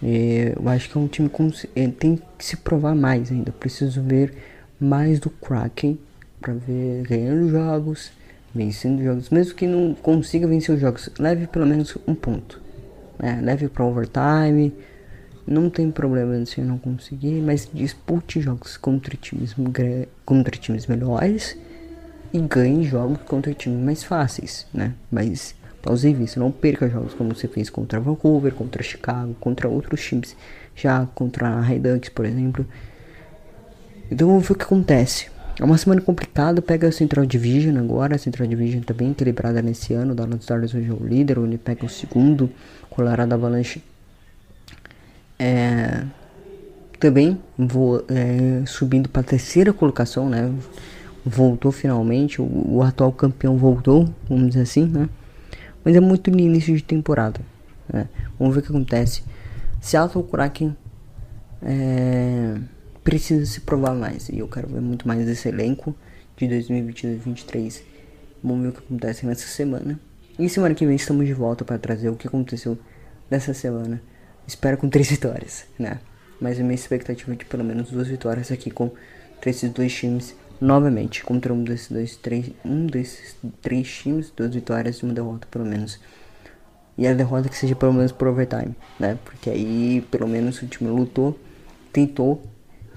E 0.00 0.52
eu 0.56 0.68
acho 0.68 0.88
que 0.88 0.96
é 0.96 1.00
um 1.00 1.08
time 1.08 1.28
com, 1.28 1.50
tem 1.98 2.16
que 2.38 2.44
se 2.44 2.56
provar 2.56 2.94
mais 2.94 3.30
ainda. 3.32 3.50
preciso 3.50 4.00
ver 4.02 4.32
mais 4.78 5.18
do 5.18 5.30
Kraken 5.30 5.98
para 6.40 6.54
ver 6.54 7.02
ganhando 7.02 7.48
jogos, 7.50 8.12
vencendo 8.54 9.02
jogos, 9.02 9.30
mesmo 9.30 9.54
que 9.54 9.66
não 9.66 9.94
consiga 9.94 10.46
vencer 10.46 10.74
os 10.74 10.80
jogos, 10.80 11.08
leve 11.18 11.46
pelo 11.46 11.66
menos 11.66 11.96
um 12.06 12.14
ponto, 12.14 12.60
né? 13.18 13.40
leve 13.42 13.68
para 13.68 13.84
overtime, 13.84 14.72
não 15.46 15.70
tem 15.70 15.90
problema 15.90 16.44
se 16.46 16.60
não 16.60 16.78
conseguir, 16.78 17.40
mas 17.40 17.68
dispute 17.72 18.40
jogos 18.40 18.76
contra 18.76 19.16
times 19.16 19.54
contra 20.24 20.56
times 20.56 20.86
melhores 20.86 21.56
e 22.32 22.38
ganhe 22.40 22.84
jogos 22.84 23.18
contra 23.26 23.52
times 23.52 23.84
mais 23.84 24.04
fáceis, 24.04 24.66
né? 24.72 24.94
Mais 25.10 25.54
plausíveis, 25.82 26.36
não 26.36 26.50
perca 26.50 26.88
jogos 26.88 27.12
como 27.14 27.34
você 27.34 27.48
fez 27.48 27.68
contra 27.68 28.00
Vancouver, 28.00 28.52
contra 28.52 28.82
Chicago, 28.82 29.34
contra 29.40 29.68
outros 29.68 30.02
times, 30.02 30.36
já 30.74 31.06
contra 31.14 31.48
a 31.48 31.60
Redux, 31.60 32.08
por 32.08 32.24
exemplo. 32.24 32.66
Então 34.10 34.28
vamos 34.28 34.46
ver 34.46 34.52
o 34.52 34.56
que 34.56 34.64
acontece. 34.64 35.30
É 35.58 35.64
uma 35.64 35.76
semana 35.76 36.00
complicada, 36.00 36.62
pega 36.62 36.88
a 36.88 36.92
Central 36.92 37.26
Division 37.26 37.76
agora, 37.76 38.14
a 38.14 38.18
Central 38.18 38.48
Division 38.48 38.82
tá 38.82 38.94
bem 38.94 39.10
equilibrada 39.10 39.60
nesse 39.60 39.92
ano, 39.92 40.12
o 40.12 40.14
Dallas 40.14 40.40
Stars 40.40 40.74
hoje 40.74 40.88
é 40.88 40.92
o 40.92 41.06
líder, 41.06 41.38
ele 41.38 41.58
pega 41.58 41.84
o 41.84 41.88
segundo, 41.88 42.50
Colorado 42.88 43.34
Avalanche 43.34 43.82
é, 45.38 46.04
também 47.00 47.36
vou 47.58 48.04
é, 48.08 48.64
subindo 48.64 49.08
para 49.08 49.22
a 49.22 49.24
terceira 49.24 49.72
colocação, 49.72 50.28
né? 50.28 50.52
Voltou 51.24 51.70
finalmente, 51.70 52.42
o, 52.42 52.44
o, 52.44 52.82
atual 52.82 53.12
campeão 53.12 53.56
voltou, 53.56 54.12
vamos 54.28 54.48
dizer 54.48 54.62
assim, 54.62 54.86
né? 54.86 55.08
Mas 55.84 55.94
é 55.94 56.00
muito 56.00 56.30
no 56.30 56.40
início 56.40 56.74
de 56.76 56.82
temporada, 56.82 57.40
né? 57.92 58.08
Vamos 58.38 58.54
ver 58.54 58.60
o 58.60 58.62
que 58.64 58.70
acontece. 58.70 59.22
Seattle 59.80 60.24
Kraken 60.24 60.76
é, 61.62 62.56
precisa 63.04 63.46
se 63.46 63.60
provar 63.60 63.94
mais. 63.94 64.28
E 64.28 64.38
eu 64.38 64.48
quero 64.48 64.68
ver 64.68 64.80
muito 64.80 65.06
mais 65.06 65.24
desse 65.24 65.48
elenco 65.48 65.94
de 66.36 66.46
2022-2023. 66.46 67.82
Vamos 68.42 68.62
ver 68.62 68.68
o 68.68 68.72
que 68.72 68.78
acontece 68.78 69.26
nessa 69.26 69.46
semana. 69.46 69.98
E 70.38 70.48
semana 70.48 70.74
que 70.74 70.86
vem 70.86 70.96
estamos 70.96 71.26
de 71.26 71.34
volta 71.34 71.64
para 71.64 71.78
trazer 71.78 72.08
o 72.08 72.16
que 72.16 72.26
aconteceu 72.26 72.78
nessa 73.30 73.54
semana. 73.54 74.02
Espero 74.46 74.76
com 74.76 74.88
três 74.88 75.08
vitórias, 75.10 75.66
né? 75.78 76.00
Mas 76.40 76.58
a 76.58 76.62
minha 76.62 76.74
expectativa 76.74 77.32
é 77.32 77.36
de 77.36 77.44
pelo 77.44 77.62
menos 77.62 77.90
duas 77.90 78.08
vitórias 78.08 78.50
aqui 78.50 78.70
com 78.70 78.90
esses 79.44 79.70
dois 79.70 79.92
times 79.92 80.34
novamente 80.62 81.24
contra 81.24 81.52
um 81.52 81.64
desses 81.64 81.90
dois 81.90 82.16
três 82.16 82.52
um 82.64 82.86
desses 82.86 83.36
três 83.60 83.92
times 83.92 84.32
duas 84.34 84.54
vitórias 84.54 84.98
e 84.98 85.04
uma 85.04 85.12
derrota 85.12 85.46
pelo 85.50 85.66
menos. 85.66 85.98
E 86.96 87.06
a 87.06 87.14
derrota 87.14 87.48
que 87.48 87.56
seja 87.56 87.74
pelo 87.74 87.92
menos 87.92 88.12
por 88.12 88.28
overtime 88.28 88.74
né? 88.98 89.18
Porque 89.24 89.50
aí 89.50 90.06
pelo 90.10 90.28
menos 90.28 90.62
o 90.62 90.66
time 90.66 90.90
lutou 90.90 91.38
tentou 91.92 92.42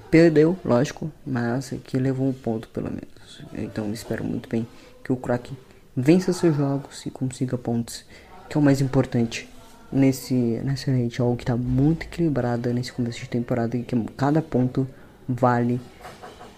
Perdeu, 0.09 0.57
lógico, 0.63 1.11
mas 1.25 1.73
que 1.83 1.97
levou 1.97 2.27
um 2.27 2.31
ponto 2.31 2.69
pelo 2.69 2.89
menos. 2.89 3.41
Então 3.53 3.91
espero 3.91 4.23
muito 4.23 4.47
bem 4.47 4.65
que 5.03 5.11
o 5.11 5.17
Kraken 5.17 5.57
vença 5.93 6.31
seus 6.31 6.55
jogos 6.55 7.05
e 7.05 7.11
consiga 7.11 7.57
pontos, 7.57 8.05
que 8.47 8.57
é 8.57 8.59
o 8.59 8.63
mais 8.63 8.79
importante 8.79 9.49
nesse 9.91 10.33
nessa 10.63 10.91
algo 11.21 11.35
que 11.35 11.43
está 11.43 11.57
muito 11.57 12.03
equilibrada 12.03 12.71
nesse 12.71 12.93
começo 12.93 13.19
de 13.19 13.29
temporada, 13.29 13.77
que 13.77 14.05
cada 14.15 14.41
ponto 14.41 14.87
vale 15.27 15.81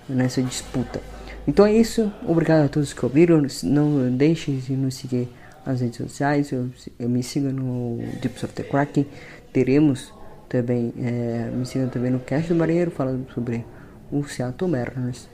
nessa 0.09 0.41
disputa. 0.41 1.01
Então 1.47 1.65
é 1.65 1.73
isso, 1.73 2.11
obrigado 2.27 2.65
a 2.65 2.69
todos 2.69 2.93
que 2.93 3.05
ouviram. 3.05 3.45
Não 3.63 4.11
deixe 4.15 4.51
de 4.51 4.73
nos 4.73 4.95
seguir 4.95 5.29
nas 5.65 5.81
redes 5.81 5.97
sociais, 5.97 6.51
eu, 6.51 6.69
eu 6.97 7.09
me 7.09 7.21
siga 7.23 7.51
no 7.51 7.99
Deep 8.21 8.43
of 8.43 8.53
the 8.53 8.63
Kraken. 8.63 9.05
Teremos 9.51 10.13
também 10.49 10.93
é, 10.99 11.49
me 11.53 11.65
siga 11.65 11.87
também 11.87 12.11
no 12.11 12.19
Cast 12.19 12.49
do 12.49 12.55
Marinheiro 12.55 12.91
falando 12.91 13.29
sobre 13.33 13.65
o 14.11 14.23
Seattle 14.23 14.69
Mariners. 14.69 15.27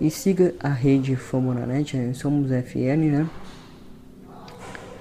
E 0.00 0.10
siga 0.10 0.54
a 0.60 0.70
rede 0.70 1.14
Famo 1.14 1.52
na 1.52 1.66
net, 1.66 1.96
é, 1.96 2.12
Somos 2.14 2.50
FN, 2.50 3.10
né? 3.10 3.28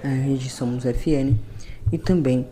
A 0.04 0.08
rede 0.08 0.50
Somos 0.50 0.84
FN. 0.84 1.36
E 1.92 1.98
também 1.98 2.48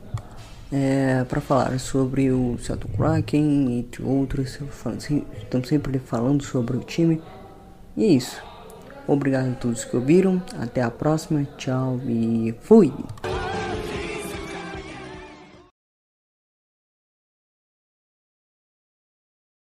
é, 0.72 1.24
para 1.24 1.41
falar 1.41 1.80
sobre 1.80 2.32
o 2.32 2.57
Seattle 2.57 2.91
Kraken, 2.95 3.80
entre 3.80 4.03
outros. 4.03 4.59
Estamos 5.38 5.68
sempre 5.68 5.99
falando 5.99 6.43
sobre 6.43 6.78
o 6.78 6.82
time. 6.82 7.22
E 7.95 8.03
é 8.03 8.07
isso. 8.07 8.41
Obrigado 9.07 9.51
a 9.51 9.55
todos 9.55 9.86
que 9.86 9.95
ouviram. 9.95 10.41
Até 10.59 10.82
a 10.82 10.91
próxima. 10.91 11.47
Tchau 11.57 11.99
e 12.05 12.53
fui! 12.61 12.91